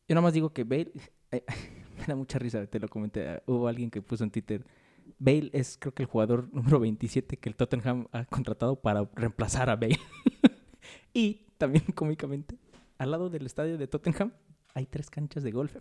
Yo 0.06 0.14
nada 0.14 0.22
más 0.22 0.34
digo 0.34 0.52
que 0.52 0.64
Bale, 0.64 0.92
me 1.32 2.06
da 2.06 2.14
mucha 2.14 2.38
risa, 2.38 2.66
te 2.66 2.78
lo 2.78 2.88
comenté, 2.88 3.28
ah, 3.28 3.42
hubo 3.46 3.66
alguien 3.66 3.90
que 3.90 4.02
puso 4.02 4.22
en 4.24 4.30
Twitter, 4.30 4.64
Bale 5.18 5.50
es 5.52 5.78
creo 5.80 5.94
que 5.94 6.02
el 6.02 6.08
jugador 6.08 6.48
número 6.52 6.80
27 6.80 7.38
que 7.38 7.48
el 7.48 7.56
Tottenham 7.56 8.06
ha 8.12 8.24
contratado 8.26 8.76
para 8.76 9.08
reemplazar 9.14 9.70
a 9.70 9.76
Bale. 9.76 9.98
y 11.14 11.46
también 11.56 11.84
cómicamente, 11.94 12.58
al 12.98 13.10
lado 13.10 13.30
del 13.30 13.46
estadio 13.46 13.78
de 13.78 13.86
Tottenham 13.86 14.32
hay 14.74 14.86
tres 14.86 15.08
canchas 15.08 15.42
de 15.42 15.50
golf. 15.50 15.74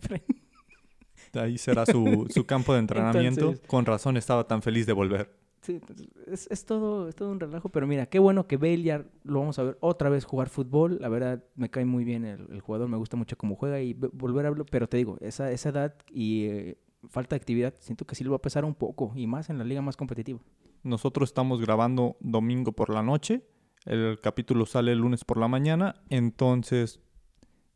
Ahí 1.34 1.58
será 1.58 1.84
su, 1.84 2.26
su 2.32 2.46
campo 2.46 2.72
de 2.74 2.78
entrenamiento. 2.80 3.40
Entonces- 3.40 3.66
Con 3.66 3.84
razón 3.86 4.16
estaba 4.16 4.46
tan 4.46 4.62
feliz 4.62 4.86
de 4.86 4.92
volver. 4.92 5.43
Sí, 5.64 5.80
es, 6.26 6.46
es 6.50 6.66
todo, 6.66 7.08
es 7.08 7.14
todo 7.14 7.30
un 7.30 7.40
relajo, 7.40 7.70
pero 7.70 7.86
mira, 7.86 8.04
qué 8.04 8.18
bueno 8.18 8.46
que 8.46 8.58
ya 8.82 9.02
lo 9.22 9.40
vamos 9.40 9.58
a 9.58 9.62
ver 9.62 9.78
otra 9.80 10.10
vez 10.10 10.26
jugar 10.26 10.50
fútbol. 10.50 10.98
La 11.00 11.08
verdad, 11.08 11.42
me 11.54 11.70
cae 11.70 11.86
muy 11.86 12.04
bien 12.04 12.26
el, 12.26 12.60
jugador, 12.60 12.86
me 12.90 12.98
gusta 12.98 13.16
mucho 13.16 13.38
cómo 13.38 13.56
juega 13.56 13.80
y 13.80 13.94
ve- 13.94 14.10
volver 14.12 14.44
a 14.44 14.50
verlo, 14.50 14.66
pero 14.66 14.90
te 14.90 14.98
digo, 14.98 15.16
esa, 15.22 15.50
esa 15.50 15.70
edad 15.70 15.94
y 16.12 16.44
eh, 16.44 16.78
falta 17.08 17.34
de 17.34 17.38
actividad, 17.40 17.72
siento 17.78 18.04
que 18.04 18.14
sí 18.14 18.24
le 18.24 18.28
va 18.30 18.36
a 18.36 18.42
pesar 18.42 18.66
un 18.66 18.74
poco 18.74 19.12
y 19.14 19.26
más 19.26 19.48
en 19.48 19.56
la 19.56 19.64
liga 19.64 19.80
más 19.80 19.96
competitiva. 19.96 20.38
Nosotros 20.82 21.30
estamos 21.30 21.62
grabando 21.62 22.18
domingo 22.20 22.72
por 22.72 22.90
la 22.90 23.02
noche. 23.02 23.42
El 23.86 24.20
capítulo 24.20 24.66
sale 24.66 24.92
el 24.92 24.98
lunes 24.98 25.24
por 25.24 25.38
la 25.38 25.48
mañana. 25.48 25.94
Entonces, 26.10 27.00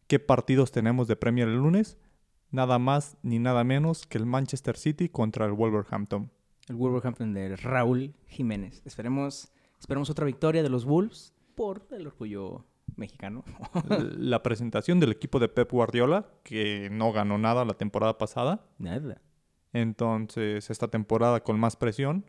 ¿qué 0.09 0.18
partidos 0.18 0.72
tenemos 0.72 1.09
de 1.09 1.16
Premier 1.16 1.49
el 1.49 1.57
lunes? 1.57 1.97
Nada 2.51 2.78
más 2.78 3.16
ni 3.22 3.39
nada 3.39 3.64
menos 3.64 4.07
que 4.07 4.18
el 4.18 4.26
Manchester 4.26 4.76
City 4.76 5.09
contra 5.09 5.47
el 5.47 5.53
Wolverhampton. 5.53 6.30
El 6.69 6.77
Wolverhampton 6.77 7.33
de 7.33 7.57
Raúl 7.57 8.14
Jiménez. 8.27 8.83
Esperemos, 8.85 9.53
esperemos 9.79 10.11
otra 10.11 10.27
victoria 10.27 10.62
de 10.62 10.69
los 10.69 10.85
Wolves 10.85 11.35
por 11.55 11.87
el 11.91 12.07
orgullo 12.07 12.64
mexicano. 12.97 13.45
la 14.16 14.43
presentación 14.43 15.01
del 15.01 15.12
equipo 15.12 15.39
de 15.39 15.49
Pep 15.49 15.71
Guardiola, 15.71 16.31
que 16.43 16.91
no 16.91 17.12
ganó 17.12 17.39
nada 17.39 17.64
la 17.64 17.75
temporada 17.75 18.19
pasada. 18.19 18.66
Nada. 18.79 19.23
Entonces, 19.73 20.71
esta 20.71 20.89
temporada 20.89 21.43
con 21.43 21.59
más 21.59 21.77
presión. 21.77 22.25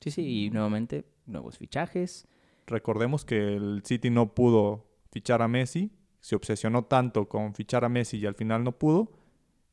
Sí, 0.00 0.10
sí, 0.10 0.44
y 0.44 0.50
nuevamente 0.50 1.06
nuevos 1.26 1.58
fichajes. 1.58 2.28
Recordemos 2.66 3.24
que 3.24 3.54
el 3.56 3.82
City 3.84 4.10
no 4.10 4.34
pudo 4.34 4.86
fichar 5.10 5.42
a 5.42 5.48
Messi, 5.48 5.92
se 6.20 6.34
obsesionó 6.34 6.84
tanto 6.84 7.28
con 7.28 7.54
fichar 7.54 7.84
a 7.84 7.88
Messi 7.88 8.18
y 8.18 8.26
al 8.26 8.34
final 8.34 8.64
no 8.64 8.72
pudo. 8.72 9.12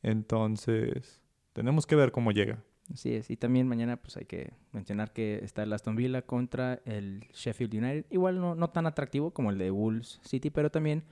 Entonces, 0.03 1.21
tenemos 1.53 1.85
que 1.85 1.95
ver 1.95 2.11
cómo 2.11 2.31
llega. 2.31 2.63
Así 2.93 3.13
es. 3.13 3.29
Y 3.29 3.37
también 3.37 3.67
mañana 3.67 3.97
pues 3.97 4.17
hay 4.17 4.25
que 4.25 4.53
mencionar 4.71 5.13
que 5.13 5.39
está 5.43 5.63
el 5.63 5.73
Aston 5.73 5.95
Villa 5.95 6.21
contra 6.23 6.81
el 6.85 7.25
Sheffield 7.33 7.73
United. 7.73 8.05
Igual 8.09 8.39
no, 8.39 8.55
no 8.55 8.69
tan 8.69 8.85
atractivo 8.85 9.31
como 9.31 9.51
el 9.51 9.57
de 9.57 9.71
Wolves 9.71 10.19
City, 10.23 10.49
pero 10.49 10.69
también 10.69 11.03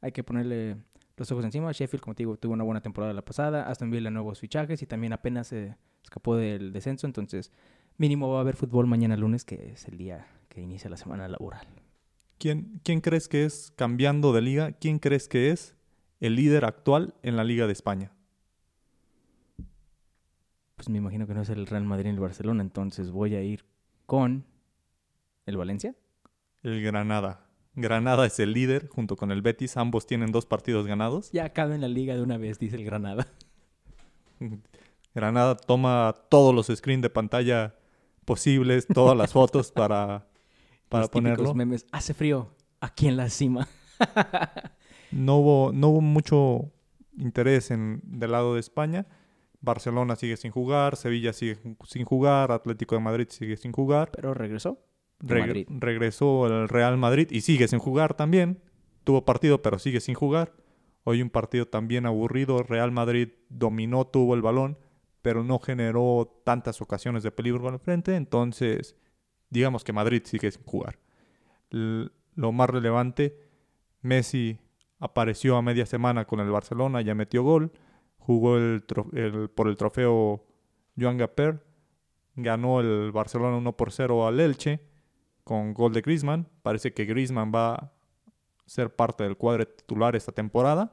hay 0.00 0.12
que 0.12 0.22
ponerle 0.22 0.76
los 1.16 1.30
ojos 1.32 1.44
encima. 1.44 1.72
Sheffield, 1.72 2.02
como 2.02 2.14
te 2.14 2.22
digo, 2.22 2.36
tuvo 2.36 2.52
una 2.54 2.64
buena 2.64 2.80
temporada 2.80 3.12
la 3.12 3.24
pasada. 3.24 3.68
Aston 3.68 3.90
Villa 3.90 4.10
nuevos 4.10 4.40
fichajes 4.40 4.82
y 4.82 4.86
también 4.86 5.12
apenas 5.12 5.48
se 5.48 5.76
escapó 6.02 6.36
del 6.36 6.72
descenso. 6.72 7.06
Entonces, 7.06 7.52
mínimo 7.96 8.30
va 8.30 8.38
a 8.38 8.40
haber 8.40 8.56
fútbol 8.56 8.86
mañana 8.86 9.16
lunes, 9.16 9.44
que 9.44 9.72
es 9.72 9.86
el 9.86 9.98
día 9.98 10.26
que 10.48 10.60
inicia 10.60 10.88
la 10.88 10.96
semana 10.96 11.28
laboral. 11.28 11.66
¿Quién, 12.38 12.80
¿Quién 12.84 13.00
crees 13.00 13.28
que 13.28 13.44
es, 13.44 13.72
cambiando 13.74 14.32
de 14.32 14.42
liga, 14.42 14.72
quién 14.72 15.00
crees 15.00 15.28
que 15.28 15.50
es 15.50 15.74
el 16.20 16.36
líder 16.36 16.64
actual 16.64 17.14
en 17.22 17.36
la 17.36 17.44
Liga 17.44 17.66
de 17.66 17.72
España? 17.72 18.12
Pues 20.78 20.88
me 20.88 20.98
imagino 20.98 21.26
que 21.26 21.34
no 21.34 21.42
es 21.42 21.50
el 21.50 21.66
Real 21.66 21.82
Madrid 21.84 22.06
y 22.06 22.14
el 22.14 22.20
Barcelona, 22.20 22.62
entonces 22.62 23.10
voy 23.10 23.34
a 23.34 23.42
ir 23.42 23.64
con 24.06 24.44
el 25.44 25.56
Valencia. 25.56 25.96
El 26.62 26.80
Granada. 26.80 27.48
Granada 27.74 28.24
es 28.26 28.38
el 28.38 28.52
líder 28.52 28.88
junto 28.88 29.16
con 29.16 29.32
el 29.32 29.42
Betis. 29.42 29.76
Ambos 29.76 30.06
tienen 30.06 30.30
dos 30.30 30.46
partidos 30.46 30.86
ganados. 30.86 31.32
Ya 31.32 31.46
acaben 31.46 31.74
en 31.74 31.80
la 31.80 31.88
liga 31.88 32.14
de 32.14 32.22
una 32.22 32.38
vez, 32.38 32.60
dice 32.60 32.76
el 32.76 32.84
Granada. 32.84 33.26
Granada 35.16 35.56
toma 35.56 36.14
todos 36.28 36.54
los 36.54 36.68
screens 36.68 37.02
de 37.02 37.10
pantalla 37.10 37.74
posibles, 38.24 38.86
todas 38.86 39.16
las 39.16 39.32
fotos 39.32 39.72
para, 39.72 40.28
para 40.88 41.02
Los 41.02 41.10
ponerlo. 41.10 41.54
memes. 41.54 41.86
Hace 41.90 42.14
frío 42.14 42.54
aquí 42.80 43.08
en 43.08 43.16
la 43.16 43.28
cima. 43.30 43.66
No 45.10 45.38
hubo, 45.38 45.72
no 45.72 45.88
hubo 45.88 46.00
mucho 46.02 46.70
interés 47.16 47.70
en, 47.70 48.02
del 48.04 48.32
lado 48.32 48.52
de 48.52 48.60
España. 48.60 49.06
Barcelona 49.60 50.16
sigue 50.16 50.36
sin 50.36 50.50
jugar, 50.52 50.96
Sevilla 50.96 51.32
sigue 51.32 51.58
sin 51.84 52.04
jugar, 52.04 52.52
Atlético 52.52 52.94
de 52.94 53.00
Madrid 53.00 53.26
sigue 53.30 53.56
sin 53.56 53.72
jugar. 53.72 54.10
Pero 54.12 54.34
regresó. 54.34 54.78
Reg- 55.20 55.66
regresó 55.80 56.46
el 56.46 56.68
Real 56.68 56.96
Madrid 56.96 57.28
y 57.30 57.40
sigue 57.40 57.66
sin 57.68 57.78
jugar 57.80 58.14
también. 58.14 58.60
Tuvo 59.04 59.24
partido, 59.24 59.62
pero 59.62 59.78
sigue 59.78 60.00
sin 60.00 60.14
jugar. 60.14 60.52
Hoy 61.04 61.22
un 61.22 61.30
partido 61.30 61.66
también 61.66 62.06
aburrido. 62.06 62.62
Real 62.62 62.92
Madrid 62.92 63.30
dominó, 63.48 64.06
tuvo 64.06 64.34
el 64.34 64.42
balón, 64.42 64.78
pero 65.22 65.42
no 65.42 65.58
generó 65.58 66.40
tantas 66.44 66.80
ocasiones 66.80 67.22
de 67.24 67.32
peligro 67.32 67.60
con 67.62 67.74
el 67.74 67.80
frente. 67.80 68.14
Entonces, 68.14 68.94
digamos 69.50 69.82
que 69.82 69.92
Madrid 69.92 70.22
sigue 70.24 70.50
sin 70.52 70.62
jugar. 70.64 70.98
L- 71.70 72.10
lo 72.36 72.52
más 72.52 72.70
relevante, 72.70 73.36
Messi 74.02 74.58
apareció 75.00 75.56
a 75.56 75.62
media 75.62 75.86
semana 75.86 76.26
con 76.26 76.38
el 76.40 76.50
Barcelona, 76.50 77.00
ya 77.00 77.14
metió 77.16 77.42
gol. 77.42 77.72
Jugó 78.28 78.58
el 78.58 78.84
por 79.54 79.68
el 79.68 79.78
trofeo 79.78 80.44
Joan 81.00 81.16
Gaper. 81.16 81.64
Ganó 82.36 82.80
el 82.80 83.10
Barcelona 83.10 83.56
1 83.56 83.74
por 83.74 83.90
0 83.90 84.26
al 84.26 84.38
Elche 84.38 84.80
con 85.44 85.72
gol 85.72 85.94
de 85.94 86.02
Griezmann. 86.02 86.46
Parece 86.60 86.92
que 86.92 87.06
Griezmann 87.06 87.50
va 87.54 87.74
a 87.74 87.92
ser 88.66 88.94
parte 88.94 89.24
del 89.24 89.38
cuadro 89.38 89.66
titular 89.66 90.14
esta 90.14 90.32
temporada. 90.32 90.92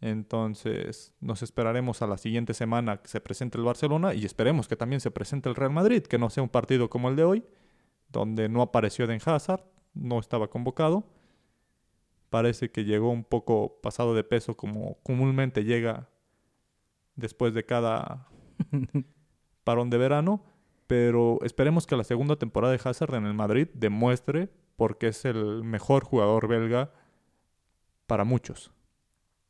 Entonces 0.00 1.12
nos 1.18 1.42
esperaremos 1.42 2.02
a 2.02 2.06
la 2.06 2.18
siguiente 2.18 2.54
semana 2.54 2.98
que 2.98 3.08
se 3.08 3.20
presente 3.20 3.58
el 3.58 3.64
Barcelona 3.64 4.14
y 4.14 4.24
esperemos 4.24 4.68
que 4.68 4.76
también 4.76 5.00
se 5.00 5.10
presente 5.10 5.48
el 5.48 5.56
Real 5.56 5.72
Madrid, 5.72 6.04
que 6.04 6.18
no 6.18 6.30
sea 6.30 6.44
un 6.44 6.50
partido 6.50 6.88
como 6.88 7.08
el 7.08 7.16
de 7.16 7.24
hoy, 7.24 7.44
donde 8.10 8.48
no 8.48 8.62
apareció 8.62 9.06
Eden 9.06 9.20
Hazard, 9.24 9.64
no 9.92 10.20
estaba 10.20 10.46
convocado. 10.50 11.04
Parece 12.30 12.70
que 12.70 12.84
llegó 12.84 13.10
un 13.10 13.24
poco 13.24 13.80
pasado 13.82 14.14
de 14.14 14.22
peso 14.22 14.56
como 14.56 14.98
comúnmente 15.02 15.64
llega 15.64 16.08
después 17.18 17.52
de 17.54 17.64
cada 17.66 18.28
parón 19.64 19.90
de 19.90 19.98
verano. 19.98 20.42
Pero 20.86 21.38
esperemos 21.42 21.86
que 21.86 21.96
la 21.96 22.04
segunda 22.04 22.36
temporada 22.36 22.72
de 22.72 22.80
Hazard 22.82 23.14
en 23.14 23.26
el 23.26 23.34
Madrid 23.34 23.68
demuestre 23.74 24.48
porque 24.76 25.08
es 25.08 25.24
el 25.26 25.62
mejor 25.62 26.02
jugador 26.04 26.48
belga 26.48 26.92
para 28.06 28.24
muchos. 28.24 28.70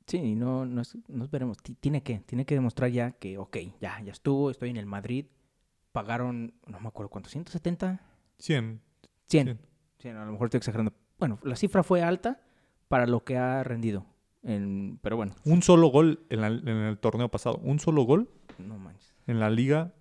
Sí, 0.06 0.34
no, 0.34 0.64
no, 0.66 0.80
es- 0.80 0.98
no 1.06 1.22
esperemos. 1.24 1.58
Ti- 1.58 1.74
Tiene 1.76 2.02
que, 2.02 2.18
tiene 2.20 2.44
que 2.44 2.54
demostrar 2.56 2.90
ya 2.90 3.12
que, 3.12 3.38
ok, 3.38 3.56
ya, 3.80 4.00
ya 4.02 4.10
estuvo, 4.10 4.50
estoy 4.50 4.70
en 4.70 4.78
el 4.78 4.86
Madrid. 4.86 5.26
Pagaron, 5.92 6.54
no 6.66 6.80
me 6.80 6.88
acuerdo 6.88 7.10
cuánto, 7.10 7.28
170, 7.28 8.00
100. 8.38 8.80
100. 9.28 9.46
Cien. 9.46 9.58
100, 9.98 10.16
a 10.16 10.24
lo 10.24 10.32
mejor 10.32 10.46
estoy 10.46 10.58
exagerando. 10.58 10.92
Bueno, 11.18 11.38
la 11.42 11.54
cifra 11.56 11.82
fue 11.84 12.02
alta 12.02 12.40
para 12.88 13.06
lo 13.06 13.22
que 13.24 13.36
ha 13.36 13.62
rendido. 13.62 14.06
En- 14.48 14.98
pero 15.02 15.16
bueno, 15.16 15.34
Un 15.44 15.62
solo 15.62 15.88
gol 15.88 16.20
en, 16.30 16.40
la- 16.40 16.46
en 16.48 16.68
el 16.68 16.98
torneo 16.98 17.28
pasado. 17.28 17.58
Un 17.62 17.78
solo 17.78 18.02
gol 18.02 18.28
no 18.58 18.78
manches. 18.78 19.14
en 19.26 19.40
la 19.40 19.50
liga 19.50 19.92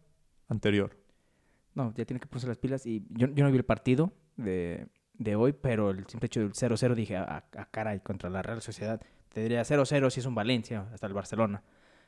anterior. 0.48 0.98
No, 1.76 1.94
ya 1.96 2.06
tiene 2.06 2.20
que 2.20 2.28
ponerse 2.28 2.48
las 2.48 2.58
pilas. 2.58 2.86
Y 2.86 3.06
yo, 3.10 3.28
yo 3.28 3.44
no 3.44 3.52
vi 3.52 3.58
el 3.58 3.66
partido 3.66 4.12
de, 4.38 4.88
de 5.14 5.36
hoy, 5.36 5.54
pero 5.54 5.92
el 5.92 6.08
simple 6.08 6.28
hecho 6.28 6.40
del 6.40 6.54
0-0 6.54 6.96
dije, 6.96 7.18
a, 7.18 7.46
a 7.56 7.66
caray, 7.70 8.00
contra 8.00 8.30
la 8.30 8.42
Real 8.42 8.62
Sociedad. 8.62 9.02
Te 9.34 9.42
diría 9.42 9.62
0-0 9.64 10.10
si 10.10 10.20
es 10.22 10.26
un 10.26 10.34
Valencia, 10.34 10.88
hasta 10.94 11.06
el 11.08 11.14
Barcelona. 11.14 11.62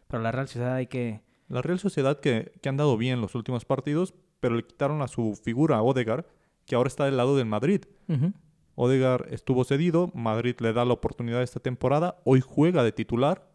Pero 0.07 0.23
la 0.23 0.31
Real 0.31 0.47
Sociedad 0.47 0.73
hay 0.75 0.87
que... 0.87 1.21
La 1.49 1.61
Real 1.61 1.77
Sociedad 1.79 2.19
que, 2.19 2.53
que 2.61 2.69
han 2.69 2.77
dado 2.77 2.97
bien 2.97 3.21
los 3.21 3.35
últimos 3.35 3.65
partidos, 3.65 4.13
pero 4.39 4.55
le 4.55 4.63
quitaron 4.65 5.01
a 5.01 5.07
su 5.07 5.35
figura 5.35 5.75
a 5.77 5.81
Odegar, 5.83 6.25
que 6.65 6.75
ahora 6.75 6.87
está 6.87 7.05
del 7.05 7.17
lado 7.17 7.35
del 7.35 7.45
Madrid. 7.47 7.81
Ujú. 8.07 8.33
Odegar 8.81 9.27
estuvo 9.29 9.65
cedido, 9.65 10.09
Madrid 10.13 10.55
le 10.61 10.71
da 10.71 10.85
la 10.85 10.93
oportunidad 10.93 11.43
esta 11.43 11.59
temporada, 11.59 12.21
hoy 12.23 12.39
juega 12.39 12.81
de 12.81 12.93
titular. 12.93 13.45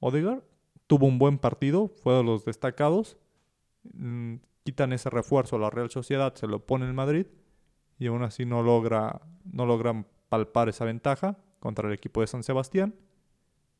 Odegar 0.00 0.42
tuvo 0.86 1.04
un 1.04 1.18
buen 1.18 1.36
partido, 1.36 1.88
fue 2.02 2.14
de 2.14 2.22
los 2.24 2.46
destacados. 2.46 3.18
Mm, 3.92 4.36
quitan 4.64 4.94
ese 4.94 5.10
refuerzo 5.10 5.56
a 5.56 5.58
la 5.58 5.68
Real 5.68 5.90
Sociedad, 5.90 6.34
se 6.34 6.46
lo 6.46 6.64
pone 6.64 6.86
el 6.86 6.94
Madrid 6.94 7.26
y 7.98 8.06
aún 8.06 8.22
así 8.22 8.46
no 8.46 8.62
logra 8.62 9.20
no 9.44 9.66
logran 9.66 10.06
palpar 10.30 10.70
esa 10.70 10.86
ventaja 10.86 11.36
contra 11.60 11.86
el 11.86 11.92
equipo 11.92 12.22
de 12.22 12.28
San 12.28 12.42
Sebastián. 12.42 12.94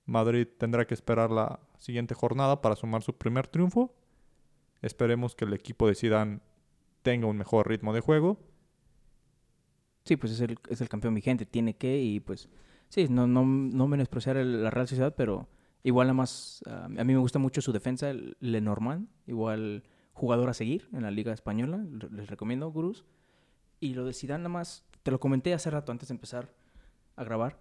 Madrid 0.04 0.48
tendrá 0.58 0.86
que 0.86 0.92
esperar 0.92 1.30
la 1.30 1.60
siguiente 1.78 2.14
jornada 2.14 2.60
para 2.60 2.76
sumar 2.76 3.00
su 3.00 3.16
primer 3.16 3.46
triunfo. 3.46 3.94
Esperemos 4.82 5.34
que 5.34 5.46
el 5.46 5.54
equipo 5.54 5.88
de 5.88 5.94
Zidane 5.94 6.40
tenga 7.00 7.26
un 7.26 7.38
mejor 7.38 7.68
ritmo 7.68 7.94
de 7.94 8.00
juego 8.00 8.38
Sí, 10.08 10.16
pues 10.16 10.32
es 10.32 10.40
el, 10.40 10.58
es 10.70 10.80
el 10.80 10.88
campeón 10.88 11.14
vigente, 11.14 11.44
tiene 11.44 11.76
que, 11.76 12.00
y 12.02 12.18
pues, 12.20 12.48
sí, 12.88 13.08
no, 13.10 13.26
no, 13.26 13.44
no 13.44 13.86
menospreciar 13.88 14.38
el- 14.38 14.62
la 14.64 14.70
Real 14.70 14.88
Sociedad, 14.88 15.14
pero 15.14 15.48
igual 15.82 16.06
nada 16.06 16.14
más, 16.14 16.62
ah, 16.66 16.86
a 16.86 16.88
mí 16.88 17.12
me 17.12 17.18
gusta 17.18 17.38
mucho 17.38 17.60
su 17.60 17.72
defensa, 17.72 18.08
el 18.08 18.34
Lenormand, 18.40 19.06
igual 19.26 19.84
jugador 20.14 20.48
a 20.48 20.54
seguir 20.54 20.88
en 20.94 21.02
la 21.02 21.10
Liga 21.10 21.34
Española, 21.34 21.84
les 22.10 22.26
recomiendo, 22.30 22.70
gurús. 22.72 23.04
Y 23.80 23.92
lo 23.92 24.06
de 24.06 24.14
Zidane 24.14 24.38
nada 24.44 24.48
más, 24.48 24.84
te 25.02 25.10
lo 25.10 25.20
comenté 25.20 25.52
hace 25.52 25.70
rato 25.70 25.92
antes 25.92 26.08
de 26.08 26.14
empezar 26.14 26.54
a 27.14 27.22
grabar, 27.24 27.58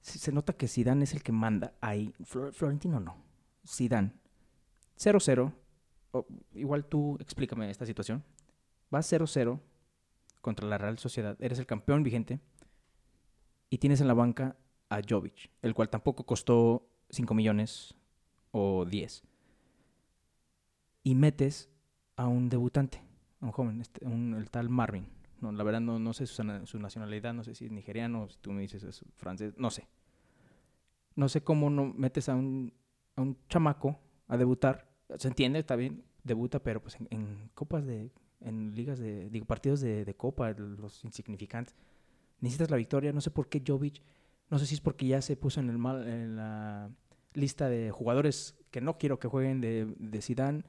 se, 0.00 0.32
nota 0.32 0.52
que 0.54 0.66
Zidane 0.66 1.04
es 1.04 1.14
el 1.14 1.22
que 1.22 1.30
manda 1.32 1.74
ahí, 1.80 2.12
Flor- 2.24 2.52
Florentino 2.52 2.98
no, 2.98 3.16
Zidane, 3.64 4.12
0-0, 4.96 5.52
o- 6.10 6.26
igual 6.54 6.84
tú 6.86 7.16
explícame 7.20 7.70
esta 7.70 7.86
situación, 7.86 8.24
va 8.92 8.98
0-0 9.00 9.60
contra 10.40 10.66
la 10.68 10.78
Real 10.78 10.98
Sociedad, 10.98 11.36
eres 11.40 11.58
el 11.58 11.66
campeón 11.66 12.02
vigente 12.02 12.40
y 13.70 13.78
tienes 13.78 14.00
en 14.00 14.08
la 14.08 14.14
banca 14.14 14.56
a 14.88 15.00
Jovic, 15.06 15.50
el 15.62 15.74
cual 15.74 15.90
tampoco 15.90 16.24
costó 16.24 16.88
5 17.10 17.34
millones 17.34 17.94
o 18.50 18.84
10. 18.84 19.22
Y 21.02 21.14
metes 21.14 21.70
a 22.16 22.26
un 22.26 22.48
debutante, 22.48 23.02
a 23.40 23.46
un 23.46 23.52
joven, 23.52 23.80
este, 23.80 24.04
el 24.06 24.50
tal 24.50 24.68
Marvin. 24.68 25.06
No, 25.40 25.52
la 25.52 25.62
verdad 25.62 25.80
no, 25.80 25.98
no 25.98 26.12
sé 26.12 26.26
su, 26.26 26.42
na- 26.42 26.66
su 26.66 26.78
nacionalidad, 26.78 27.32
no 27.32 27.44
sé 27.44 27.54
si 27.54 27.66
es 27.66 27.70
nigeriano, 27.70 28.28
si 28.28 28.38
tú 28.38 28.52
me 28.52 28.62
dices 28.62 28.82
es 28.82 29.04
francés, 29.14 29.54
no 29.56 29.70
sé. 29.70 29.86
No 31.14 31.28
sé 31.28 31.42
cómo 31.42 31.70
no 31.70 31.86
metes 31.86 32.28
a 32.28 32.34
un, 32.34 32.72
a 33.16 33.22
un 33.22 33.36
chamaco 33.48 33.98
a 34.28 34.36
debutar. 34.36 34.88
Se 35.18 35.28
entiende, 35.28 35.58
está 35.58 35.76
bien, 35.76 36.04
debuta, 36.24 36.62
pero 36.62 36.80
pues 36.82 36.96
en 37.10 37.50
copas 37.54 37.84
de, 37.86 38.10
en 38.40 38.74
ligas 38.74 38.98
de, 38.98 39.28
digo, 39.30 39.46
partidos 39.46 39.80
de, 39.80 40.04
de 40.04 40.14
copa, 40.14 40.50
los 40.52 41.04
insignificantes. 41.04 41.74
Necesitas 42.40 42.70
la 42.70 42.76
victoria, 42.76 43.12
no 43.12 43.20
sé 43.20 43.30
por 43.30 43.48
qué 43.48 43.62
Jovic, 43.66 44.00
no 44.50 44.58
sé 44.58 44.66
si 44.66 44.74
es 44.74 44.80
porque 44.80 45.06
ya 45.06 45.20
se 45.20 45.36
puso 45.36 45.60
en, 45.60 45.70
el 45.70 45.78
mal, 45.78 46.06
en 46.06 46.36
la 46.36 46.90
lista 47.34 47.68
de 47.68 47.90
jugadores 47.90 48.54
que 48.70 48.80
no 48.80 48.98
quiero 48.98 49.18
que 49.18 49.28
jueguen 49.28 49.60
de, 49.60 49.92
de 49.98 50.22
Zidane. 50.22 50.64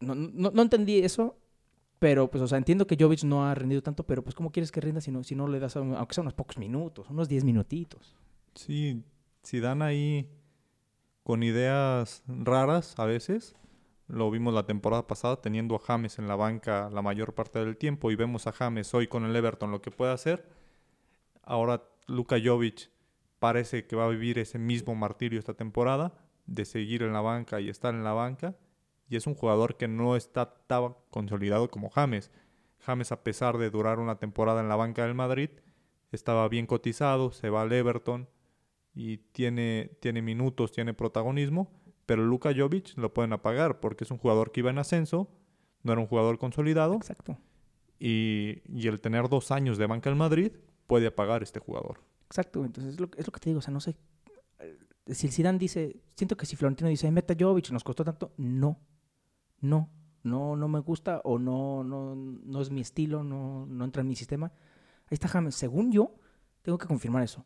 No, 0.00 0.14
no, 0.14 0.50
no 0.50 0.62
entendí 0.62 0.98
eso, 0.98 1.36
pero 1.98 2.30
pues, 2.30 2.42
o 2.42 2.46
sea, 2.46 2.58
entiendo 2.58 2.86
que 2.86 2.96
Jovic 2.98 3.24
no 3.24 3.46
ha 3.46 3.54
rendido 3.54 3.82
tanto, 3.82 4.04
pero 4.04 4.22
pues, 4.22 4.34
¿cómo 4.34 4.50
quieres 4.50 4.70
que 4.70 4.80
rinda 4.80 5.00
si 5.00 5.10
no, 5.10 5.24
si 5.24 5.34
no 5.34 5.48
le 5.48 5.58
das, 5.58 5.76
aunque 5.76 6.14
sea 6.14 6.22
unos 6.22 6.34
pocos 6.34 6.58
minutos, 6.58 7.10
unos 7.10 7.28
10 7.28 7.44
minutitos? 7.44 8.16
Sí, 8.54 9.02
si 9.42 9.60
dan 9.60 9.82
ahí 9.82 10.28
con 11.22 11.42
ideas 11.42 12.22
raras 12.26 12.94
a 12.98 13.04
veces, 13.04 13.54
Lo 14.08 14.30
vimos 14.30 14.54
la 14.54 14.64
temporada 14.64 15.06
pasada 15.06 15.40
teniendo 15.40 15.76
a 15.76 15.80
James 15.80 16.18
en 16.18 16.28
la 16.28 16.34
banca 16.34 16.88
la 16.90 17.02
mayor 17.02 17.34
parte 17.34 17.58
del 17.58 17.76
tiempo 17.76 18.10
y 18.10 18.16
vemos 18.16 18.46
a 18.46 18.52
James 18.52 18.94
hoy 18.94 19.06
con 19.06 19.24
el 19.24 19.36
Everton 19.36 19.70
lo 19.70 19.82
que 19.82 19.90
puede 19.90 20.12
hacer. 20.12 20.48
Ahora 21.42 21.84
Luka 22.06 22.36
Jovic 22.42 22.90
parece 23.38 23.86
que 23.86 23.96
va 23.96 24.06
a 24.06 24.08
vivir 24.08 24.38
ese 24.38 24.58
mismo 24.58 24.94
martirio 24.94 25.38
esta 25.38 25.52
temporada 25.52 26.14
de 26.46 26.64
seguir 26.64 27.02
en 27.02 27.12
la 27.12 27.20
banca 27.20 27.60
y 27.60 27.68
estar 27.68 27.94
en 27.94 28.02
la 28.02 28.14
banca. 28.14 28.56
Y 29.10 29.16
es 29.16 29.26
un 29.26 29.34
jugador 29.34 29.76
que 29.76 29.88
no 29.88 30.16
está 30.16 30.54
tan 30.66 30.94
consolidado 31.10 31.70
como 31.70 31.90
James. 31.90 32.30
James, 32.80 33.12
a 33.12 33.22
pesar 33.22 33.58
de 33.58 33.70
durar 33.70 33.98
una 33.98 34.18
temporada 34.18 34.62
en 34.62 34.70
la 34.70 34.76
banca 34.76 35.04
del 35.04 35.14
Madrid, 35.14 35.50
estaba 36.12 36.48
bien 36.48 36.66
cotizado, 36.66 37.32
se 37.32 37.50
va 37.50 37.62
al 37.62 37.72
Everton 37.72 38.28
y 38.94 39.18
tiene, 39.18 39.90
tiene 40.00 40.22
minutos, 40.22 40.72
tiene 40.72 40.94
protagonismo, 40.94 41.70
pero 42.08 42.24
Luka 42.24 42.54
Jovic 42.56 42.96
lo 42.96 43.12
pueden 43.12 43.34
apagar 43.34 43.80
porque 43.80 44.04
es 44.04 44.10
un 44.10 44.16
jugador 44.16 44.50
que 44.50 44.60
iba 44.60 44.70
en 44.70 44.78
ascenso, 44.78 45.28
no 45.82 45.92
era 45.92 46.00
un 46.00 46.06
jugador 46.06 46.38
consolidado. 46.38 46.94
Exacto. 46.94 47.36
Y, 47.98 48.62
y 48.66 48.88
el 48.88 48.98
tener 49.02 49.28
dos 49.28 49.50
años 49.50 49.76
de 49.76 49.86
banca 49.86 50.08
en 50.08 50.16
Madrid 50.16 50.52
puede 50.86 51.08
apagar 51.08 51.42
este 51.42 51.60
jugador. 51.60 52.00
Exacto, 52.24 52.64
entonces 52.64 52.94
es 52.94 53.00
lo, 53.00 53.10
es 53.14 53.26
lo 53.26 53.32
que 53.32 53.40
te 53.40 53.50
digo, 53.50 53.58
o 53.58 53.62
sea, 53.62 53.74
no 53.74 53.80
sé. 53.80 53.98
eh, 54.58 54.78
Si 55.08 55.26
el 55.26 55.34
Zidane 55.34 55.58
dice, 55.58 56.00
siento 56.16 56.34
que 56.34 56.46
si 56.46 56.56
Florentino 56.56 56.88
dice, 56.88 57.10
meta 57.10 57.34
Jovic, 57.38 57.70
nos 57.72 57.84
costó 57.84 58.04
tanto, 58.04 58.32
no, 58.38 58.80
no, 59.60 59.90
no, 60.22 60.56
no 60.56 60.68
me 60.68 60.80
gusta 60.80 61.20
o 61.24 61.38
no, 61.38 61.84
no, 61.84 62.14
no 62.14 62.60
es 62.62 62.70
mi 62.70 62.80
estilo, 62.80 63.22
no, 63.22 63.66
no 63.66 63.84
entra 63.84 64.00
en 64.00 64.08
mi 64.08 64.16
sistema. 64.16 64.46
Ahí 64.46 65.14
está 65.14 65.28
James, 65.28 65.54
según 65.54 65.92
yo, 65.92 66.14
tengo 66.62 66.78
que 66.78 66.86
confirmar 66.86 67.22
eso. 67.22 67.44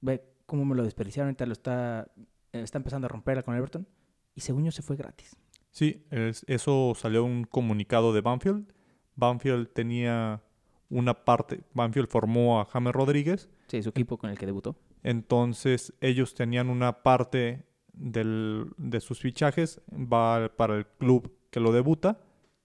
Ve 0.00 0.22
cómo 0.46 0.64
me 0.64 0.76
lo 0.76 0.84
desperdiciaron, 0.84 1.30
ahorita 1.30 1.46
lo 1.46 1.52
está, 1.52 2.08
está 2.52 2.78
empezando 2.78 3.06
a 3.06 3.08
romperla 3.08 3.42
con 3.42 3.54
Everton 3.56 3.86
y 4.34 4.40
según 4.40 4.64
yo 4.64 4.70
se 4.72 4.82
fue 4.82 4.96
gratis. 4.96 5.36
Sí, 5.70 6.04
es- 6.10 6.44
eso 6.48 6.92
salió 6.96 7.24
un 7.24 7.44
comunicado 7.44 8.12
de 8.12 8.20
Banfield. 8.20 8.72
Banfield 9.16 9.68
tenía 9.72 10.42
una 10.88 11.24
parte, 11.24 11.62
Banfield 11.74 12.08
formó 12.08 12.60
a 12.60 12.64
James 12.64 12.92
Rodríguez, 12.92 13.48
Sí, 13.68 13.82
su 13.82 13.90
equipo 13.90 14.18
con 14.18 14.30
el 14.30 14.38
que 14.38 14.46
debutó. 14.46 14.76
entonces 15.02 15.92
ellos 16.00 16.34
tenían 16.34 16.68
una 16.68 17.02
parte 17.02 17.64
del- 17.92 18.66
de 18.78 19.00
sus 19.00 19.20
fichajes, 19.20 19.80
va 19.92 20.50
para 20.56 20.76
el 20.76 20.86
club 20.86 21.36
que 21.50 21.60
lo 21.60 21.70
debuta, 21.72 22.20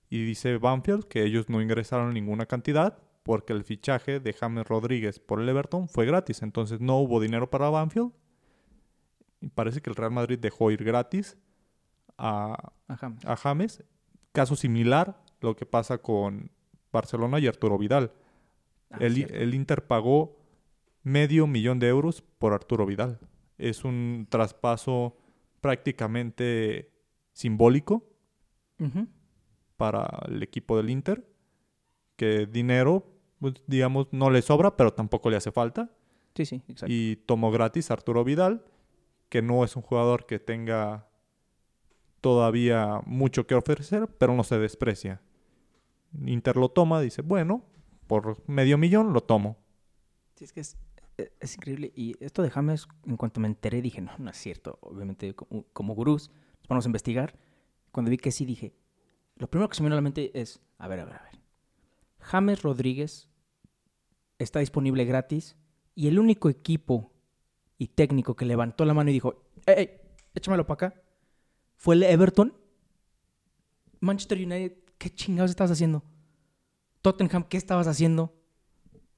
y 0.10 0.24
dice 0.26 0.58
Banfield 0.58 1.06
que 1.06 1.24
ellos 1.24 1.50
no 1.50 1.62
ingresaron 1.62 2.14
ninguna 2.14 2.46
cantidad 2.46 2.98
porque 3.24 3.54
el 3.54 3.64
fichaje 3.64 4.20
de 4.20 4.34
James 4.34 4.66
Rodríguez 4.68 5.20
por 5.20 5.42
el 5.42 5.50
Everton 5.50 5.90
fue 5.90 6.06
gratis, 6.06 6.42
entonces 6.44 6.80
no 6.80 7.00
hubo 7.00 7.20
dinero 7.20 7.50
para 7.50 7.70
Banfield. 7.70 8.12
Y 9.46 9.50
parece 9.50 9.80
que 9.80 9.91
el 9.91 9.96
Real 9.96 10.10
Madrid 10.10 10.39
dejó 10.39 10.72
ir 10.72 10.84
gratis 10.84 11.38
a, 12.18 12.74
A 12.88 12.98
James. 12.98 13.24
a 13.24 13.36
James. 13.36 13.84
Caso 14.32 14.56
similar 14.56 15.22
lo 15.39 15.56
que 15.56 15.68
pasa 15.68 16.00
con 16.00 16.50
Barcelona 16.91 17.38
y 17.39 17.46
Arturo 17.46 17.78
Vidal. 17.78 18.12
Ah, 18.89 18.98
el, 19.02 19.54
Inter 19.54 19.86
pagó 19.86 20.36
medio 21.04 21.46
millón 21.46 21.78
de 21.78 21.89
euros 21.89 22.24
por 22.39 22.54
Arturo 22.54 22.88
Vidal. 22.88 23.20
Es 23.60 23.84
un 23.84 24.26
traspaso 24.32 25.16
prácticamente 25.62 26.91
simbólico 27.32 28.04
para 29.78 30.24
el 30.28 30.41
equipo 30.41 30.76
del 30.76 30.89
Inter, 30.89 31.24
que 32.16 32.48
dinero, 32.48 33.06
pues, 33.39 33.54
digamos, 33.68 34.08
no 34.12 34.32
le 34.32 34.41
sobra, 34.41 34.76
pero 34.76 34.91
tampoco 34.91 35.30
le 35.30 35.38
hace 35.38 35.52
falta. 35.52 35.91
Sí, 36.34 36.48
sí, 36.48 36.64
exacto. 36.68 36.91
Y 36.91 37.18
tomó 37.28 37.52
gratis 37.52 37.91
a 37.91 37.93
Arturo 37.93 38.24
Vidal, 38.24 38.66
que 39.36 39.42
no 39.42 39.66
es 39.66 39.76
un 39.76 39.82
jugador 39.82 40.26
que 40.26 40.40
tenga 40.40 41.10
todavía 42.22 43.02
mucho 43.06 43.46
que 43.46 43.54
ofrecer, 43.54 44.08
pero 44.18 44.34
no 44.34 44.46
se 44.46 44.58
desprecia. 44.58 45.22
Inter 46.26 46.56
lo 46.56 46.70
toma, 46.70 47.02
dice, 47.02 47.22
bueno, 47.22 47.66
por 48.08 48.42
medio 48.48 48.78
millón 48.78 49.12
lo 49.12 49.20
tomo. 49.20 49.58
Sí, 50.36 50.46
es 50.46 50.54
que 50.54 50.62
es, 50.62 50.78
es 51.18 51.56
increíble. 51.56 51.92
Y 51.98 52.16
esto 52.24 52.44
de 52.44 52.50
James, 52.50 52.88
en 53.06 53.18
cuanto 53.18 53.42
me 53.42 53.50
enteré, 53.50 53.82
dije, 53.82 54.00
no, 54.00 54.18
no 54.20 54.30
es 54.30 54.38
cierto. 54.38 54.80
Obviamente, 54.80 55.36
como, 55.36 55.66
como 55.74 55.96
gurús, 55.96 56.30
nos 56.62 56.70
vamos 56.70 56.86
a 56.86 56.88
investigar. 56.88 57.38
Cuando 57.92 58.10
vi 58.10 58.16
que 58.16 58.32
sí, 58.32 58.46
dije, 58.46 58.74
lo 59.36 59.50
primero 59.50 59.68
que 59.68 59.76
se 59.76 59.84
me 59.84 59.88
vino 59.88 59.96
a 59.96 59.98
la 59.98 60.02
mente 60.02 60.32
es, 60.40 60.62
a 60.78 60.88
ver, 60.88 61.02
a 61.02 61.04
ver, 61.04 61.16
a 61.16 61.24
ver. 61.24 61.42
James 62.20 62.62
Rodríguez 62.62 63.28
está 64.40 64.60
disponible 64.60 65.04
gratis 65.04 65.58
y 65.94 66.08
el 66.08 66.20
único 66.20 66.48
equipo 66.48 67.12
y 67.78 67.88
técnico 67.90 68.36
que 68.36 68.46
levantó 68.46 68.86
la 68.86 68.94
mano 68.94 69.10
y 69.10 69.14
dijo, 69.14 69.44
ey, 69.66 69.76
ey, 69.78 69.90
échamelo 70.34 70.66
para 70.66 70.88
acá, 70.88 71.02
fue 71.76 71.96
el 71.96 72.04
Everton. 72.04 72.54
Manchester 74.00 74.38
United, 74.38 74.74
¿qué 74.98 75.10
chingados 75.10 75.52
estabas 75.52 75.72
haciendo? 75.72 76.04
Tottenham, 77.02 77.44
¿qué 77.48 77.58
estabas 77.58 77.88
haciendo? 77.88 78.34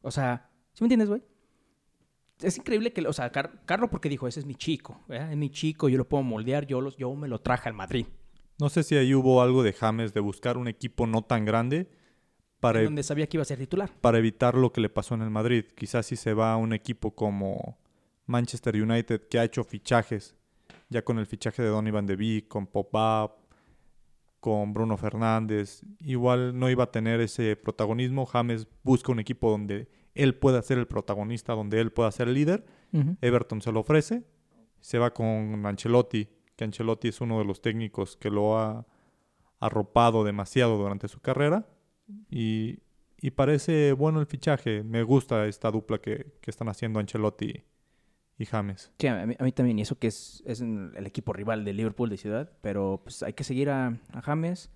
O 0.02 0.12
sea, 0.12 0.50
¿sí 0.74 0.84
me 0.84 0.86
entiendes, 0.86 1.10
güey? 1.10 1.24
Es 2.42 2.58
increíble 2.58 2.94
que, 2.94 3.06
o 3.08 3.14
sea, 3.14 3.32
Car- 3.32 3.64
Carlo 3.66 3.90
porque 3.90 4.10
dijo, 4.10 4.28
ese 4.28 4.40
es 4.40 4.46
mi 4.46 4.56
chico, 4.56 5.04
¿verdad? 5.08 5.32
es 5.32 5.38
mi 5.38 5.50
chico, 5.50 5.90
yo 5.90 5.98
lo 5.98 6.08
puedo 6.08 6.24
moldear, 6.24 6.68
yo, 6.68 6.82
los, 6.82 6.96
yo 6.98 7.14
me 7.16 7.28
lo 7.28 7.40
traje 7.40 7.68
al 7.68 7.74
Madrid. 7.76 8.06
No 8.60 8.70
sé 8.70 8.84
si 8.84 8.96
ahí 8.96 9.14
hubo 9.14 9.42
algo 9.42 9.64
de 9.64 9.74
James 9.74 10.14
de 10.14 10.20
buscar 10.20 10.58
un 10.58 10.68
equipo 10.68 11.08
no 11.08 11.24
tan 11.24 11.46
grande 11.46 11.90
para, 12.60 12.82
Donde 12.84 13.04
sabía 13.04 13.28
que 13.28 13.38
iba 13.38 13.42
a 13.44 13.46
ser 13.46 13.60
titular. 13.60 13.92
para 14.02 14.18
evitar 14.20 14.56
lo 14.56 14.72
que 14.72 14.82
le 14.82 14.90
pasó 14.90 15.16
en 15.16 15.22
el 15.22 15.30
Madrid. 15.30 15.66
Quizás 15.76 16.06
si 16.08 16.16
se 16.16 16.34
va 16.34 16.54
a 16.54 16.58
un 16.58 16.74
equipo 16.74 17.14
como 17.16 17.78
Manchester 18.28 18.82
United 18.82 19.28
que 19.30 19.40
ha 19.40 19.44
hecho 19.44 19.64
fichajes, 19.64 20.36
ya 20.90 21.04
con 21.04 21.18
el 21.18 21.26
fichaje 21.26 21.64
de 21.64 21.70
Donny 21.70 21.92
Van 21.92 22.06
de 22.06 22.16
Beek, 22.16 22.48
con 22.48 22.68
Pop-Up, 22.68 23.32
con 24.40 24.74
Bruno 24.74 24.98
Fernández, 24.98 25.82
igual 26.00 26.58
no 26.58 26.70
iba 26.70 26.86
a 26.86 26.92
tener 26.92 27.20
ese 27.20 27.56
protagonismo. 27.56 28.26
James 28.26 28.68
busca 28.84 29.12
un 29.12 29.20
equipo 29.20 29.50
donde 29.50 29.90
él 30.14 30.36
pueda 30.36 30.62
ser 30.62 30.78
el 30.78 30.88
protagonista, 30.88 31.54
donde 31.54 31.80
él 31.82 31.92
pueda 31.92 32.12
ser 32.12 32.28
el 32.28 32.36
líder. 32.36 32.66
Everton 33.22 33.62
se 33.62 33.72
lo 33.72 33.82
ofrece, 33.82 34.24
se 34.80 34.98
va 35.00 35.14
con 35.14 35.66
Ancelotti, 35.66 36.30
que 36.56 36.64
Ancelotti 36.64 37.10
es 37.10 37.20
uno 37.22 37.40
de 37.40 37.46
los 37.46 37.62
técnicos 37.62 38.16
que 38.16 38.30
lo 38.30 38.58
ha 38.58 38.86
arropado 39.60 40.24
demasiado 40.24 40.78
durante 40.78 41.08
su 41.08 41.20
carrera 41.20 41.68
y, 42.30 42.80
y 43.20 43.32
parece 43.32 43.92
bueno 43.92 44.20
el 44.20 44.28
fichaje. 44.28 44.84
Me 44.84 45.04
gusta 45.04 45.46
esta 45.48 45.72
dupla 45.72 46.00
que, 46.00 46.38
que 46.42 46.52
están 46.52 46.70
haciendo 46.70 47.00
Ancelotti 47.00 47.64
y 48.38 48.46
James. 48.46 48.92
Sí, 49.00 49.08
a 49.08 49.26
mí, 49.26 49.36
a 49.38 49.44
mí 49.44 49.52
también, 49.52 49.80
y 49.80 49.82
eso 49.82 49.98
que 49.98 50.08
es, 50.08 50.44
es 50.46 50.62
el 50.62 51.06
equipo 51.06 51.34
rival 51.34 51.66
de 51.66 51.74
Liverpool 51.74 52.10
de 52.10 52.18
ciudad, 52.18 52.52
pero 52.62 53.02
pues 53.04 53.24
hay 53.24 53.34
que 53.34 53.44
seguir 53.44 53.70
a, 53.70 53.98
a 54.14 54.22
James. 54.22 54.70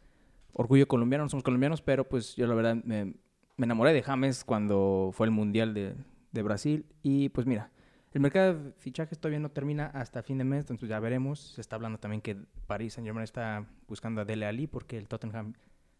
Orgullo 0.53 0.87
colombiano, 0.87 1.23
no 1.23 1.29
somos 1.29 1.43
colombianos, 1.43 1.81
pero 1.81 2.07
pues 2.09 2.35
yo 2.35 2.47
la 2.47 2.55
verdad 2.55 2.75
me, 2.83 3.13
me 3.57 3.65
enamoré 3.65 3.93
de 3.93 4.01
James 4.03 4.43
cuando 4.43 5.11
fue 5.13 5.27
el 5.27 5.31
Mundial 5.31 5.73
de, 5.73 5.95
de 6.31 6.41
Brasil. 6.41 6.85
Y 7.03 7.29
pues 7.29 7.45
mira, 7.47 7.71
el 8.13 8.19
mercado 8.19 8.55
de 8.55 8.71
fichajes 8.73 9.19
todavía 9.19 9.39
no 9.39 9.51
termina 9.51 9.85
hasta 9.87 10.23
fin 10.23 10.39
de 10.39 10.43
mes, 10.43 10.61
entonces 10.61 10.89
ya 10.89 10.99
veremos. 10.99 11.39
Se 11.39 11.61
está 11.61 11.75
hablando 11.77 11.99
también 11.99 12.21
que 12.21 12.35
París 12.67 12.93
Saint 12.93 13.05
Germain 13.05 13.23
está 13.23 13.65
buscando 13.87 14.21
a 14.21 14.25
Dele 14.25 14.45
Ali 14.45 14.67
porque 14.67 14.97
el 14.97 15.07
Tottenham 15.07 15.53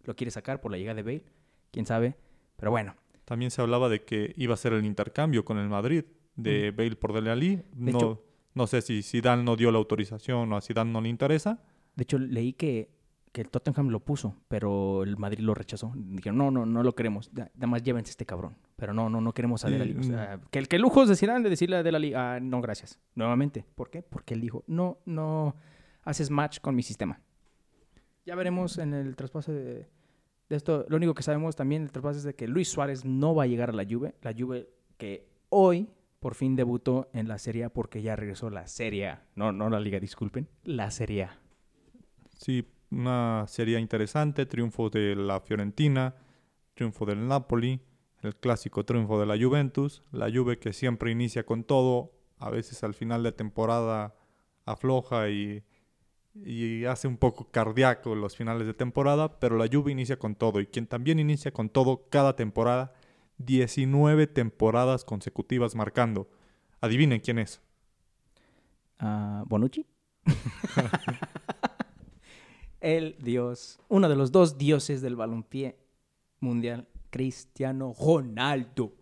lo 0.03 0.15
quiere 0.15 0.31
sacar 0.31 0.59
por 0.59 0.71
la 0.71 0.77
llegada 0.77 0.95
de 0.95 1.03
Bale, 1.03 1.25
quién 1.71 1.85
sabe. 1.85 2.15
Pero 2.57 2.71
bueno, 2.71 2.95
También 3.25 3.51
se 3.51 3.61
hablaba 3.61 3.87
de 3.87 4.03
que 4.03 4.33
iba 4.35 4.53
a 4.53 4.57
ser 4.57 4.73
el 4.73 4.83
intercambio 4.83 5.45
con 5.45 5.57
el 5.57 5.69
Madrid 5.69 6.03
de 6.35 6.71
Bale 6.71 6.95
por 6.95 7.13
Dele 7.13 7.29
Alli. 7.31 7.61
No, 7.75 7.89
hecho- 7.89 8.23
no 8.53 8.67
sé 8.67 8.81
si 8.81 9.01
Zidane 9.01 9.43
no 9.43 9.55
dio 9.55 9.71
la 9.71 9.77
autorización 9.77 10.51
o 10.51 10.57
a 10.57 10.61
Zidane 10.61 10.91
no 10.91 11.01
le 11.01 11.09
interesa. 11.09 11.61
De 11.95 12.03
hecho, 12.03 12.17
leí 12.17 12.53
que, 12.53 12.89
que 13.31 13.41
el 13.41 13.49
Tottenham 13.49 13.89
lo 13.89 13.99
puso, 14.01 14.35
pero 14.47 15.03
el 15.03 15.17
Madrid 15.17 15.39
lo 15.39 15.53
rechazó. 15.53 15.93
Dijeron, 15.95 16.37
no, 16.37 16.51
no, 16.51 16.65
no 16.65 16.83
lo 16.83 16.93
queremos. 16.93 17.33
Da- 17.33 17.51
Nada 17.55 17.67
más 17.67 17.83
llévense 17.83 18.11
este 18.11 18.25
cabrón. 18.25 18.55
Pero 18.75 18.93
no, 18.93 19.09
no, 19.09 19.21
no 19.21 19.33
queremos 19.33 19.63
a 19.63 19.69
Dele 19.69 19.83
Alli. 19.83 19.95
O 19.95 19.99
mm. 19.99 20.03
sea, 20.03 20.41
que 20.49 20.59
el 20.59 20.67
que 20.67 20.79
lujos 20.79 21.07
decirán 21.07 21.43
de 21.43 21.49
decirle 21.49 21.77
a 21.77 21.83
Dele 21.83 21.97
Alli, 21.97 22.13
ah, 22.13 22.39
no, 22.41 22.61
gracias. 22.61 22.99
Nuevamente. 23.15 23.65
¿Por 23.75 23.89
qué? 23.89 24.01
Porque 24.03 24.33
él 24.33 24.41
dijo, 24.41 24.63
no, 24.67 24.99
no 25.05 25.55
haces 26.03 26.29
match 26.29 26.59
con 26.59 26.75
mi 26.75 26.83
sistema. 26.83 27.21
Ya 28.25 28.35
veremos 28.35 28.77
en 28.77 28.93
el 28.93 29.15
traspaso 29.15 29.51
de, 29.51 29.87
de 30.49 30.55
esto. 30.55 30.85
Lo 30.89 30.97
único 30.97 31.13
que 31.13 31.23
sabemos 31.23 31.55
también 31.55 31.83
el 31.83 31.91
traspaso 31.91 32.19
es 32.19 32.23
de 32.23 32.35
que 32.35 32.47
Luis 32.47 32.69
Suárez 32.69 33.05
no 33.05 33.33
va 33.33 33.43
a 33.43 33.47
llegar 33.47 33.69
a 33.69 33.73
la 33.73 33.85
Juve. 33.85 34.15
La 34.21 34.33
Juve 34.37 34.69
que 34.97 35.27
hoy 35.49 35.89
por 36.21 36.35
fin 36.35 36.55
debutó 36.55 37.09
en 37.13 37.27
la 37.27 37.39
Serie 37.39 37.65
A 37.65 37.69
porque 37.73 38.03
ya 38.03 38.15
regresó 38.15 38.51
la 38.51 38.67
Serie 38.67 39.07
A. 39.07 39.23
No, 39.35 39.51
no 39.51 39.71
la 39.71 39.79
Liga, 39.79 39.99
disculpen. 39.99 40.47
La 40.63 40.91
Serie 40.91 41.23
A. 41.23 41.39
Sí, 42.37 42.67
una 42.91 43.45
serie 43.47 43.79
interesante, 43.79 44.45
triunfo 44.45 44.91
de 44.91 45.15
la 45.15 45.41
Fiorentina, 45.41 46.13
triunfo 46.75 47.07
del 47.07 47.27
Napoli, 47.27 47.81
el 48.21 48.35
clásico 48.35 48.85
triunfo 48.85 49.19
de 49.19 49.25
la 49.25 49.35
Juventus, 49.35 50.03
la 50.11 50.31
Juve 50.31 50.59
que 50.59 50.73
siempre 50.73 51.09
inicia 51.09 51.43
con 51.43 51.63
todo, 51.63 52.13
a 52.37 52.51
veces 52.51 52.83
al 52.83 52.93
final 52.93 53.23
de 53.23 53.31
temporada 53.31 54.15
afloja 54.65 55.29
y, 55.29 55.63
y 56.35 56.85
hace 56.85 57.07
un 57.07 57.17
poco 57.17 57.49
cardíaco 57.49 58.13
los 58.13 58.37
finales 58.37 58.67
de 58.67 58.75
temporada, 58.75 59.39
pero 59.39 59.57
la 59.57 59.67
Juve 59.71 59.91
inicia 59.91 60.19
con 60.19 60.35
todo 60.35 60.59
y 60.59 60.67
quien 60.67 60.85
también 60.85 61.17
inicia 61.17 61.51
con 61.51 61.69
todo 61.69 62.07
cada 62.09 62.35
temporada, 62.35 62.93
19 63.45 64.27
temporadas 64.27 65.05
consecutivas 65.05 65.75
marcando. 65.75 66.29
Adivinen 66.79 67.19
quién 67.19 67.39
es. 67.39 67.61
Ah, 68.99 69.43
Bonucci. 69.47 69.85
el 72.81 73.15
dios, 73.19 73.79
uno 73.87 74.09
de 74.09 74.15
los 74.15 74.31
dos 74.31 74.57
dioses 74.57 75.01
del 75.01 75.15
balompié 75.15 75.77
mundial, 76.39 76.87
Cristiano 77.09 77.93
Ronaldo. 77.99 78.93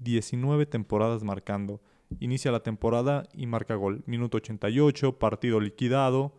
19 0.00 0.66
temporadas 0.66 1.22
marcando. 1.22 1.80
Inicia 2.20 2.52
la 2.52 2.62
temporada 2.62 3.28
y 3.32 3.46
marca 3.46 3.74
gol. 3.74 4.02
Minuto 4.06 4.38
88, 4.38 5.18
partido 5.18 5.60
liquidado. 5.60 6.34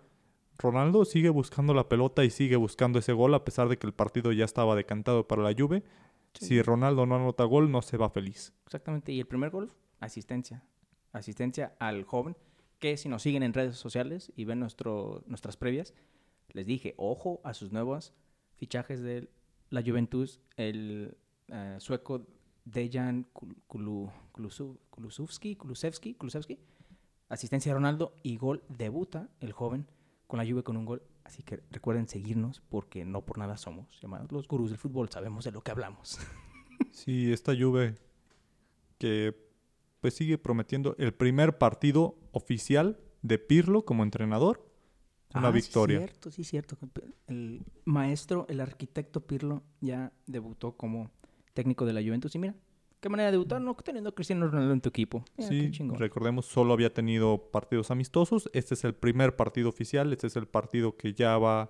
Ronaldo 0.57 1.05
sigue 1.05 1.29
buscando 1.29 1.73
la 1.73 1.89
pelota 1.89 2.23
y 2.23 2.29
sigue 2.29 2.55
buscando 2.55 2.99
ese 2.99 3.13
gol 3.13 3.33
a 3.33 3.43
pesar 3.43 3.69
de 3.69 3.77
que 3.77 3.87
el 3.87 3.93
partido 3.93 4.31
ya 4.31 4.45
estaba 4.45 4.75
decantado 4.75 5.27
para 5.27 5.41
la 5.41 5.53
Juve. 5.57 5.83
Sí. 6.33 6.45
Si 6.47 6.61
Ronaldo 6.61 7.05
no 7.05 7.15
anota 7.15 7.43
gol, 7.43 7.71
no 7.71 7.81
se 7.81 7.97
va 7.97 8.09
feliz. 8.09 8.53
Exactamente. 8.65 9.11
Y 9.11 9.19
el 9.19 9.27
primer 9.27 9.49
gol, 9.51 9.71
asistencia. 9.99 10.63
Asistencia 11.11 11.75
al 11.79 12.03
joven, 12.03 12.35
que 12.79 12.97
si 12.97 13.07
nos 13.09 13.21
siguen 13.21 13.43
en 13.43 13.53
redes 13.53 13.77
sociales 13.77 14.31
y 14.35 14.45
ven 14.45 14.59
nuestro, 14.59 15.23
nuestras 15.27 15.57
previas, 15.57 15.93
les 16.49 16.65
dije, 16.65 16.95
ojo 16.97 17.39
a 17.43 17.53
sus 17.53 17.71
nuevos 17.71 18.13
fichajes 18.55 19.01
de 19.01 19.29
la 19.69 19.81
Juventus, 19.81 20.39
el 20.57 21.15
eh, 21.49 21.75
sueco 21.79 22.25
Dejan 22.65 23.27
Kulu- 23.33 24.11
Kulusevski, 24.89 25.55
Kulusevski, 25.55 26.13
Kulusevski, 26.15 26.59
asistencia 27.29 27.71
de 27.71 27.75
Ronaldo 27.75 28.15
y 28.23 28.37
gol, 28.37 28.63
debuta 28.69 29.29
el 29.39 29.51
joven 29.51 29.87
con 30.27 30.37
la 30.39 30.45
Juve 30.45 30.63
con 30.63 30.77
un 30.77 30.85
gol. 30.85 31.03
Así 31.23 31.41
que 31.43 31.61
recuerden 31.71 32.07
seguirnos 32.07 32.61
porque 32.69 33.05
no 33.05 33.21
por 33.25 33.37
nada 33.37 33.57
somos 33.57 33.99
llamados 34.01 34.31
los 34.31 34.47
gurús 34.47 34.69
del 34.69 34.77
fútbol, 34.79 35.09
sabemos 35.09 35.45
de 35.45 35.51
lo 35.51 35.61
que 35.63 35.71
hablamos. 35.71 36.19
Sí, 36.91 37.31
esta 37.31 37.53
Juve 37.57 37.95
que 38.97 39.35
pues 40.01 40.15
sigue 40.15 40.37
prometiendo 40.37 40.95
el 40.99 41.13
primer 41.13 41.57
partido 41.57 42.17
oficial 42.31 42.99
de 43.21 43.39
Pirlo 43.39 43.85
como 43.85 44.03
entrenador. 44.03 44.67
Una 45.33 45.47
Ah, 45.47 45.51
victoria. 45.51 45.99
Sí, 45.99 46.05
cierto, 46.05 46.31
sí, 46.31 46.43
cierto. 46.43 46.77
El 47.27 47.63
maestro, 47.85 48.45
el 48.49 48.59
arquitecto 48.59 49.21
Pirlo 49.21 49.63
ya 49.81 50.11
debutó 50.27 50.75
como 50.77 51.09
técnico 51.53 51.85
de 51.85 51.93
la 51.93 52.01
Juventus. 52.01 52.35
Y 52.35 52.39
mira, 52.39 52.55
qué 53.03 53.09
manera 53.09 53.27
de 53.27 53.33
debutar, 53.33 53.61
¿no? 53.61 53.75
Teniendo 53.75 54.09
a 54.09 54.15
Cristiano 54.15 54.47
Ronaldo 54.47 54.73
en 54.73 54.81
tu 54.81 54.89
equipo. 54.89 55.23
Mira, 55.37 55.49
qué 55.49 55.71
Sí, 55.73 55.83
recordemos, 55.97 56.45
solo 56.45 56.73
había 56.73 56.93
tenido 56.93 57.51
partidos 57.51 57.91
amistosos. 57.91 58.49
Este 58.53 58.73
es 58.73 58.83
el 58.85 58.95
primer 58.95 59.35
partido 59.35 59.69
oficial. 59.69 60.11
Este 60.13 60.27
es 60.27 60.35
el 60.37 60.47
partido 60.47 60.95
que 60.95 61.13
ya 61.13 61.37
va 61.37 61.69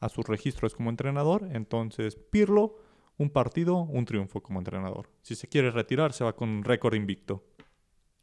a 0.00 0.08
sus 0.08 0.26
registros 0.26 0.74
como 0.74 0.90
entrenador. 0.90 1.48
Entonces, 1.52 2.16
Pirlo, 2.16 2.76
un 3.16 3.30
partido, 3.30 3.76
un 3.78 4.04
triunfo 4.04 4.42
como 4.42 4.58
entrenador. 4.58 5.08
Si 5.22 5.36
se 5.36 5.46
quiere 5.46 5.70
retirar, 5.70 6.12
se 6.12 6.24
va 6.24 6.34
con 6.34 6.48
un 6.48 6.64
récord 6.64 6.94
invicto. 6.94 7.44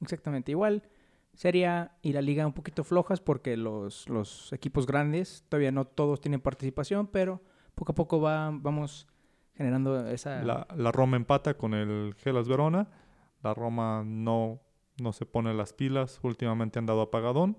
Exactamente. 0.02 0.52
Igual 0.52 0.84
sería 1.34 1.98
y 2.02 2.12
la 2.12 2.22
liga 2.22 2.46
un 2.46 2.54
poquito 2.54 2.84
flojas 2.84 3.22
porque 3.22 3.56
los, 3.56 4.10
los 4.10 4.52
equipos 4.52 4.86
grandes 4.86 5.46
todavía 5.48 5.72
no 5.72 5.86
todos 5.86 6.20
tienen 6.20 6.42
participación, 6.42 7.08
pero 7.08 7.42
poco 7.74 7.94
a 7.94 7.96
poco 7.96 8.20
va, 8.20 8.52
vamos 8.52 9.08
generando 9.60 10.08
esa... 10.08 10.42
La, 10.42 10.66
la 10.76 10.92
Roma 10.94 11.18
empata 11.18 11.54
con 11.56 11.74
el 11.74 12.16
Gelas 12.18 12.48
Verona. 12.48 12.88
La 13.44 13.54
Roma 13.54 14.04
no, 14.06 14.62
no 15.02 15.12
se 15.14 15.26
pone 15.26 15.54
las 15.54 15.74
pilas. 15.74 16.20
Últimamente 16.24 16.80
han 16.80 16.86
dado 16.86 17.02
apagadón. 17.02 17.58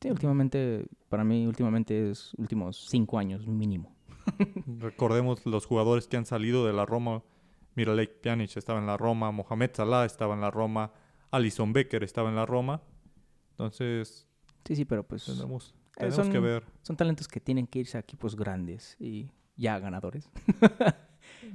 Sí, 0.00 0.10
últimamente, 0.10 0.86
para 1.08 1.22
mí, 1.24 1.46
últimamente 1.46 2.10
es 2.10 2.34
últimos 2.34 2.88
cinco 2.90 3.16
años 3.18 3.46
mínimo. 3.46 3.94
Recordemos 4.66 5.46
los 5.46 5.66
jugadores 5.66 6.08
que 6.08 6.16
han 6.16 6.26
salido 6.26 6.66
de 6.66 6.72
la 6.72 6.84
Roma. 6.84 7.22
Miralek 7.76 8.20
Pjanic 8.20 8.56
estaba 8.56 8.80
en 8.80 8.86
la 8.86 8.96
Roma, 8.96 9.30
Mohamed 9.30 9.70
Salah 9.72 10.04
estaba 10.04 10.34
en 10.34 10.40
la 10.40 10.50
Roma, 10.50 10.92
Alison 11.30 11.72
Becker 11.72 12.02
estaba 12.04 12.28
en 12.28 12.36
la 12.36 12.44
Roma. 12.46 12.82
Entonces, 13.52 14.26
Sí, 14.64 14.76
sí, 14.76 14.84
pero 14.84 15.06
pues 15.06 15.24
tenemos, 15.26 15.74
Eh, 15.74 15.90
tenemos 15.96 16.16
son- 16.16 16.32
que 16.32 16.38
ver. 16.40 16.64
son 16.82 16.96
talentos 16.96 17.28
que 17.28 17.40
tienen 17.40 17.66
que 17.66 17.78
irse 17.80 17.96
a 17.98 18.00
equipos 18.00 18.34
grandes 18.36 18.96
y 19.00 19.30
ya 19.56 19.78
ganadores. 19.78 20.30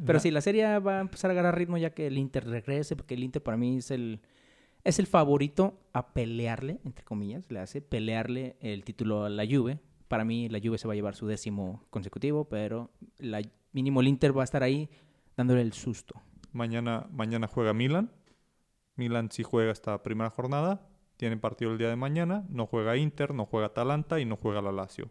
Pero 0.06 0.20
sí, 0.20 0.32
la 0.32 0.42
serie 0.42 0.80
va 0.80 0.98
a 0.98 1.02
empezar 1.02 1.30
a 1.30 1.34
agarrar 1.34 1.58
ritmo 1.58 1.78
ya 1.78 1.92
que 1.92 2.08
el 2.08 2.18
Inter 2.18 2.48
regrese, 2.48 2.96
porque 2.96 3.16
el 3.16 3.24
Inter 3.24 3.44
para 3.44 3.58
mí 3.58 3.78
es 3.78 3.92
el, 3.92 4.22
es 4.84 5.00
el 5.00 5.08
favorito 5.08 5.80
a 5.94 6.14
pelearle, 6.14 6.80
entre 6.86 7.04
comillas, 7.04 7.50
le 7.52 7.60
hace 7.60 7.82
pelearle 7.82 8.56
el 8.62 8.84
título 8.84 9.26
a 9.26 9.30
la 9.30 9.46
Juve. 9.46 9.80
Para 10.08 10.26
mí 10.26 10.50
la 10.50 10.60
Juve 10.64 10.78
se 10.78 10.88
va 10.88 10.94
a 10.94 10.96
llevar 10.96 11.16
su 11.16 11.28
décimo 11.28 11.86
consecutivo, 11.90 12.46
pero 12.46 12.90
la, 13.18 13.42
mínimo 13.74 14.02
el 14.02 14.08
Inter 14.08 14.36
va 14.36 14.42
a 14.42 14.46
estar 14.46 14.64
ahí 14.64 14.90
dándole 15.36 15.62
el 15.62 15.74
susto. 15.74 16.22
Mañana, 16.52 17.08
mañana 17.12 17.48
juega 17.48 17.74
Milan. 17.74 18.12
Milan 18.96 19.30
sí 19.32 19.44
juega 19.44 19.72
esta 19.72 20.02
primera 20.02 20.30
jornada. 20.30 20.88
Tiene 21.18 21.38
partido 21.38 21.72
el 21.72 21.78
día 21.78 21.90
de 21.90 21.96
mañana. 21.96 22.46
No 22.50 22.66
juega 22.66 22.98
Inter, 22.98 23.34
no 23.34 23.46
juega 23.46 23.68
Atalanta 23.68 24.20
y 24.20 24.26
no 24.26 24.36
juega 24.36 24.62
la 24.62 24.72
Lazio. 24.72 25.10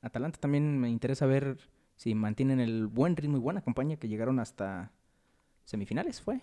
Atalanta 0.00 0.38
también 0.38 0.78
me 0.78 0.88
interesa 0.88 1.26
ver 1.26 1.58
si 1.96 2.14
mantienen 2.14 2.60
el 2.60 2.86
buen 2.86 3.16
ritmo 3.16 3.36
y 3.36 3.40
buena 3.40 3.62
campaña 3.62 3.96
que 3.96 4.08
llegaron 4.08 4.38
hasta 4.38 4.92
semifinales, 5.64 6.20
¿fue? 6.20 6.40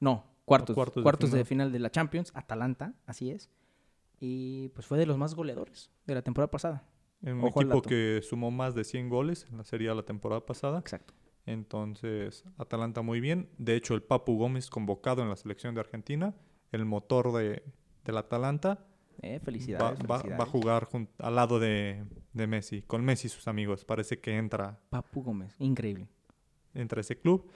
No, 0.00 0.24
cuartos. 0.44 0.74
cuartos 0.74 1.02
Cuartos, 1.02 1.30
de 1.32 1.38
de, 1.38 1.44
final. 1.44 1.72
de 1.72 1.78
la 1.78 1.90
Champions, 1.90 2.30
Atalanta, 2.34 2.94
así 3.06 3.30
es. 3.30 3.50
Y 4.20 4.68
pues 4.70 4.86
fue 4.86 4.98
de 4.98 5.06
los 5.06 5.16
más 5.18 5.34
goleadores 5.34 5.90
de 6.06 6.14
la 6.14 6.22
temporada 6.22 6.50
pasada. 6.50 6.84
Un 7.22 7.42
Ojo 7.42 7.62
equipo 7.62 7.82
que 7.82 8.20
sumó 8.22 8.50
más 8.50 8.74
de 8.74 8.84
100 8.84 9.08
goles 9.08 9.46
en 9.50 9.58
la 9.58 9.64
serie 9.64 9.92
la 9.94 10.04
temporada 10.04 10.44
pasada. 10.44 10.78
Exacto. 10.78 11.14
Entonces, 11.46 12.44
Atalanta 12.58 13.02
muy 13.02 13.20
bien. 13.20 13.48
De 13.58 13.74
hecho, 13.74 13.94
el 13.94 14.02
Papu 14.02 14.36
Gómez 14.36 14.68
convocado 14.70 15.22
en 15.22 15.30
la 15.30 15.36
selección 15.36 15.74
de 15.74 15.80
Argentina, 15.80 16.34
el 16.72 16.84
motor 16.84 17.32
de, 17.32 17.62
del 18.04 18.18
Atalanta, 18.18 18.86
Eh, 19.20 19.38
va, 19.38 19.44
felicidades. 19.44 19.98
va- 20.00 20.22
va 20.22 20.44
a 20.44 20.46
jugar 20.46 20.84
jun- 20.86 21.08
al 21.18 21.34
lado 21.34 21.58
de, 21.58 22.04
de 22.32 22.46
Messi, 22.46 22.82
con 22.82 23.04
Messi 23.04 23.26
y 23.26 23.30
sus 23.30 23.48
amigos. 23.48 23.84
Parece 23.84 24.20
que 24.20 24.36
entra, 24.36 24.80
Papu 24.90 25.22
Gómez, 25.22 25.54
increíble. 25.58 26.08
entra 26.74 27.00
ese 27.00 27.18
club. 27.18 27.50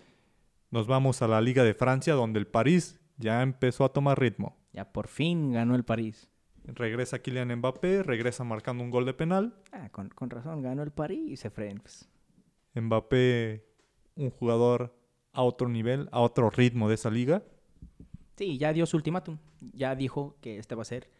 Nos 0.71 0.87
vamos 0.87 1.23
a 1.23 1.29
la 1.29 1.41
Liga 1.41 1.63
de 1.65 1.75
Francia, 1.75 2.15
donde 2.15 2.39
el 2.41 2.47
París 2.47 2.99
ya 3.19 3.43
empezó 3.43 3.85
a 3.85 3.93
tomar 3.93 4.19
ritmo. 4.19 4.57
Ya 4.73 4.91
por 4.91 5.07
fin 5.07 5.53
ganó 5.53 5.75
el 5.77 5.85
París. 5.85 6.29
Regresa 6.65 7.21
Kylian 7.21 7.55
Mbappé, 7.57 8.03
regresa 8.03 8.43
marcando 8.45 8.83
un 8.85 8.91
gol 8.91 9.05
de 9.05 9.13
penal. 9.15 9.55
Ah, 9.73 9.89
con, 9.91 10.09
con 10.11 10.31
razón, 10.31 10.63
ganó 10.63 10.83
el 10.83 10.91
París, 10.93 11.45
Efraín. 11.45 11.79
Pues, 11.81 12.09
Mbappé, 12.75 13.65
un 14.17 14.31
jugador 14.31 14.97
a 15.33 15.43
otro 15.43 15.69
nivel, 15.69 16.09
a 16.13 16.21
otro 16.21 16.51
ritmo 16.51 16.89
de 16.89 16.95
esa 16.95 17.11
liga. 17.11 17.43
Sí, 18.37 18.59
ya 18.59 18.73
dio 18.73 18.87
su 18.87 18.97
ultimátum. 18.97 19.39
Ya 19.73 19.95
dijo 19.95 20.37
que 20.41 20.59
este 20.59 20.75
va 20.75 20.83
a 20.83 20.87
ser 20.87 21.11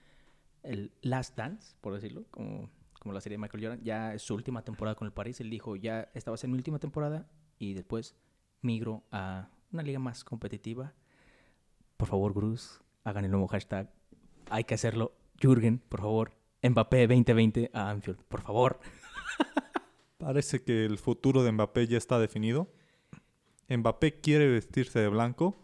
el 0.63 0.93
last 1.03 1.37
dance, 1.37 1.75
por 1.81 1.95
decirlo, 1.95 2.25
como, 2.31 2.71
como 3.01 3.13
la 3.13 3.21
serie 3.21 3.37
de 3.37 3.43
Michael 3.43 3.65
Jordan. 3.65 3.85
Ya 3.85 4.15
es 4.15 4.23
su 4.23 4.35
última 4.35 4.63
temporada 4.63 4.95
con 4.95 5.07
el 5.07 5.13
París. 5.13 5.41
Él 5.41 5.51
dijo, 5.51 5.77
ya 5.77 6.11
esta 6.15 6.31
va 6.31 6.37
a 6.37 6.39
ser 6.39 6.51
mi 6.51 6.57
última 6.57 6.79
temporada 6.79 7.29
y 7.59 7.75
después 7.75 8.17
migro 8.61 9.05
a 9.11 9.49
una 9.73 9.83
liga 9.83 9.99
más 9.99 10.25
competitiva. 10.25 10.95
Por 11.97 12.09
favor, 12.09 12.35
Cruz, 12.35 12.81
hagan 13.05 13.25
el 13.25 13.31
nuevo 13.31 13.47
hashtag. 13.49 13.91
Hay 14.51 14.65
que 14.65 14.75
hacerlo. 14.75 15.13
Jürgen, 15.41 15.79
por 15.79 16.01
favor. 16.01 16.33
Mbappé 16.63 17.09
2020 17.09 17.71
a 17.73 17.91
Anfield, 17.91 18.23
por 18.25 18.43
favor. 18.43 18.79
Parece 20.19 20.63
que 20.63 20.85
el 20.85 20.99
futuro 20.99 21.43
de 21.43 21.51
Mbappé 21.51 21.89
ya 21.89 21.99
está 21.99 22.19
definido. 22.19 22.73
Mbappé 23.69 24.21
quiere 24.21 24.47
vestirse 24.49 25.01
de 25.01 25.09
blanco. 25.09 25.57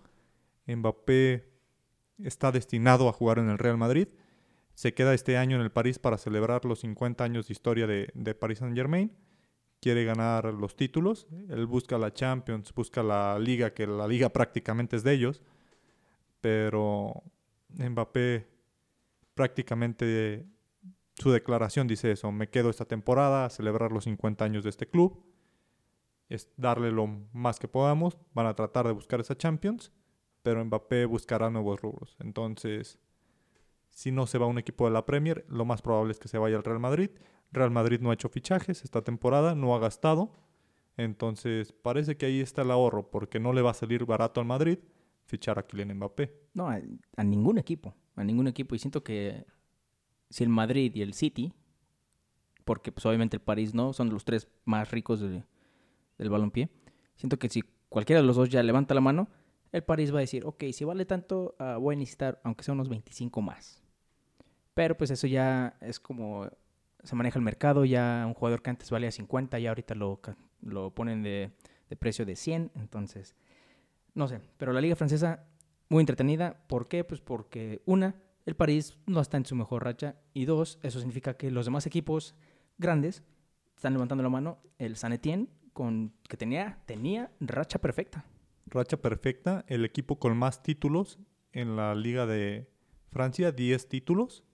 Mbappé 0.66 1.48
está 2.18 2.50
destinado 2.50 3.08
a 3.08 3.12
jugar 3.12 3.38
en 3.38 3.50
el 3.50 3.58
Real 3.58 3.76
Madrid. 3.76 4.08
Se 4.78 4.94
queda 4.94 5.12
este 5.12 5.36
año 5.36 5.56
en 5.56 5.62
el 5.62 5.72
París 5.72 5.98
para 5.98 6.18
celebrar 6.18 6.64
los 6.64 6.78
50 6.78 7.24
años 7.24 7.48
de 7.48 7.52
historia 7.52 7.88
de, 7.88 8.12
de 8.14 8.34
Paris 8.36 8.60
Saint 8.60 8.76
Germain. 8.76 9.10
Quiere 9.80 10.04
ganar 10.04 10.54
los 10.54 10.76
títulos. 10.76 11.26
Él 11.48 11.66
busca 11.66 11.98
la 11.98 12.12
Champions, 12.12 12.72
busca 12.72 13.02
la 13.02 13.40
liga, 13.40 13.74
que 13.74 13.88
la 13.88 14.06
liga 14.06 14.28
prácticamente 14.32 14.94
es 14.94 15.02
de 15.02 15.14
ellos. 15.14 15.42
Pero 16.40 17.24
Mbappé 17.70 18.46
prácticamente 19.34 20.46
su 21.14 21.32
declaración 21.32 21.88
dice 21.88 22.12
eso, 22.12 22.30
me 22.30 22.48
quedo 22.48 22.70
esta 22.70 22.84
temporada 22.84 23.46
a 23.46 23.50
celebrar 23.50 23.90
los 23.90 24.04
50 24.04 24.44
años 24.44 24.62
de 24.62 24.70
este 24.70 24.86
club, 24.86 25.24
es 26.28 26.52
darle 26.56 26.92
lo 26.92 27.08
más 27.32 27.58
que 27.58 27.66
podamos, 27.66 28.16
van 28.32 28.46
a 28.46 28.54
tratar 28.54 28.86
de 28.86 28.92
buscar 28.92 29.18
esa 29.18 29.36
Champions, 29.36 29.90
pero 30.44 30.64
Mbappé 30.64 31.04
buscará 31.04 31.50
nuevos 31.50 31.80
rubros. 31.80 32.16
Entonces, 32.20 33.00
si 33.98 34.12
no 34.12 34.28
se 34.28 34.38
va 34.38 34.46
un 34.46 34.58
equipo 34.58 34.84
de 34.84 34.92
la 34.92 35.04
Premier, 35.04 35.44
lo 35.48 35.64
más 35.64 35.82
probable 35.82 36.12
es 36.12 36.20
que 36.20 36.28
se 36.28 36.38
vaya 36.38 36.56
al 36.56 36.62
Real 36.62 36.78
Madrid. 36.78 37.10
Real 37.50 37.72
Madrid 37.72 37.98
no 38.00 38.12
ha 38.12 38.14
hecho 38.14 38.28
fichajes 38.28 38.84
esta 38.84 39.02
temporada, 39.02 39.56
no 39.56 39.74
ha 39.74 39.80
gastado. 39.80 40.30
Entonces, 40.96 41.72
parece 41.72 42.16
que 42.16 42.26
ahí 42.26 42.38
está 42.38 42.62
el 42.62 42.70
ahorro, 42.70 43.10
porque 43.10 43.40
no 43.40 43.52
le 43.52 43.60
va 43.60 43.72
a 43.72 43.74
salir 43.74 44.04
barato 44.04 44.38
al 44.40 44.46
Madrid 44.46 44.78
fichar 45.24 45.58
a 45.58 45.66
Kylian 45.66 45.96
Mbappé. 45.96 46.32
No, 46.54 46.68
a, 46.68 47.24
ningún 47.24 47.58
equipo. 47.58 47.92
A 48.14 48.22
ningún 48.22 48.46
equipo. 48.46 48.76
Y 48.76 48.78
siento 48.78 49.02
que 49.02 49.44
si 50.30 50.44
el 50.44 50.48
Madrid 50.48 50.92
y 50.94 51.02
el 51.02 51.12
City, 51.12 51.52
porque 52.64 52.92
pues 52.92 53.04
obviamente 53.04 53.36
el 53.36 53.42
París 53.42 53.74
no, 53.74 53.92
son 53.92 54.10
los 54.10 54.24
tres 54.24 54.46
más 54.64 54.92
ricos 54.92 55.18
de- 55.18 55.42
del 56.18 56.30
balompié. 56.30 56.70
Siento 57.16 57.36
que 57.36 57.48
si 57.48 57.64
cualquiera 57.88 58.20
de 58.22 58.28
los 58.28 58.36
dos 58.36 58.48
ya 58.48 58.62
levanta 58.62 58.94
la 58.94 59.00
mano, 59.00 59.28
el 59.72 59.82
París 59.82 60.14
va 60.14 60.18
a 60.18 60.20
decir, 60.20 60.46
ok, 60.46 60.66
si 60.72 60.84
vale 60.84 61.04
tanto, 61.04 61.56
ah, 61.58 61.78
voy 61.78 61.96
a 61.96 61.98
necesitar, 61.98 62.40
aunque 62.44 62.62
sea 62.62 62.74
unos 62.74 62.88
25 62.88 63.42
más. 63.42 63.82
Pero 64.78 64.96
pues 64.96 65.10
eso 65.10 65.26
ya 65.26 65.76
es 65.80 65.98
como 65.98 66.48
se 67.02 67.16
maneja 67.16 67.36
el 67.36 67.44
mercado, 67.44 67.84
ya 67.84 68.22
un 68.24 68.32
jugador 68.32 68.62
que 68.62 68.70
antes 68.70 68.88
valía 68.92 69.10
50, 69.10 69.58
ya 69.58 69.70
ahorita 69.70 69.96
lo, 69.96 70.20
lo 70.60 70.94
ponen 70.94 71.24
de, 71.24 71.50
de 71.90 71.96
precio 71.96 72.24
de 72.24 72.36
100, 72.36 72.70
entonces, 72.76 73.34
no 74.14 74.28
sé, 74.28 74.40
pero 74.56 74.72
la 74.72 74.80
liga 74.80 74.94
francesa 74.94 75.48
muy 75.88 75.98
entretenida, 76.02 76.62
¿por 76.68 76.86
qué? 76.86 77.02
Pues 77.02 77.20
porque 77.20 77.82
una, 77.86 78.14
el 78.46 78.54
París 78.54 78.96
no 79.04 79.20
está 79.20 79.36
en 79.36 79.46
su 79.46 79.56
mejor 79.56 79.82
racha 79.82 80.14
y 80.32 80.44
dos, 80.44 80.78
eso 80.84 81.00
significa 81.00 81.36
que 81.36 81.50
los 81.50 81.64
demás 81.64 81.84
equipos 81.84 82.36
grandes 82.76 83.24
están 83.74 83.94
levantando 83.94 84.22
la 84.22 84.30
mano, 84.30 84.58
el 84.78 84.94
San 84.94 85.12
Etienne 85.12 85.48
con 85.72 86.12
que 86.28 86.36
tenía 86.36 86.78
tenía 86.86 87.32
racha 87.40 87.80
perfecta. 87.80 88.24
Racha 88.66 88.96
perfecta, 88.96 89.64
el 89.66 89.84
equipo 89.84 90.20
con 90.20 90.36
más 90.36 90.62
títulos 90.62 91.18
en 91.50 91.74
la 91.74 91.96
Liga 91.96 92.26
de 92.26 92.70
Francia, 93.10 93.50
10 93.50 93.88
títulos. 93.88 94.44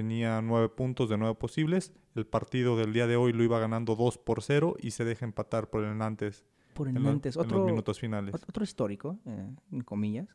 Tenía 0.00 0.42
9 0.42 0.68
puntos 0.68 1.08
de 1.08 1.16
9 1.16 1.36
posibles. 1.36 1.94
El 2.14 2.26
partido 2.26 2.76
del 2.76 2.92
día 2.92 3.06
de 3.06 3.16
hoy 3.16 3.32
lo 3.32 3.42
iba 3.42 3.58
ganando 3.58 3.96
2 3.96 4.18
por 4.18 4.42
0 4.42 4.76
y 4.78 4.90
se 4.90 5.06
deja 5.06 5.24
empatar 5.24 5.70
por 5.70 5.84
el 5.84 5.96
Nantes 5.96 6.44
Por 6.74 6.88
en, 6.88 6.98
el 6.98 7.02
lo- 7.02 7.08
en 7.12 7.20
los 7.24 7.36
otro 7.38 7.64
minutos 7.64 7.98
finales. 7.98 8.34
Ot- 8.34 8.44
Otro 8.46 8.62
histórico, 8.62 9.18
eh, 9.24 9.54
en 9.72 9.80
comillas, 9.80 10.28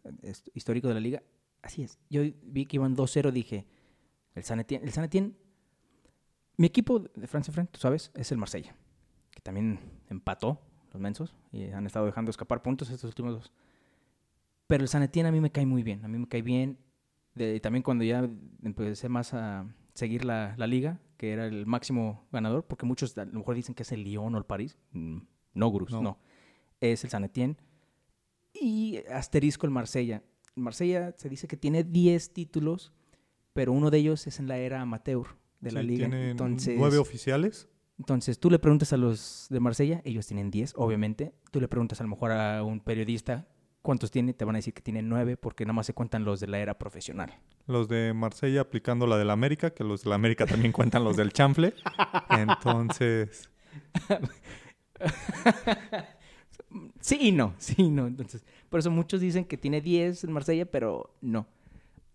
histórico 0.55 0.87
de 0.87 0.95
la 0.95 0.99
liga. 0.99 1.21
Así 1.61 1.83
es. 1.83 1.99
Yo 2.09 2.23
vi 2.41 2.65
que 2.65 2.77
iban 2.77 2.95
2-0, 2.95 3.31
dije, 3.31 3.67
el 4.33 4.43
San 4.43 4.59
Etienne, 4.59 4.83
el 4.83 4.93
San 4.93 5.03
Etienne- 5.03 5.35
mi 6.57 6.65
equipo 6.65 6.97
de 6.97 7.27
Francia 7.27 7.53
Frente, 7.53 7.73
tú 7.73 7.79
sabes, 7.79 8.11
es 8.15 8.31
el 8.31 8.39
Marsella, 8.39 8.75
que 9.29 9.41
también 9.41 9.79
empató 10.09 10.59
los 10.91 10.99
mensos 10.99 11.35
y 11.51 11.65
han 11.65 11.85
estado 11.85 12.07
dejando 12.07 12.31
escapar 12.31 12.63
puntos 12.63 12.89
estos 12.89 13.07
últimos 13.09 13.33
dos. 13.35 13.53
Pero 14.65 14.81
el 14.81 14.87
San 14.87 15.03
Etienne 15.03 15.29
a 15.29 15.31
mí 15.31 15.39
me 15.39 15.51
cae 15.51 15.67
muy 15.67 15.83
bien, 15.83 16.03
a 16.03 16.07
mí 16.07 16.17
me 16.17 16.27
cae 16.27 16.41
bien. 16.41 16.79
De, 17.35 17.59
también 17.59 17.83
cuando 17.83 18.03
ya 18.03 18.29
empecé 18.63 19.07
más 19.09 19.33
a 19.33 19.65
seguir 19.93 20.25
la, 20.25 20.53
la 20.57 20.67
liga, 20.67 20.99
que 21.17 21.31
era 21.31 21.45
el 21.45 21.65
máximo 21.65 22.27
ganador, 22.31 22.65
porque 22.65 22.85
muchos 22.85 23.17
a 23.17 23.25
lo 23.25 23.39
mejor 23.39 23.55
dicen 23.55 23.75
que 23.75 23.83
es 23.83 23.91
el 23.91 24.03
Lyon 24.03 24.35
o 24.35 24.37
el 24.37 24.45
París. 24.45 24.77
Mm, 24.91 25.19
No, 25.53 25.67
Gurús, 25.67 25.91
No. 25.91 26.01
no. 26.01 26.17
Es 26.79 27.03
el 27.03 27.09
San 27.09 27.23
Etienne. 27.23 27.57
Y 28.53 28.97
asterisco 29.11 29.65
el 29.65 29.71
Marsella. 29.71 30.23
El 30.55 30.63
Marsella 30.63 31.13
se 31.17 31.29
dice 31.29 31.47
que 31.47 31.57
tiene 31.57 31.83
10 31.83 32.33
títulos, 32.33 32.91
pero 33.53 33.71
uno 33.71 33.89
de 33.91 33.99
ellos 33.99 34.27
es 34.27 34.39
en 34.39 34.47
la 34.47 34.57
era 34.57 34.81
amateur 34.81 35.25
de 35.61 35.71
la 35.71 35.81
Sí, 35.81 35.87
liga. 35.87 36.07
tiene 36.09 36.31
Entonces, 36.31 36.75
9 36.77 36.97
oficiales. 36.97 37.69
entonces, 37.97 38.39
tú 38.39 38.49
le 38.49 38.59
preguntas 38.59 38.91
a 38.93 38.97
los 38.97 39.47
de 39.49 39.59
Marsella, 39.59 40.01
ellos 40.03 40.27
tienen 40.27 40.51
10, 40.51 40.73
obviamente. 40.75 41.33
Tú 41.51 41.61
le 41.61 41.67
preguntas 41.67 42.01
a 42.01 42.03
lo 42.03 42.09
mejor 42.09 42.31
a 42.31 42.63
un 42.63 42.79
periodista 42.81 43.47
cuántos 43.81 44.11
tiene, 44.11 44.33
te 44.33 44.45
van 44.45 44.55
a 44.55 44.59
decir 44.59 44.73
que 44.73 44.81
tienen 44.81 45.09
9 45.09 45.37
porque 45.37 45.65
nada 45.65 45.73
más 45.73 45.85
se 45.85 45.93
cuentan 45.93 46.23
los 46.23 46.39
de 46.39 46.47
la 46.47 46.59
era 46.59 46.77
profesional. 46.77 47.33
Los 47.67 47.87
de 47.87 48.13
Marsella 48.13 48.61
aplicando 48.61 49.07
la 49.07 49.17
del 49.17 49.29
América, 49.29 49.71
que 49.71 49.83
los 49.83 50.03
del 50.03 50.13
América 50.13 50.45
también 50.45 50.71
cuentan 50.71 51.03
los 51.03 51.17
del 51.17 51.33
chanfle. 51.33 51.73
Entonces, 52.29 53.49
Sí 56.99 57.17
y 57.19 57.31
no, 57.31 57.53
sí 57.57 57.75
y 57.77 57.89
no. 57.89 58.07
Entonces, 58.07 58.45
por 58.69 58.79
eso 58.79 58.91
muchos 58.91 59.19
dicen 59.19 59.45
que 59.45 59.57
tiene 59.57 59.81
10 59.81 60.23
en 60.23 60.31
Marsella, 60.31 60.65
pero 60.65 61.15
no. 61.21 61.47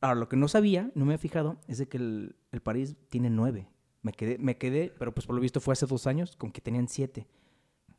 Ahora, 0.01 0.14
lo 0.14 0.29
que 0.29 0.37
no 0.37 0.49
sabía, 0.49 0.91
no 0.95 1.05
me 1.05 1.14
he 1.14 1.19
fijado, 1.19 1.59
es 1.69 1.79
de 1.79 1.89
que 1.89 1.97
el, 1.97 2.37
el 2.53 2.61
París 2.61 2.97
tiene 3.09 3.31
9. 3.31 3.69
Me 4.03 4.12
quedé, 4.12 4.39
me 4.39 4.57
quedé, 4.57 4.93
pero 4.99 5.12
pues 5.12 5.27
por 5.27 5.35
lo 5.35 5.43
visto 5.43 5.61
fue 5.61 5.73
hace 5.73 5.87
dos 5.87 6.07
años 6.07 6.37
con 6.37 6.53
que 6.53 6.61
tenían 6.61 6.89
7. 6.89 7.27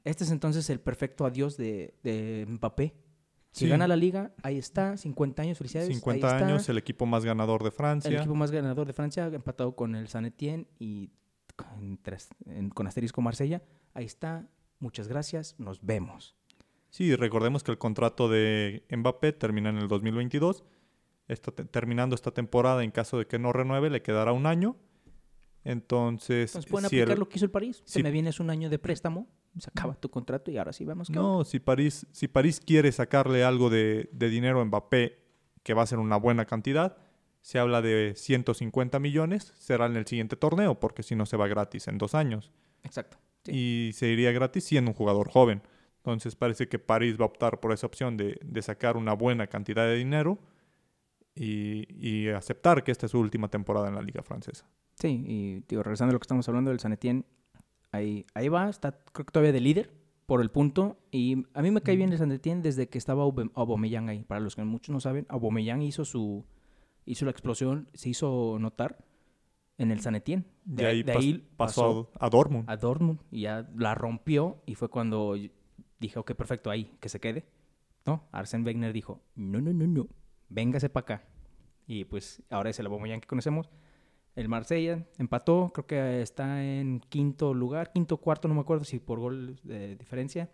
Este 0.04 0.24
es 0.24 0.32
entonces 0.32 0.70
el 0.70 0.80
perfecto 0.80 1.26
adiós 1.26 1.58
de, 1.58 1.96
de 2.04 2.46
Mbappé. 2.48 2.94
Si 3.52 3.66
Sí. 3.66 3.70
gana 3.72 3.88
la 3.88 3.96
liga, 3.96 4.32
ahí 4.44 4.58
está, 4.58 4.98
50 4.98 5.42
años, 5.42 5.58
felicidades. 5.58 5.88
50 5.90 6.28
ahí 6.28 6.34
está. 6.36 6.48
años, 6.48 6.70
el 6.70 6.78
equipo 6.78 7.06
más 7.06 7.26
ganador 7.26 7.64
de 7.64 7.72
Francia. 7.72 8.10
El 8.10 8.18
equipo 8.18 8.36
más 8.36 8.52
ganador 8.52 8.86
de 8.86 8.94
Francia, 8.94 9.26
empatado 9.28 9.76
con 9.76 9.96
el 9.96 10.08
San 10.10 10.26
Etienne 10.26 10.68
y 10.80 11.10
con, 11.56 12.88
asterisco 12.88 13.22
Marsella. 13.22 13.64
Ahí 13.94 14.06
está, 14.06 14.48
muchas 14.80 15.08
gracias, 15.08 15.56
nos 15.58 15.84
vemos. 15.84 16.36
Sí, 16.90 17.16
recordemos 17.16 17.64
que 17.64 17.72
el 17.72 17.78
contrato 17.80 18.30
de 18.30 18.84
Mbappé 18.96 19.34
termina 19.34 19.70
en 19.70 19.78
el 19.78 19.88
2022. 19.88 20.64
Esta 21.28 21.52
te- 21.52 21.66
terminando 21.66 22.16
esta 22.16 22.32
temporada, 22.32 22.84
en 22.84 22.92
caso 22.92 23.18
de 23.18 23.26
que 23.28 23.40
no 23.40 23.52
renueve, 23.54 23.90
le 23.90 24.02
quedará 24.04 24.32
un 24.34 24.46
año. 24.46 24.78
Entonces, 25.64 26.52
Entonces 26.52 26.72
pueden 26.72 26.90
si 26.90 26.96
el- 26.98 27.02
aplicar 27.04 27.20
lo 27.20 27.28
que 27.28 27.38
hizo 27.38 27.46
el 27.46 27.52
París. 27.52 27.82
si- 27.86 27.94
Se 28.00 28.04
me 28.04 28.12
vienes 28.12 28.40
un 28.40 28.50
año 28.50 28.70
de 28.70 28.80
préstamo, 28.80 29.28
se 29.60 29.70
acaba 29.70 29.96
tu 29.96 30.10
contrato 30.10 30.52
y 30.52 30.58
ahora 30.58 30.74
sí 30.74 30.86
vemos 30.86 31.08
que 31.08 31.14
No, 31.14 31.44
si 31.44 31.60
París, 31.60 32.06
si 32.12 32.28
París 32.28 32.62
quiere 32.64 32.92
sacarle 32.92 33.44
algo 33.44 33.70
de, 33.70 34.10
de 34.12 34.30
dinero 34.30 34.62
a 34.62 34.66
Mbappé, 34.66 35.20
que 35.64 35.74
va 35.74 35.84
a 35.84 35.88
ser 35.88 36.00
una 36.00 36.18
buena 36.18 36.46
cantidad, 36.46 36.98
se 37.42 37.60
habla 37.60 37.82
de 37.82 38.14
150 38.16 39.00
millones, 39.00 39.54
será 39.58 39.86
en 39.86 39.96
el 39.96 40.06
siguiente 40.06 40.36
torneo, 40.36 40.80
porque 40.80 41.04
si 41.04 41.16
no 41.16 41.26
se 41.26 41.38
va 41.38 41.48
gratis 41.48 41.88
en 41.88 41.98
dos 41.98 42.14
años. 42.16 42.52
Exacto. 42.84 43.18
Sí. 43.44 43.52
Y 43.54 43.94
se 43.94 44.08
iría 44.08 44.32
gratis 44.32 44.66
siendo 44.66 44.92
un 44.92 44.96
jugador 44.96 45.30
joven. 45.30 45.62
Entonces 45.98 46.36
parece 46.36 46.68
que 46.68 46.80
París 46.80 47.18
va 47.20 47.24
a 47.24 47.28
optar 47.28 47.60
por 47.60 47.72
esa 47.72 47.88
opción 47.88 48.18
de, 48.18 48.40
de 48.44 48.62
sacar 48.62 48.98
una 48.98 49.14
buena 49.14 49.48
cantidad 49.48 49.86
de 49.86 49.96
dinero 49.96 50.40
y, 51.36 51.86
y 51.96 52.30
aceptar 52.30 52.84
que 52.84 52.92
esta 52.92 53.06
es 53.06 53.12
su 53.12 53.20
última 53.20 53.50
temporada 53.50 53.88
en 53.88 53.96
la 53.96 54.02
liga 54.02 54.24
francesa. 54.24 54.66
Sí, 54.96 55.24
y 55.26 55.64
digo, 55.68 55.84
regresando 55.84 56.12
a 56.12 56.14
lo 56.14 56.20
que 56.20 56.24
estamos 56.24 56.48
hablando 56.48 56.72
del 56.72 56.80
San 56.80 56.94
Etienne, 56.94 57.24
ahí, 57.92 58.26
ahí 58.34 58.48
va, 58.50 58.70
está 58.70 58.92
creo 59.12 59.26
que 59.26 59.32
todavía 59.32 59.52
de 59.54 59.62
líder 59.62 59.92
por 60.26 60.42
el 60.42 60.50
punto. 60.52 60.98
Y 61.12 61.46
a 61.54 61.62
mí 61.62 61.72
me 61.72 61.82
cae 61.82 61.96
bien 61.96 62.12
el 62.12 62.18
San 62.18 62.32
Etienne 62.32 62.62
desde 62.62 62.90
que 62.90 62.98
estaba 62.98 63.24
Aubameyang 63.24 64.10
ahí. 64.10 64.24
Para 64.24 64.40
los 64.42 64.56
que 64.56 64.64
muchos 64.64 64.94
no 64.94 65.00
saben, 65.00 65.26
Aubameyang 65.30 65.82
hizo 65.82 66.06
su 66.06 66.46
hizo 67.06 67.24
la 67.26 67.32
explosión, 67.32 67.90
se 67.94 68.10
hizo 68.10 68.58
notar 68.60 68.98
en 69.78 69.92
el 69.92 70.02
San 70.02 70.16
Etienne. 70.16 70.44
De, 70.66 70.86
ahí, 70.86 71.04
pas- 71.04 71.42
pasó, 71.56 72.10
pasó 72.10 72.12
a, 72.20 72.30
Dortmund. 72.30 72.70
a 72.70 72.76
Dortmund 72.76 73.20
y 73.32 73.42
ya 73.42 73.70
la 73.78 73.96
rompió 73.96 74.62
y 74.66 74.76
fue 74.76 74.90
cuando 74.90 75.36
dije, 76.00 76.20
ok, 76.20 76.34
perfecto, 76.34 76.70
ahí, 76.70 76.92
que 77.00 77.08
se 77.10 77.20
quede. 77.22 77.46
No, 78.06 78.24
Arsène 78.32 78.66
Wenger 78.66 78.92
dijo, 78.94 79.22
no, 79.36 79.62
no, 79.62 79.72
no, 79.74 79.88
no, 79.88 80.08
véngase 80.50 80.90
para 80.90 81.04
acá. 81.04 81.24
Y 81.86 82.04
pues 82.06 82.42
ahora 82.50 82.70
es 82.70 82.80
el 82.80 82.88
Aubameyang 82.88 83.22
que 83.22 83.28
conocemos. 83.28 83.70
El 84.38 84.50
Marsella 84.50 85.04
empató, 85.18 85.72
creo 85.74 85.88
que 85.88 86.22
está 86.22 86.64
en 86.64 87.00
quinto 87.10 87.56
lugar, 87.56 87.92
quinto 87.92 88.18
cuarto, 88.18 88.48
no 88.48 88.54
me 88.54 88.62
acuerdo 88.62 88.84
si 88.84 89.00
por 89.00 89.20
gol 89.20 89.60
de 89.64 89.96
diferencia. 89.96 90.48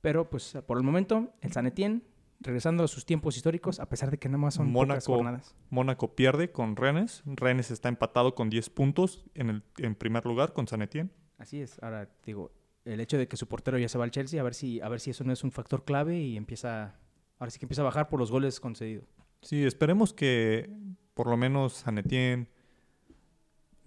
Pero 0.00 0.30
pues 0.30 0.56
por 0.64 0.78
el 0.78 0.84
momento, 0.84 1.32
el 1.40 1.50
San 1.50 1.66
Etienne, 1.66 2.02
regresando 2.38 2.84
a 2.84 2.88
sus 2.88 3.04
tiempos 3.04 3.36
históricos, 3.36 3.80
a 3.80 3.88
pesar 3.88 4.12
de 4.12 4.18
que 4.18 4.28
nada 4.28 4.38
más 4.38 4.54
son 4.54 4.72
pocas 4.72 4.88
Mónaco. 4.88 5.14
jornadas. 5.14 5.56
Mónaco 5.70 6.14
pierde 6.14 6.52
con 6.52 6.76
Rennes. 6.76 7.24
Rennes 7.26 7.72
está 7.72 7.88
empatado 7.88 8.36
con 8.36 8.48
10 8.48 8.70
puntos 8.70 9.24
en, 9.34 9.50
el, 9.50 9.62
en 9.78 9.96
primer 9.96 10.24
lugar 10.24 10.52
con 10.52 10.68
San 10.68 10.80
Etienne. 10.80 11.10
Así 11.36 11.60
es. 11.60 11.82
Ahora, 11.82 12.08
digo, 12.24 12.52
el 12.84 13.00
hecho 13.00 13.18
de 13.18 13.26
que 13.26 13.36
su 13.36 13.48
portero 13.48 13.76
ya 13.76 13.88
se 13.88 13.98
va 13.98 14.04
al 14.04 14.12
Chelsea, 14.12 14.40
a 14.40 14.44
ver 14.44 14.54
si, 14.54 14.80
a 14.80 14.88
ver 14.88 15.00
si 15.00 15.10
eso 15.10 15.24
no 15.24 15.32
es 15.32 15.42
un 15.42 15.50
factor 15.50 15.84
clave 15.84 16.16
y 16.16 16.36
empieza, 16.36 16.94
ahora 17.40 17.50
sí 17.50 17.58
que 17.58 17.64
empieza 17.64 17.82
a 17.82 17.86
bajar 17.86 18.08
por 18.08 18.20
los 18.20 18.30
goles 18.30 18.60
concedidos. 18.60 19.08
Sí, 19.42 19.64
esperemos 19.64 20.12
que 20.12 20.70
por 21.14 21.26
lo 21.26 21.36
menos 21.36 21.72
San 21.72 21.98
Etienne, 21.98 22.48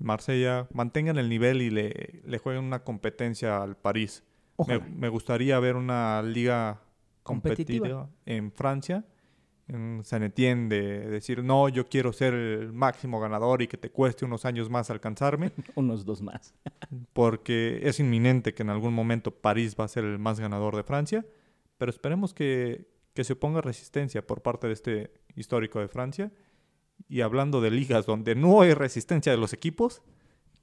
Marsella 0.04 0.68
mantengan 0.74 1.18
el 1.18 1.30
nivel 1.30 1.62
y 1.62 1.70
le, 1.70 2.22
le 2.26 2.38
jueguen 2.38 2.64
una 2.66 2.84
competencia 2.84 3.62
al 3.62 3.78
París. 3.78 4.24
Me, 4.68 5.10
gustaría 5.10 5.60
ver 5.60 5.76
una 5.76 6.22
liga 6.22 6.82
Competitiva. 7.24 7.88
competitiva 7.88 8.10
en 8.26 8.52
Francia, 8.52 9.06
en 9.68 10.02
San 10.04 10.24
Etienne, 10.24 10.70
de 10.70 11.10
decir, 11.10 11.44
no, 11.44 11.70
yo 11.70 11.88
quiero 11.88 12.14
ser 12.14 12.34
el 12.34 12.74
máximo 12.74 13.20
ganador 13.20 13.62
y 13.62 13.68
que 13.68 13.78
te 13.78 13.90
cueste 13.90 14.26
unos 14.26 14.46
años 14.46 14.70
más 14.70 14.90
alcanzarme, 14.90 15.52
Unos 15.76 16.06
dos 16.06 16.22
más. 16.22 16.54
porque 17.14 17.80
es 17.84 18.00
inminente 18.00 18.54
que 18.54 18.64
en 18.64 18.70
algún 18.70 18.94
momento 18.94 19.32
París 19.32 19.76
va 19.80 19.86
a 19.86 19.88
ser 19.88 20.04
el 20.04 20.20
más 20.20 20.40
ganador 20.40 20.76
de 20.76 20.84
Francia, 20.84 21.26
pero 21.78 21.90
esperemos 21.90 22.34
que, 22.34 22.88
que 23.14 23.24
se 23.24 23.34
oponga 23.34 23.62
resistencia 23.62 24.26
por 24.26 24.42
parte 24.42 24.68
de 24.68 24.74
este 24.74 25.14
histórico 25.36 25.80
de 25.80 25.88
Francia. 25.88 26.32
Y 27.08 27.22
hablando 27.22 27.62
de 27.62 27.72
ligas 27.72 28.06
donde 28.06 28.36
no 28.36 28.62
hay 28.62 28.74
resistencia 28.74 29.32
de 29.32 29.38
los 29.38 29.54
equipos, 29.54 30.02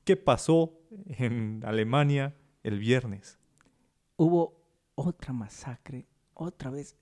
¿qué 0.05 0.17
pasó 0.17 0.79
en 1.07 1.63
Alemania 1.65 2.35
el 2.63 2.79
viernes? 2.79 3.39
Hubo 4.17 4.63
otra 4.95 5.33
masacre, 5.33 6.07
otra 6.35 6.71
vez. 6.71 6.97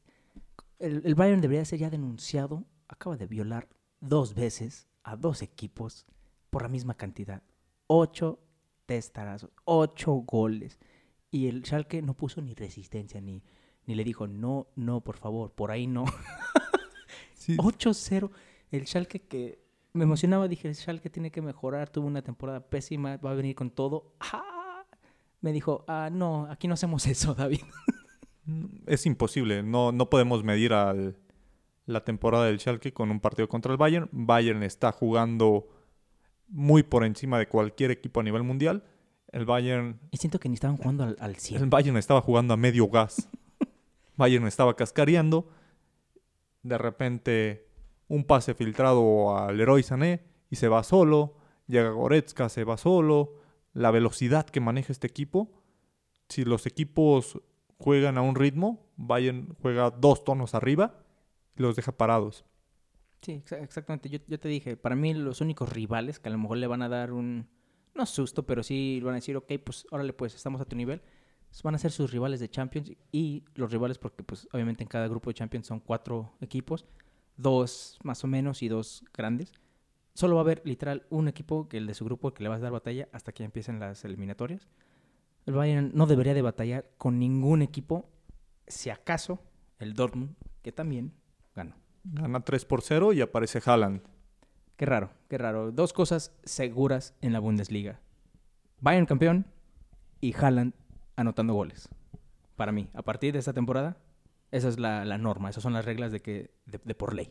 El, 0.78 1.02
el 1.04 1.14
Bayern 1.14 1.40
debería 1.40 1.64
ser 1.64 1.78
ya 1.78 1.90
denunciado. 1.90 2.64
Acaba 2.88 3.16
de 3.16 3.26
violar 3.26 3.68
dos 4.00 4.34
veces 4.34 4.88
a 5.02 5.16
dos 5.16 5.42
equipos 5.42 6.06
por 6.50 6.62
la 6.62 6.68
misma 6.68 6.94
cantidad. 6.94 7.42
Ocho 7.86 8.40
testarazos, 8.86 9.50
ocho 9.64 10.12
goles. 10.12 10.78
Y 11.30 11.46
el 11.46 11.62
Schalke 11.62 12.00
no 12.02 12.14
puso 12.14 12.40
ni 12.40 12.54
resistencia, 12.54 13.20
ni, 13.20 13.42
ni 13.86 13.94
le 13.94 14.02
dijo, 14.02 14.26
no, 14.26 14.68
no, 14.76 15.02
por 15.02 15.18
favor, 15.18 15.52
por 15.52 15.70
ahí 15.70 15.86
no. 15.86 16.04
Sí, 17.34 17.56
8-0. 17.56 18.30
El 18.70 18.86
Schalke 18.86 19.20
que 19.20 19.58
me 19.92 20.04
emocionaba, 20.04 20.48
dije, 20.48 20.68
el 20.68 20.74
Schalke 20.74 21.10
tiene 21.10 21.30
que 21.30 21.40
mejorar, 21.42 21.88
tuvo 21.90 22.06
una 22.06 22.22
temporada 22.22 22.60
pésima, 22.60 23.16
va 23.16 23.30
a 23.30 23.34
venir 23.34 23.54
con 23.54 23.70
todo. 23.70 24.12
¡Ah! 24.20 24.84
Me 25.40 25.52
dijo, 25.52 25.84
ah, 25.88 26.10
no, 26.12 26.46
aquí 26.50 26.66
no 26.68 26.74
hacemos 26.74 27.06
eso, 27.06 27.34
David. 27.34 27.60
es 28.86 29.06
imposible. 29.06 29.62
No, 29.62 29.92
no 29.92 30.10
podemos 30.10 30.42
medir 30.44 30.72
al, 30.72 31.16
la 31.86 32.04
temporada 32.04 32.46
del 32.46 32.58
Schalke 32.60 32.92
con 32.92 33.10
un 33.10 33.20
partido 33.20 33.48
contra 33.48 33.72
el 33.72 33.78
Bayern. 33.78 34.08
Bayern 34.12 34.62
está 34.62 34.92
jugando 34.92 35.68
muy 36.48 36.82
por 36.82 37.04
encima 37.04 37.38
de 37.38 37.46
cualquier 37.46 37.90
equipo 37.90 38.20
a 38.20 38.22
nivel 38.22 38.42
mundial. 38.42 38.84
El 39.30 39.44
Bayern, 39.44 40.00
Y 40.10 40.16
siento 40.16 40.40
que 40.40 40.48
ni 40.48 40.54
estaban 40.54 40.76
jugando 40.78 41.04
al, 41.04 41.16
al 41.20 41.36
100. 41.36 41.62
el 41.62 41.68
Bayern 41.68 41.96
estaba 41.98 42.20
jugando 42.22 42.54
a 42.54 42.56
medio 42.56 42.88
gas. 42.88 43.28
Bayern 44.16 44.46
estaba 44.46 44.74
cascareando. 44.74 45.48
De 46.62 46.78
repente, 46.78 47.67
un 48.08 48.24
pase 48.24 48.54
filtrado 48.54 49.36
al 49.36 49.56
Leroy 49.56 49.82
Sané 49.82 50.24
y 50.50 50.56
se 50.56 50.68
va 50.68 50.82
solo. 50.82 51.36
Llega 51.66 51.90
Goretzka, 51.90 52.48
se 52.48 52.64
va 52.64 52.76
solo. 52.76 53.34
La 53.74 53.90
velocidad 53.90 54.46
que 54.46 54.60
maneja 54.60 54.92
este 54.92 55.06
equipo. 55.06 55.50
Si 56.28 56.44
los 56.44 56.66
equipos 56.66 57.40
juegan 57.78 58.18
a 58.18 58.22
un 58.22 58.34
ritmo, 58.34 58.86
Bayern 58.96 59.54
juega 59.62 59.90
dos 59.90 60.24
tonos 60.24 60.54
arriba 60.54 61.04
y 61.56 61.62
los 61.62 61.76
deja 61.76 61.92
parados. 61.92 62.44
Sí, 63.22 63.42
exa- 63.44 63.62
exactamente. 63.62 64.08
Yo, 64.08 64.18
yo 64.26 64.38
te 64.38 64.48
dije, 64.48 64.76
para 64.76 64.94
mí 64.96 65.12
los 65.14 65.40
únicos 65.40 65.70
rivales 65.72 66.18
que 66.18 66.28
a 66.28 66.32
lo 66.32 66.38
mejor 66.38 66.58
le 66.58 66.66
van 66.66 66.82
a 66.82 66.88
dar 66.88 67.12
un, 67.12 67.48
no 67.94 68.06
susto, 68.06 68.46
pero 68.46 68.62
sí 68.62 69.00
van 69.02 69.12
a 69.14 69.16
decir, 69.16 69.36
ok, 69.36 69.52
pues 69.64 69.86
órale, 69.90 70.12
pues 70.12 70.34
estamos 70.34 70.60
a 70.60 70.64
tu 70.64 70.76
nivel. 70.76 71.00
Pues, 71.48 71.62
Van 71.62 71.74
a 71.74 71.78
ser 71.78 71.90
sus 71.90 72.10
rivales 72.12 72.40
de 72.40 72.48
Champions 72.50 72.92
y 73.10 73.44
los 73.54 73.72
rivales 73.72 73.98
porque 73.98 74.22
pues 74.22 74.46
obviamente 74.52 74.82
en 74.82 74.88
cada 74.88 75.08
grupo 75.08 75.30
de 75.30 75.34
Champions 75.34 75.66
son 75.66 75.80
cuatro 75.80 76.32
equipos, 76.40 76.84
dos 77.38 77.98
más 78.02 78.22
o 78.24 78.26
menos 78.26 78.62
y 78.62 78.68
dos 78.68 79.04
grandes. 79.14 79.52
Solo 80.12 80.34
va 80.34 80.42
a 80.42 80.44
haber 80.44 80.60
literal 80.64 81.06
un 81.08 81.28
equipo 81.28 81.68
que 81.68 81.78
el 81.78 81.86
de 81.86 81.94
su 81.94 82.04
grupo 82.04 82.34
que 82.34 82.42
le 82.42 82.50
va 82.50 82.56
a 82.56 82.58
dar 82.58 82.72
batalla 82.72 83.08
hasta 83.12 83.32
que 83.32 83.44
empiecen 83.44 83.80
las 83.80 84.04
eliminatorias. 84.04 84.68
El 85.46 85.54
Bayern 85.54 85.92
no 85.94 86.06
debería 86.06 86.34
de 86.34 86.42
batallar 86.42 86.90
con 86.98 87.18
ningún 87.18 87.62
equipo, 87.62 88.10
si 88.66 88.90
acaso 88.90 89.42
el 89.78 89.94
Dortmund, 89.94 90.34
que 90.60 90.72
también 90.72 91.14
ganó. 91.54 91.76
Gana 92.04 92.40
3 92.40 92.64
por 92.64 92.82
0 92.82 93.12
y 93.12 93.20
aparece 93.20 93.62
Haaland. 93.64 94.02
Qué 94.76 94.86
raro, 94.86 95.10
qué 95.28 95.38
raro. 95.38 95.72
Dos 95.72 95.92
cosas 95.92 96.32
seguras 96.44 97.14
en 97.20 97.32
la 97.32 97.38
Bundesliga. 97.38 98.00
Bayern 98.80 99.06
campeón 99.06 99.46
y 100.20 100.34
Haaland 100.34 100.74
anotando 101.16 101.54
goles. 101.54 101.88
Para 102.56 102.72
mí, 102.72 102.88
a 102.92 103.02
partir 103.02 103.32
de 103.32 103.38
esta 103.38 103.52
temporada, 103.52 103.96
esa 104.50 104.68
es 104.68 104.78
la, 104.78 105.04
la 105.04 105.18
norma, 105.18 105.50
esas 105.50 105.62
son 105.62 105.72
las 105.72 105.84
reglas 105.84 106.12
de, 106.12 106.20
que, 106.20 106.50
de, 106.66 106.80
de 106.82 106.94
por 106.94 107.14
ley. 107.14 107.30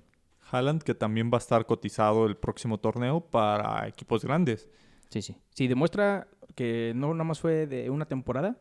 Haaland 0.51 0.83
que 0.83 0.95
también 0.95 1.29
va 1.31 1.37
a 1.37 1.39
estar 1.39 1.65
cotizado 1.65 2.25
el 2.25 2.37
próximo 2.37 2.79
torneo 2.79 3.21
para 3.21 3.87
equipos 3.87 4.23
grandes. 4.23 4.69
Sí, 5.09 5.21
sí. 5.21 5.37
Si 5.49 5.67
demuestra 5.67 6.27
que 6.55 6.93
no 6.95 7.13
nada 7.13 7.23
más 7.23 7.39
fue 7.39 7.67
de 7.67 7.89
una 7.89 8.05
temporada, 8.05 8.57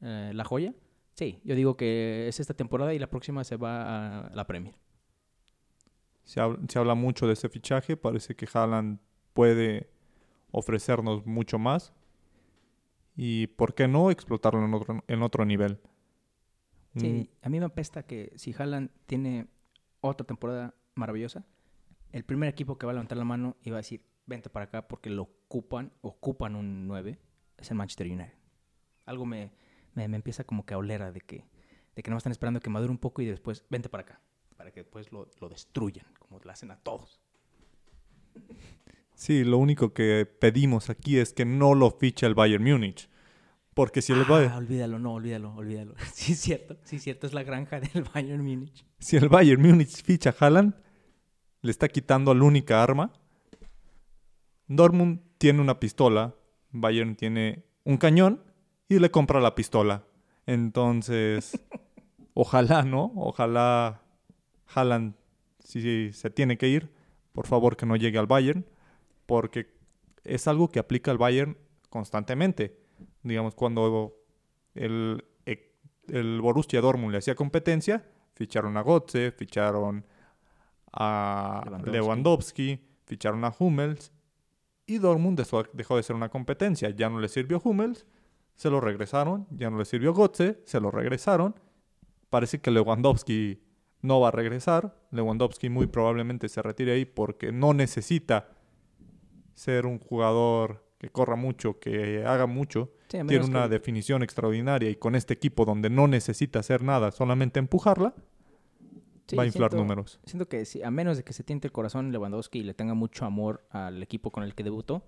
eh, 0.00 0.32
la 0.34 0.44
joya, 0.44 0.74
sí, 1.14 1.40
yo 1.44 1.54
digo 1.54 1.76
que 1.76 2.26
es 2.28 2.40
esta 2.40 2.54
temporada 2.54 2.92
y 2.94 2.98
la 2.98 3.08
próxima 3.08 3.44
se 3.44 3.56
va 3.56 4.26
a 4.26 4.34
la 4.34 4.46
Premier. 4.46 4.74
Se 6.24 6.40
habla 6.40 6.94
mucho 6.94 7.26
de 7.26 7.32
ese 7.32 7.48
fichaje. 7.48 7.96
Parece 7.96 8.36
que 8.36 8.48
Haaland 8.52 9.00
puede 9.32 9.90
ofrecernos 10.52 11.26
mucho 11.26 11.58
más. 11.58 11.92
Y 13.16 13.48
por 13.48 13.74
qué 13.74 13.88
no 13.88 14.10
explotarlo 14.10 14.64
en 14.64 14.72
otro, 14.72 15.04
en 15.06 15.22
otro 15.22 15.44
nivel. 15.44 15.80
Sí, 16.96 17.30
a 17.40 17.48
mí 17.48 17.58
me 17.58 17.66
apesta 17.66 18.04
que 18.04 18.32
si 18.36 18.54
Haaland 18.56 18.90
tiene 19.06 19.46
otra 20.00 20.26
temporada 20.26 20.74
maravillosa, 20.94 21.44
el 22.10 22.24
primer 22.24 22.48
equipo 22.48 22.76
que 22.76 22.84
va 22.86 22.92
a 22.92 22.94
levantar 22.94 23.16
la 23.16 23.24
mano 23.24 23.56
y 23.62 23.70
va 23.70 23.76
a 23.76 23.80
decir, 23.80 24.04
vente 24.26 24.50
para 24.50 24.66
acá 24.66 24.86
porque 24.88 25.08
lo 25.08 25.22
ocupan, 25.22 25.92
ocupan 26.02 26.54
un 26.54 26.86
9, 26.86 27.18
es 27.56 27.70
el 27.70 27.76
Manchester 27.76 28.06
United. 28.06 28.34
Algo 29.06 29.24
me, 29.24 29.52
me, 29.94 30.06
me 30.08 30.16
empieza 30.16 30.44
como 30.44 30.66
que 30.66 30.74
a 30.74 30.78
oler 30.78 31.12
de 31.12 31.20
que, 31.20 31.46
de 31.96 32.02
que 32.02 32.10
no 32.10 32.16
están 32.16 32.32
esperando 32.32 32.60
que 32.60 32.70
madure 32.70 32.90
un 32.90 32.98
poco 32.98 33.22
y 33.22 33.26
después, 33.26 33.64
vente 33.70 33.88
para 33.88 34.02
acá, 34.02 34.20
para 34.56 34.70
que 34.70 34.80
después 34.80 35.10
lo, 35.12 35.30
lo 35.40 35.48
destruyan, 35.48 36.06
como 36.18 36.38
lo 36.38 36.50
hacen 36.50 36.70
a 36.70 36.76
todos. 36.76 37.20
Sí, 39.14 39.44
lo 39.44 39.58
único 39.58 39.92
que 39.92 40.26
pedimos 40.26 40.90
aquí 40.90 41.18
es 41.18 41.32
que 41.32 41.44
no 41.44 41.74
lo 41.74 41.90
fiche 41.90 42.26
el 42.26 42.34
Bayern 42.34 42.64
Múnich. 42.64 43.08
Porque 43.74 44.02
si 44.02 44.12
el, 44.12 44.20
ah, 44.22 44.26
Bayern, 44.28 44.54
olvídalo, 44.54 44.98
no, 44.98 45.14
olvídalo, 45.14 45.54
olvídalo. 45.54 45.94
Sí, 46.12 46.32
es 46.32 46.40
cierto, 46.40 46.76
sí, 46.84 46.96
es 46.96 47.02
cierto, 47.02 47.26
es 47.26 47.32
la 47.32 47.42
granja 47.42 47.80
del 47.80 48.04
Bayern 48.14 48.44
Múnich. 48.44 48.84
si 48.98 49.16
el 49.16 49.28
Bayern 49.28 49.62
Múnich 49.62 50.02
ficha 50.02 50.30
a 50.30 50.34
Haaland, 50.38 50.74
le 51.62 51.70
está 51.70 51.88
quitando 51.88 52.34
la 52.34 52.44
única 52.44 52.82
arma. 52.82 53.12
Dortmund 54.66 55.20
tiene 55.38 55.60
una 55.60 55.80
pistola, 55.80 56.34
Bayern 56.70 57.16
tiene 57.16 57.64
un 57.84 57.96
cañón 57.96 58.42
y 58.88 58.98
le 58.98 59.10
compra 59.10 59.40
la 59.40 59.54
pistola. 59.54 60.04
Entonces, 60.46 61.58
ojalá, 62.34 62.82
¿no? 62.82 63.12
Ojalá 63.16 64.02
Haaland, 64.74 65.14
si 65.60 66.12
se 66.12 66.30
tiene 66.30 66.58
que 66.58 66.68
ir, 66.68 66.92
por 67.32 67.46
favor 67.46 67.76
que 67.76 67.86
no 67.86 67.96
llegue 67.96 68.18
al 68.18 68.26
Bayern, 68.26 68.66
porque 69.26 69.72
es 70.24 70.46
algo 70.46 70.68
que 70.68 70.78
aplica 70.78 71.10
al 71.10 71.18
Bayern 71.18 71.56
constantemente. 71.88 72.81
Digamos, 73.22 73.54
cuando 73.54 74.16
el, 74.74 75.24
e, 75.46 75.74
el 76.08 76.40
Borussia 76.40 76.80
Dortmund 76.80 77.12
le 77.12 77.18
hacía 77.18 77.34
competencia, 77.34 78.04
ficharon 78.34 78.76
a 78.76 78.82
Götze, 78.82 79.32
ficharon 79.32 80.04
a 80.92 81.62
Lewandowski. 81.64 81.90
Lewandowski, 81.90 82.80
ficharon 83.06 83.44
a 83.44 83.54
Hummels 83.58 84.12
y 84.86 84.98
Dortmund 84.98 85.38
dejó, 85.72 85.96
de 85.96 86.02
ser 86.02 86.16
una 86.16 86.28
competencia. 86.28 86.90
Ya 86.90 87.08
no 87.08 87.20
le 87.20 87.28
sirvió 87.28 87.60
Hummels, 87.62 88.04
se 88.54 88.70
lo 88.70 88.80
regresaron. 88.80 89.46
Ya 89.50 89.70
no 89.70 89.78
le 89.78 89.84
sirvió 89.84 90.12
Götze, 90.12 90.60
se 90.64 90.80
lo 90.80 90.90
regresaron. 90.90 91.54
Parece 92.30 92.60
que 92.60 92.70
Lewandowski 92.70 93.62
no 94.00 94.20
va 94.20 94.28
a 94.28 94.30
regresar. 94.32 94.96
Lewandowski 95.10 95.70
muy 95.70 95.86
probablemente 95.86 96.48
se 96.48 96.62
retire 96.62 96.92
ahí 96.92 97.04
porque 97.04 97.52
no 97.52 97.74
necesita 97.74 98.48
ser 99.54 99.86
un 99.86 99.98
jugador 99.98 100.84
que 100.98 101.10
corra 101.10 101.36
mucho, 101.36 101.78
que 101.78 102.24
haga 102.26 102.46
mucho. 102.46 102.92
Sí, 103.12 103.26
Tiene 103.26 103.44
una 103.44 103.64
que- 103.64 103.68
definición 103.68 104.22
extraordinaria 104.22 104.88
y 104.90 104.96
con 104.96 105.14
este 105.14 105.34
equipo 105.34 105.64
donde 105.64 105.90
no 105.90 106.08
necesita 106.08 106.60
hacer 106.60 106.82
nada, 106.82 107.10
solamente 107.12 107.58
empujarla, 107.58 108.14
sí, 109.26 109.36
va 109.36 109.42
a 109.42 109.46
inflar 109.46 109.70
siento- 109.70 109.76
números. 109.82 110.18
Siento 110.24 110.48
que 110.48 110.64
si, 110.64 110.82
a 110.82 110.90
menos 110.90 111.18
de 111.18 111.22
que 111.24 111.32
se 111.32 111.44
tiente 111.44 111.68
el 111.68 111.72
corazón 111.72 112.10
Lewandowski 112.10 112.60
y 112.60 112.62
le 112.62 112.72
tenga 112.74 112.94
mucho 112.94 113.24
amor 113.26 113.66
al 113.70 114.02
equipo 114.02 114.30
con 114.30 114.44
el 114.44 114.54
que 114.54 114.62
debutó, 114.64 115.04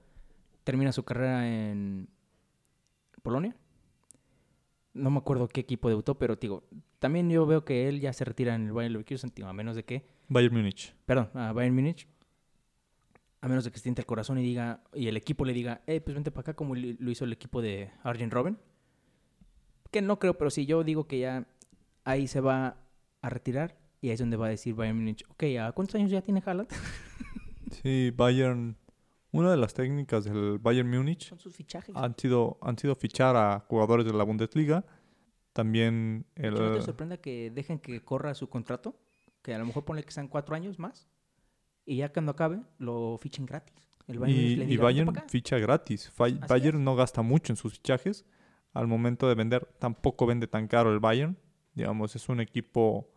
termina 0.64 0.92
su 0.92 1.02
carrera 1.04 1.48
en 1.48 2.08
Polonia. 3.22 3.56
No 4.92 5.10
me 5.10 5.18
acuerdo 5.18 5.48
qué 5.48 5.60
equipo 5.62 5.88
debutó, 5.88 6.16
pero 6.18 6.36
digo, 6.36 6.64
también 6.98 7.28
yo 7.30 7.46
veo 7.46 7.64
que 7.64 7.88
él 7.88 8.00
ya 8.00 8.12
se 8.12 8.24
retira 8.24 8.54
en 8.54 8.66
el 8.66 8.72
Bayern 8.72 8.92
Leverkusen, 8.92 9.32
a 9.44 9.52
menos 9.52 9.74
de 9.76 9.84
que, 9.84 10.04
Bayern 10.28 10.54
Múnich. 10.54 10.94
perdón, 11.04 11.30
a 11.34 11.52
Bayern 11.52 11.74
Múnich, 11.74 12.06
a 13.44 13.48
menos 13.48 13.62
de 13.62 13.70
que 13.70 13.76
se 13.76 13.82
tiente 13.82 14.00
el 14.00 14.06
corazón 14.06 14.38
y 14.38 14.42
diga, 14.42 14.80
y 14.94 15.06
el 15.06 15.18
equipo 15.18 15.44
le 15.44 15.52
diga, 15.52 15.82
eh, 15.86 16.00
pues 16.00 16.14
vente 16.14 16.30
para 16.30 16.40
acá 16.40 16.54
como 16.54 16.74
lo 16.74 17.10
hizo 17.10 17.26
el 17.26 17.32
equipo 17.34 17.60
de 17.60 17.90
Arjen 18.02 18.30
Robben. 18.30 18.56
Que 19.90 20.00
no 20.00 20.18
creo, 20.18 20.38
pero 20.38 20.48
sí, 20.48 20.64
yo 20.64 20.82
digo 20.82 21.06
que 21.06 21.18
ya 21.18 21.46
ahí 22.04 22.26
se 22.26 22.40
va 22.40 22.78
a 23.20 23.28
retirar 23.28 23.76
y 24.00 24.08
ahí 24.08 24.14
es 24.14 24.20
donde 24.20 24.38
va 24.38 24.46
a 24.46 24.48
decir 24.48 24.74
Bayern 24.74 24.96
Múnich, 24.96 25.24
ok, 25.28 25.42
¿a 25.60 25.72
cuántos 25.72 25.94
años 25.96 26.10
ya 26.10 26.22
tiene 26.22 26.42
Haaland? 26.44 26.68
Sí, 27.82 28.12
Bayern. 28.16 28.78
Una 29.30 29.50
de 29.50 29.56
las 29.58 29.74
técnicas 29.74 30.24
del 30.24 30.58
Bayern 30.58 30.88
Múnich 30.88 31.28
Son 31.28 31.38
sus 31.38 31.54
fichajes. 31.54 31.94
han 31.94 32.16
sido, 32.16 32.56
han 32.62 32.78
sido 32.78 32.94
fichar 32.94 33.36
a 33.36 33.60
jugadores 33.68 34.06
de 34.06 34.14
la 34.14 34.24
Bundesliga. 34.24 34.86
También 35.52 36.24
el, 36.36 36.54
¿No 36.54 36.72
te 36.72 36.80
sorprenda 36.80 37.18
que 37.18 37.50
dejen 37.50 37.78
que 37.78 38.02
corra 38.02 38.32
su 38.34 38.48
contrato? 38.48 38.96
Que 39.42 39.52
a 39.52 39.58
lo 39.58 39.66
mejor 39.66 39.84
pone 39.84 40.02
que 40.02 40.12
sean 40.12 40.28
cuatro 40.28 40.54
años 40.54 40.78
más 40.78 41.08
y 41.86 41.96
ya 41.96 42.12
cuando 42.12 42.32
acabe 42.32 42.60
lo 42.78 43.18
fichen 43.18 43.46
gratis. 43.46 43.74
El 44.06 44.18
Bayern 44.18 44.38
Múnich 44.40 44.52
y, 44.52 44.56
le 44.56 44.64
y 44.64 44.66
diga, 44.68 44.84
"Vente 44.84 44.84
Bayern 44.84 45.12
pa' 45.12 45.20
acá". 45.20 45.28
ficha 45.28 45.58
gratis. 45.58 46.12
Así 46.18 46.36
Bayern 46.48 46.78
es. 46.78 46.84
no 46.84 46.94
gasta 46.96 47.22
mucho 47.22 47.52
en 47.52 47.56
sus 47.56 47.72
fichajes. 47.74 48.24
Al 48.72 48.86
momento 48.86 49.28
de 49.28 49.34
vender, 49.34 49.66
tampoco 49.78 50.26
vende 50.26 50.46
tan 50.46 50.66
caro 50.68 50.92
el 50.92 50.98
Bayern. 51.00 51.36
Digamos, 51.74 52.14
es 52.16 52.28
un 52.28 52.40
equipo 52.40 53.08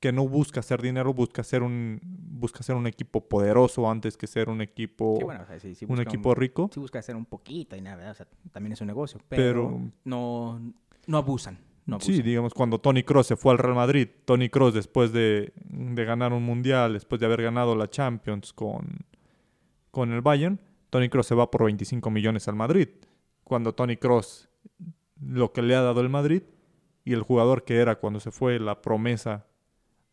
que 0.00 0.12
no 0.12 0.28
busca 0.28 0.60
hacer 0.60 0.82
dinero, 0.82 1.14
busca 1.14 1.42
ser 1.42 1.62
un, 1.62 1.98
busca 2.02 2.62
ser 2.62 2.74
un 2.76 2.86
equipo 2.86 3.26
poderoso 3.26 3.88
antes 3.90 4.16
que 4.18 4.26
ser 4.26 4.48
un 4.50 4.60
equipo, 4.60 5.16
Sí, 5.18 5.24
bueno, 5.24 5.42
o 5.44 5.46
sea, 5.46 5.58
sí, 5.60 5.74
sí 5.74 5.86
un 5.88 5.96
rico. 6.34 6.68
sí 6.74 6.78
busca 6.80 6.98
hacer 6.98 7.16
un 7.16 7.24
poquito 7.24 7.74
y 7.74 7.80
nada, 7.80 7.96
¿verdad? 7.96 8.12
o 8.12 8.14
sea, 8.16 8.28
también 8.52 8.72
es 8.74 8.80
un 8.82 8.86
negocio, 8.88 9.18
pero, 9.28 9.68
Pero- 9.70 9.90
no, 10.04 10.60
no 11.06 11.16
abusan. 11.18 11.58
No 11.86 12.00
Sí, 12.00 12.22
digamos, 12.22 12.54
cuando 12.54 12.78
Tony 12.78 13.02
Cross 13.02 13.26
se 13.28 13.36
fue 13.36 13.52
al 13.52 13.58
Real 13.58 13.74
Madrid, 13.74 14.08
Tony 14.24 14.48
Cross 14.48 14.74
después 14.74 15.12
de, 15.12 15.52
de 15.64 16.04
ganar 16.04 16.32
un 16.32 16.42
mundial, 16.42 16.94
después 16.94 17.20
de 17.20 17.26
haber 17.26 17.42
ganado 17.42 17.76
la 17.76 17.90
Champions 17.90 18.52
con, 18.54 19.04
con 19.90 20.12
el 20.12 20.22
Bayern, 20.22 20.60
Tony 20.88 21.08
Cross 21.08 21.26
se 21.26 21.34
va 21.34 21.50
por 21.50 21.64
25 21.64 22.10
millones 22.10 22.48
al 22.48 22.54
Madrid. 22.54 22.88
Cuando 23.42 23.74
Tony 23.74 23.96
Cross, 23.96 24.48
lo 25.20 25.52
que 25.52 25.60
le 25.60 25.74
ha 25.74 25.82
dado 25.82 26.00
el 26.00 26.08
Madrid 26.08 26.42
y 27.04 27.12
el 27.12 27.22
jugador 27.22 27.64
que 27.64 27.76
era 27.76 27.96
cuando 27.96 28.18
se 28.18 28.30
fue 28.30 28.58
la 28.58 28.80
promesa, 28.80 29.46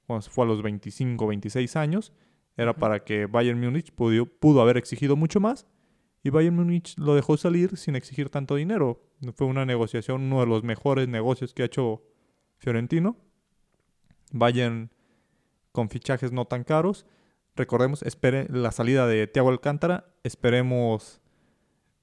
cuando 0.08 0.24
se 0.24 0.30
fue 0.30 0.44
a 0.44 0.48
los 0.50 0.62
25, 0.62 1.26
26 1.26 1.76
años, 1.78 2.12
era 2.58 2.76
para 2.76 3.04
que 3.06 3.28
Bayern 3.28 3.60
Múnich 3.60 3.94
pudo, 3.94 4.26
pudo 4.26 4.62
haber 4.62 4.76
exigido 4.76 5.16
mucho 5.16 5.40
más 5.40 5.66
y 6.24 6.30
Bayern 6.30 6.56
Múnich 6.56 6.98
lo 6.98 7.16
dejó 7.16 7.38
salir 7.38 7.78
sin 7.78 7.96
exigir 7.96 8.30
tanto 8.30 8.56
dinero. 8.56 9.02
Fue 9.34 9.48
una 9.48 9.66
negociación, 9.66 10.22
uno 10.22 10.42
de 10.42 10.46
los 10.48 10.64
mejores 10.64 11.08
negocios 11.08 11.54
que 11.54 11.64
ha 11.64 11.66
hecho 11.66 12.04
Fiorentino. 12.58 13.18
Bayern 14.32 14.92
con 15.72 15.90
fichajes 15.90 16.32
no 16.32 16.46
tan 16.46 16.64
caros. 16.64 17.06
recordemos, 17.56 18.02
espere 18.04 18.48
la 18.50 18.72
salida 18.72 19.08
de 19.08 19.28
Thiago 19.28 19.50
Alcántara, 19.50 20.14
esperemos, 20.24 21.22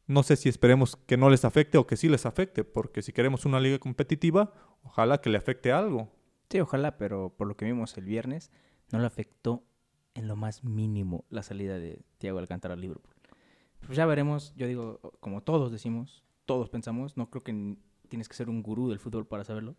no 0.06 0.22
sé 0.22 0.36
si 0.36 0.48
esperemos 0.48 0.96
que 0.96 1.16
no 1.16 1.30
les 1.30 1.44
afecte 1.44 1.78
o 1.78 1.86
que 1.86 1.96
sí 1.96 2.08
les 2.08 2.26
afecte, 2.26 2.64
porque 2.64 3.02
si 3.02 3.12
queremos 3.12 3.46
una 3.46 3.60
liga 3.60 3.78
competitiva, 3.78 4.52
ojalá 4.82 5.20
que 5.20 5.30
le 5.30 5.38
afecte 5.38 5.72
algo. 5.72 6.12
Sí, 6.50 6.60
ojalá, 6.60 6.98
pero 6.98 7.34
por 7.36 7.46
lo 7.46 7.56
que 7.56 7.64
vimos 7.64 7.96
el 7.96 8.04
viernes, 8.04 8.50
no 8.92 8.98
le 8.98 9.06
afectó 9.06 9.64
en 10.14 10.28
lo 10.28 10.36
más 10.36 10.64
mínimo 10.64 11.24
la 11.30 11.42
salida 11.42 11.78
de 11.78 12.02
Thiago 12.18 12.38
Alcántara 12.38 12.74
al 12.74 12.80
Liverpool. 12.80 13.17
Pues 13.86 13.96
ya 13.96 14.06
veremos, 14.06 14.54
yo 14.56 14.66
digo, 14.66 15.00
como 15.20 15.42
todos 15.42 15.72
decimos, 15.72 16.24
todos 16.44 16.68
pensamos, 16.68 17.16
no 17.16 17.30
creo 17.30 17.42
que 17.42 17.76
tienes 18.08 18.28
que 18.28 18.34
ser 18.34 18.48
un 18.48 18.62
gurú 18.62 18.88
del 18.88 18.98
fútbol 18.98 19.26
para 19.26 19.44
saberlo. 19.44 19.76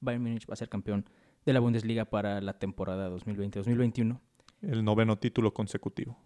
Bayern 0.00 0.22
Múnich 0.22 0.48
va 0.48 0.54
a 0.54 0.56
ser 0.56 0.68
campeón 0.68 1.04
de 1.44 1.52
la 1.52 1.60
Bundesliga 1.60 2.04
para 2.04 2.40
la 2.40 2.58
temporada 2.58 3.10
2020-2021. 3.10 4.18
El 4.62 4.84
noveno 4.84 5.18
título 5.18 5.52
consecutivo. 5.52 6.18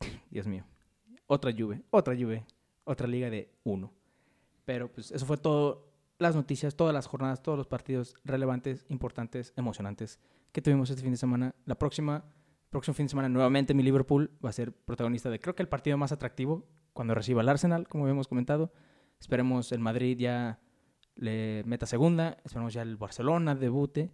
Dios 0.30 0.46
mío. 0.46 0.64
Otra 1.26 1.52
Juve, 1.56 1.82
otra 1.90 2.14
Juve, 2.14 2.44
otra 2.84 3.06
liga 3.06 3.30
de 3.30 3.50
uno. 3.64 3.92
Pero 4.64 4.90
pues 4.90 5.10
eso 5.10 5.26
fue 5.26 5.36
todo, 5.36 5.92
las 6.18 6.34
noticias, 6.34 6.76
todas 6.76 6.94
las 6.94 7.06
jornadas, 7.06 7.42
todos 7.42 7.58
los 7.58 7.66
partidos 7.66 8.14
relevantes, 8.24 8.84
importantes, 8.88 9.52
emocionantes 9.56 10.20
que 10.52 10.62
tuvimos 10.62 10.90
este 10.90 11.02
fin 11.02 11.12
de 11.12 11.16
semana. 11.16 11.54
La 11.64 11.76
próxima, 11.76 12.24
próximo 12.74 12.94
fin 12.94 13.06
de 13.06 13.10
semana 13.10 13.28
nuevamente 13.28 13.72
mi 13.72 13.84
Liverpool 13.84 14.32
va 14.44 14.50
a 14.50 14.52
ser 14.52 14.72
protagonista 14.72 15.30
de 15.30 15.38
creo 15.38 15.54
que 15.54 15.62
el 15.62 15.68
partido 15.68 15.96
más 15.96 16.10
atractivo 16.10 16.66
cuando 16.92 17.14
reciba 17.14 17.40
al 17.40 17.48
Arsenal, 17.48 17.86
como 17.86 18.04
habíamos 18.04 18.26
comentado. 18.26 18.72
Esperemos 19.20 19.70
el 19.70 19.78
Madrid 19.78 20.18
ya 20.18 20.58
le 21.14 21.62
meta 21.64 21.86
segunda, 21.86 22.38
esperemos 22.44 22.74
ya 22.74 22.82
el 22.82 22.96
Barcelona 22.96 23.54
debute 23.54 24.10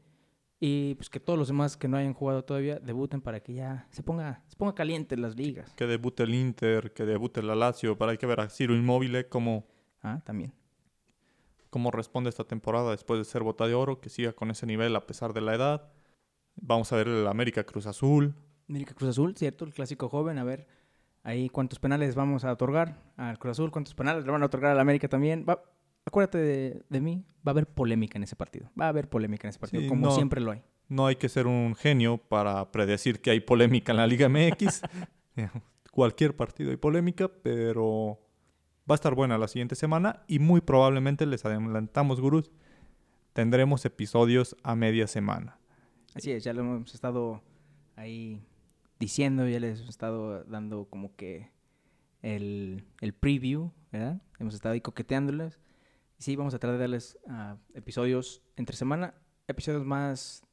y 0.59 0.95
pues 0.97 1.09
que 1.09 1.21
todos 1.21 1.39
los 1.39 1.49
demás 1.49 1.79
que 1.79 1.89
no 1.89 1.97
hayan 1.97 2.13
jugado 2.13 2.45
todavía 2.45 2.79
debuten 2.79 3.23
para 3.23 3.41
que 3.41 3.55
ya 3.55 3.87
se 3.91 4.03
ponga, 4.03 4.43
se 4.47 4.57
ponga 4.57 4.75
caliente 4.75 5.17
las 5.17 5.37
ligas. 5.37 5.73
Que 5.75 5.87
debute 5.87 6.25
el 6.25 6.35
Inter, 6.35 6.93
que 6.93 7.07
debute 7.07 7.41
el 7.41 7.47
Lazio, 7.47 7.97
para 7.97 8.13
hay 8.13 8.19
que 8.19 8.27
ver 8.27 8.41
a 8.41 8.51
Ciro 8.51 8.77
Inmóvil 8.77 9.27
cómo, 9.31 9.67
ah, 10.03 10.21
también. 10.23 10.53
cómo 11.71 11.91
responde 11.91 12.29
esta 12.29 12.45
temporada 12.45 12.91
después 12.91 13.19
de 13.19 13.25
ser 13.25 13.43
bota 13.43 13.67
de 13.67 13.73
oro, 13.73 14.03
que 14.03 14.11
siga 14.11 14.35
con 14.35 14.51
ese 14.51 14.67
nivel 14.67 14.95
a 14.97 15.07
pesar 15.07 15.33
de 15.33 15.41
la 15.41 15.55
edad. 15.55 15.91
Vamos 16.57 16.93
a 16.93 16.97
ver 16.97 17.09
el 17.09 17.27
América 17.27 17.65
Cruz 17.65 17.87
Azul. 17.87 18.35
América 18.71 18.95
Cruz 18.95 19.11
Azul, 19.11 19.37
cierto, 19.37 19.65
el 19.65 19.75
clásico 19.75 20.09
joven, 20.09 20.39
a 20.39 20.45
ver 20.45 20.67
ahí 21.25 21.49
cuántos 21.49 21.81
penales 21.81 22.15
vamos 22.15 22.45
a 22.45 22.53
otorgar 22.53 23.03
al 23.17 23.39
Cruz 23.39 23.53
Azul, 23.53 23.73
cuántos 23.73 23.95
penales 23.95 24.25
le 24.25 24.31
van 24.31 24.43
a 24.43 24.47
otorgar 24.47 24.71
al 24.71 24.79
América 24.79 25.09
también. 25.09 25.45
Va, 25.47 25.61
acuérdate 26.05 26.85
de, 26.89 27.01
mí, 27.01 27.27
va 27.47 27.51
a 27.51 27.51
haber 27.51 27.67
polémica 27.67 28.17
en 28.17 28.23
ese 28.23 28.37
partido. 28.37 28.71
Va 28.81 28.87
a 28.87 28.89
haber 28.91 29.09
polémica 29.09 29.49
en 29.49 29.51
ese 29.51 29.59
partido, 29.59 29.89
como 29.89 30.13
siempre 30.13 30.41
lo 30.41 30.53
hay. 30.53 30.63
No 30.89 31.07
hay 31.07 31.17
que 31.17 31.29
ser 31.29 31.49
un 31.49 31.75
genio 31.75 32.19
para 32.19 32.71
predecir 32.71 33.21
que 33.21 33.31
hay 33.31 33.41
polémica 33.41 33.93
en 33.93 33.99
la 33.99 34.07
Liga 34.07 34.29
MX. 34.29 34.83
Cualquier 35.93 36.37
partido 36.37 36.71
hay 36.71 36.77
polémica, 36.77 37.29
pero 37.29 38.21
va 38.89 38.95
a 38.95 38.97
estar 38.97 39.17
buena 39.17 39.37
la 39.37 39.49
siguiente 39.49 39.75
semana 39.75 40.23
y 40.29 40.39
muy 40.39 40.61
probablemente 40.61 41.27
les 41.27 41.45
adelantamos, 41.45 42.21
gurús, 42.21 42.53
tendremos 43.33 43.85
episodios 43.85 44.57
a 44.63 44.77
media 44.77 45.09
semana. 45.09 45.59
Así 46.15 46.31
es, 46.31 46.45
ya 46.45 46.53
lo 46.53 46.61
hemos 46.61 46.95
estado 46.95 47.43
ahí 47.97 48.41
diciendo, 49.01 49.49
ya 49.49 49.59
les 49.59 49.79
hemos 49.79 49.91
estado 49.91 50.45
dando 50.45 50.85
como 50.85 51.17
que 51.17 51.51
el, 52.23 52.85
el 53.01 53.13
preview, 53.15 53.73
¿verdad? 53.91 54.23
Hemos 54.39 54.55
estado 54.55 54.75
ahí 54.75 54.81
coqueteándoles 54.81 55.59
sí, 56.21 56.37
vamos 56.37 56.55
a 56.55 56.59
tratar 56.59 56.77
de 56.77 56.85
darles 56.85 57.19
ah, 57.29 57.57
episodios 57.75 58.43
entre 58.57 58.77
semana, 58.77 59.15
episodios 59.49 59.85
más 59.85 60.45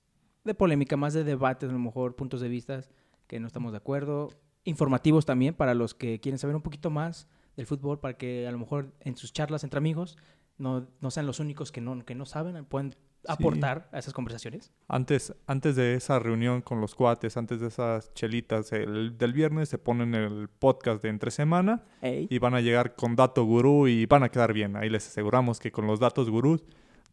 de 0.43 0.55
polémica, 0.55 0.97
más 0.97 1.13
de 1.13 1.23
debates, 1.23 1.69
a 1.69 1.73
lo 1.73 1.79
mejor 1.79 2.15
puntos 2.15 2.41
de 2.41 2.47
vista 2.47 2.81
que 3.27 3.39
no 3.39 3.47
estamos 3.47 3.73
de 3.73 3.77
acuerdo, 3.77 4.29
informativos 4.63 5.25
también 5.25 5.53
para 5.53 5.73
los 5.73 5.93
que 5.93 6.19
quieren 6.21 6.39
saber 6.39 6.55
un 6.55 6.61
poquito 6.61 6.89
más 6.89 7.27
del 7.57 7.65
fútbol, 7.65 7.99
para 7.99 8.17
que 8.17 8.47
a 8.47 8.51
lo 8.51 8.57
mejor 8.57 8.93
en 9.01 9.17
sus 9.17 9.33
charlas 9.33 9.65
entre 9.65 9.77
amigos 9.77 10.17
no, 10.57 10.87
no 11.01 11.11
sean 11.11 11.27
los 11.27 11.41
únicos 11.41 11.71
que 11.71 11.81
no, 11.81 12.03
que 12.05 12.15
no 12.15 12.25
saben, 12.25 12.63
pueden 12.65 12.95
aportar 13.27 13.89
a 13.91 13.99
esas 13.99 14.13
conversaciones. 14.13 14.71
Antes, 14.87 15.33
antes 15.45 15.75
de 15.75 15.95
esa 15.95 16.19
reunión 16.19 16.61
con 16.61 16.81
los 16.81 16.95
cuates, 16.95 17.37
antes 17.37 17.59
de 17.59 17.67
esas 17.67 18.13
chelitas 18.13 18.69
del 18.69 19.33
viernes, 19.33 19.69
se 19.69 19.77
ponen 19.77 20.15
el 20.15 20.47
podcast 20.47 21.01
de 21.03 21.09
entre 21.09 21.31
semana 21.31 21.83
y 22.01 22.37
van 22.39 22.53
a 22.53 22.61
llegar 22.61 22.95
con 22.95 23.15
dato 23.15 23.43
gurú 23.43 23.87
y 23.87 24.05
van 24.05 24.23
a 24.23 24.29
quedar 24.29 24.53
bien. 24.53 24.75
Ahí 24.75 24.89
les 24.89 25.07
aseguramos 25.07 25.59
que 25.59 25.71
con 25.71 25.87
los 25.87 25.99
datos 25.99 26.29
gurús 26.29 26.63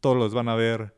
todos 0.01 0.17
los 0.17 0.35
van 0.35 0.49
a 0.49 0.55
ver 0.55 0.95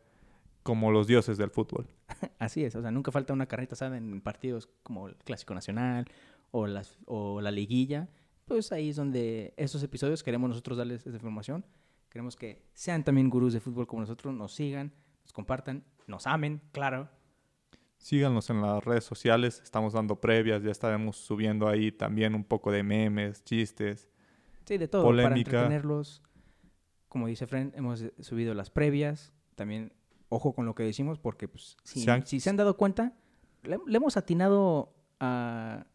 como 0.63 0.91
los 0.91 1.07
dioses 1.07 1.39
del 1.39 1.51
fútbol. 1.51 1.87
Así 2.41 2.65
es, 2.65 2.75
o 2.75 2.83
sea, 2.83 2.91
nunca 2.91 3.13
falta 3.13 3.33
una 3.33 3.47
carreta 3.47 3.75
asada 3.75 3.97
en 3.97 4.21
partidos 4.21 4.69
como 4.83 5.09
el 5.09 5.17
Clásico 5.17 5.55
Nacional 5.55 6.07
o, 6.51 6.67
las, 6.67 6.99
o 7.07 7.41
la 7.41 7.53
liguilla. 7.53 8.09
Pues 8.47 8.73
ahí 8.73 8.91
es 8.91 8.97
donde 8.97 9.55
esos 9.57 9.83
episodios 9.83 10.23
queremos 10.23 10.49
nosotros 10.49 10.79
darles 10.79 11.07
esa 11.07 11.17
información. 11.17 11.65
Queremos 12.09 12.37
que 12.37 12.63
sean 12.75 13.05
también 13.05 13.29
gurús 13.29 13.53
de 13.53 13.61
fútbol 13.61 13.87
como 13.87 14.01
nosotros, 14.01 14.35
nos 14.35 14.53
sigan, 14.55 14.93
nos 15.27 15.33
compartan, 15.33 15.83
nos 16.07 16.29
amen, 16.29 16.63
claro. 16.71 17.09
Síganos 17.99 18.49
en 18.49 18.63
las 18.63 18.85
redes 18.85 19.03
sociales, 19.03 19.61
estamos 19.65 19.93
dando 19.93 20.21
previas, 20.21 20.63
ya 20.63 20.71
estaremos 20.71 21.17
subiendo 21.17 21.67
ahí 21.67 21.91
también 21.91 22.37
un 22.37 22.45
poco 22.45 22.71
de 22.71 22.85
memes, 22.85 23.43
chistes. 23.43 24.09
Sí, 24.67 24.79
de 24.79 24.87
todo, 24.87 25.03
polémica. 25.03 25.33
para 25.33 25.41
entretenerlos. 25.41 26.23
Como 27.09 27.27
dice 27.27 27.49
Fren, 27.49 27.73
hemos 27.75 28.05
subido 28.21 28.55
las 28.55 28.71
previas, 28.71 29.33
también 29.57 29.93
ojo 30.29 30.55
con 30.55 30.65
lo 30.65 30.77
que 30.77 30.85
decimos, 30.85 31.19
porque 31.19 31.49
pues, 31.49 31.77
si, 31.83 32.05
¿Se 32.39 32.49
han... 32.49 32.57
dado 32.57 32.77
cuenta, 32.77 33.13
le, 33.65 33.81
hemos 33.97 34.17
atinado 34.17 34.95
a, 35.19 35.87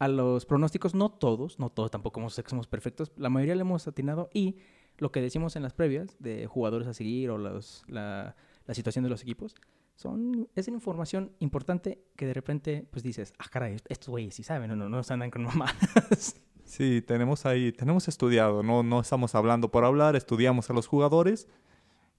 a, 0.00 0.08
los 0.08 0.44
pronósticos, 0.44 0.92
no 0.96 1.12
todos, 1.12 1.60
no 1.60 1.70
todos 1.70 1.92
tampoco 1.92 2.18
somos, 2.18 2.42
somos 2.48 2.66
perfectos, 2.66 3.12
la 3.16 3.28
mayoría 3.28 3.54
le 3.54 3.60
hemos 3.60 3.86
atinado 3.86 4.28
y 4.34 4.56
lo 4.98 5.12
que 5.12 5.20
decimos 5.20 5.54
en 5.54 5.62
las 5.62 5.72
previas 5.72 6.16
de 6.18 6.46
jugadores 6.46 6.88
a 6.88 6.94
seguir 6.94 7.30
o 7.30 7.38
los, 7.38 7.84
la, 7.86 8.34
la 8.66 8.74
situación 8.74 9.04
de 9.04 9.10
los 9.10 9.22
equipos, 9.22 9.54
son, 9.94 10.48
es 10.54 10.68
información 10.68 11.32
importante 11.38 12.04
que 12.16 12.26
de 12.26 12.34
repente 12.34 12.86
pues 12.90 13.02
dices, 13.02 13.32
ah, 13.38 13.46
caray, 13.50 13.76
estos 13.88 14.08
güeyes 14.08 14.34
sí 14.34 14.42
saben, 14.42 14.68
no, 14.68 14.76
no, 14.76 14.88
no 14.88 15.00
andan 15.08 15.30
con 15.30 15.44
mamás. 15.44 15.74
Sí, 16.66 17.00
tenemos 17.00 17.46
ahí, 17.46 17.70
tenemos 17.70 18.08
estudiado, 18.08 18.64
no, 18.64 18.82
no 18.82 18.98
estamos 18.98 19.36
hablando 19.36 19.70
por 19.70 19.84
hablar, 19.84 20.16
estudiamos 20.16 20.68
a 20.68 20.72
los 20.72 20.88
jugadores 20.88 21.46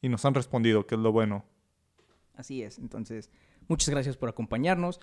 y 0.02 0.08
nos 0.08 0.24
han 0.24 0.34
respondido, 0.34 0.88
que 0.88 0.96
es 0.96 1.02
lo 1.02 1.12
bueno. 1.12 1.44
Así 2.34 2.64
es, 2.64 2.80
entonces, 2.80 3.30
muchas 3.68 3.90
gracias 3.90 4.16
por 4.16 4.30
acompañarnos 4.30 5.02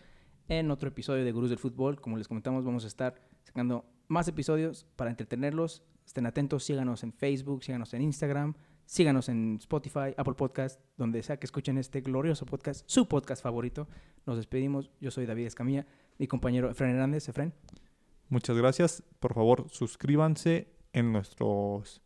en 0.49 0.71
otro 0.71 0.89
episodio 0.89 1.25
de 1.25 1.33
Gurús 1.33 1.51
del 1.51 1.59
Fútbol. 1.59 2.01
Como 2.01 2.17
les 2.17 2.27
comentamos, 2.27 2.65
vamos 2.65 2.85
a 2.85 2.87
estar 2.87 3.21
sacando 3.43 3.85
más 4.09 4.29
episodios 4.29 4.87
para 4.97 5.11
entretenerlos. 5.11 5.83
Estén 6.07 6.25
atentos, 6.27 6.65
síganos 6.65 7.03
en 7.03 7.13
Facebook, 7.13 7.65
síganos 7.65 7.93
en 7.95 8.03
Instagram, 8.03 8.55
Síganos 8.87 9.29
en 9.29 9.57
Spotify, 9.61 10.15
Apple 10.17 10.35
Podcast, 10.35 10.81
donde 10.97 11.23
sea 11.23 11.39
que 11.39 11.47
escuchen 11.47 11.79
este 11.79 12.03
glorioso 12.03 12.45
podcast, 12.45 12.85
su 12.87 13.09
podcast 13.09 13.43
favorito. 13.43 13.89
Nos 14.27 14.37
despedimos. 14.37 14.91
Yo 15.01 15.11
soy 15.11 15.27
David 15.27 15.47
Escamilla, 15.47 15.87
mi 16.19 16.27
compañero 16.27 16.71
Efren 16.71 16.91
Hernández. 16.91 17.29
Efren. 17.29 17.55
Muchas 18.29 18.57
gracias. 18.57 19.03
Por 19.21 19.35
favor, 19.35 19.67
suscríbanse 19.71 20.69
en 20.93 21.13
nuestras 21.13 22.03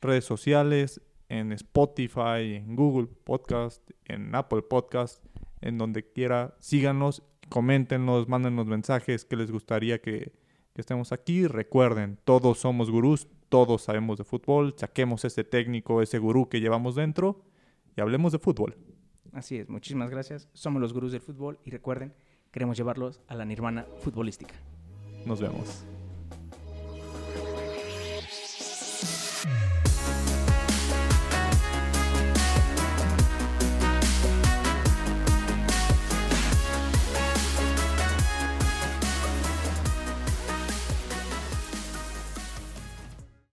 redes 0.00 0.24
sociales, 0.24 1.00
en 1.28 1.52
Spotify, 1.52 2.56
en 2.56 2.74
Google 2.74 3.06
Podcast, 3.06 3.88
en 4.04 4.34
Apple 4.34 4.62
Podcast, 4.62 5.24
en 5.60 5.78
donde 5.78 6.10
quiera. 6.10 6.56
Síganos, 6.58 7.22
coméntenos, 7.48 8.28
mándenos 8.28 8.66
mensajes 8.66 9.24
que 9.24 9.36
les 9.36 9.50
gustaría 9.50 10.00
que, 10.00 10.32
que 10.74 10.80
estemos 10.80 11.12
aquí. 11.12 11.46
Recuerden, 11.46 12.18
todos 12.24 12.58
somos 12.58 12.90
gurús, 12.90 13.28
todos 13.48 13.82
sabemos 13.82 14.18
de 14.18 14.24
fútbol, 14.24 14.74
saquemos 14.76 15.24
ese 15.24 15.44
técnico, 15.44 16.02
ese 16.02 16.18
gurú 16.18 16.48
que 16.48 16.60
llevamos 16.60 16.94
dentro 16.94 17.42
y 17.96 18.00
hablemos 18.00 18.32
de 18.32 18.38
fútbol. 18.38 18.76
Así 19.32 19.58
es, 19.58 19.68
muchísimas 19.68 20.10
gracias. 20.10 20.48
Somos 20.52 20.80
los 20.80 20.92
gurús 20.92 21.12
del 21.12 21.20
fútbol 21.20 21.58
y 21.64 21.70
recuerden, 21.70 22.14
queremos 22.50 22.76
llevarlos 22.76 23.20
a 23.28 23.34
la 23.34 23.44
nirvana 23.44 23.86
futbolística. 24.00 24.54
Nos 25.26 25.40
vemos. 25.40 25.84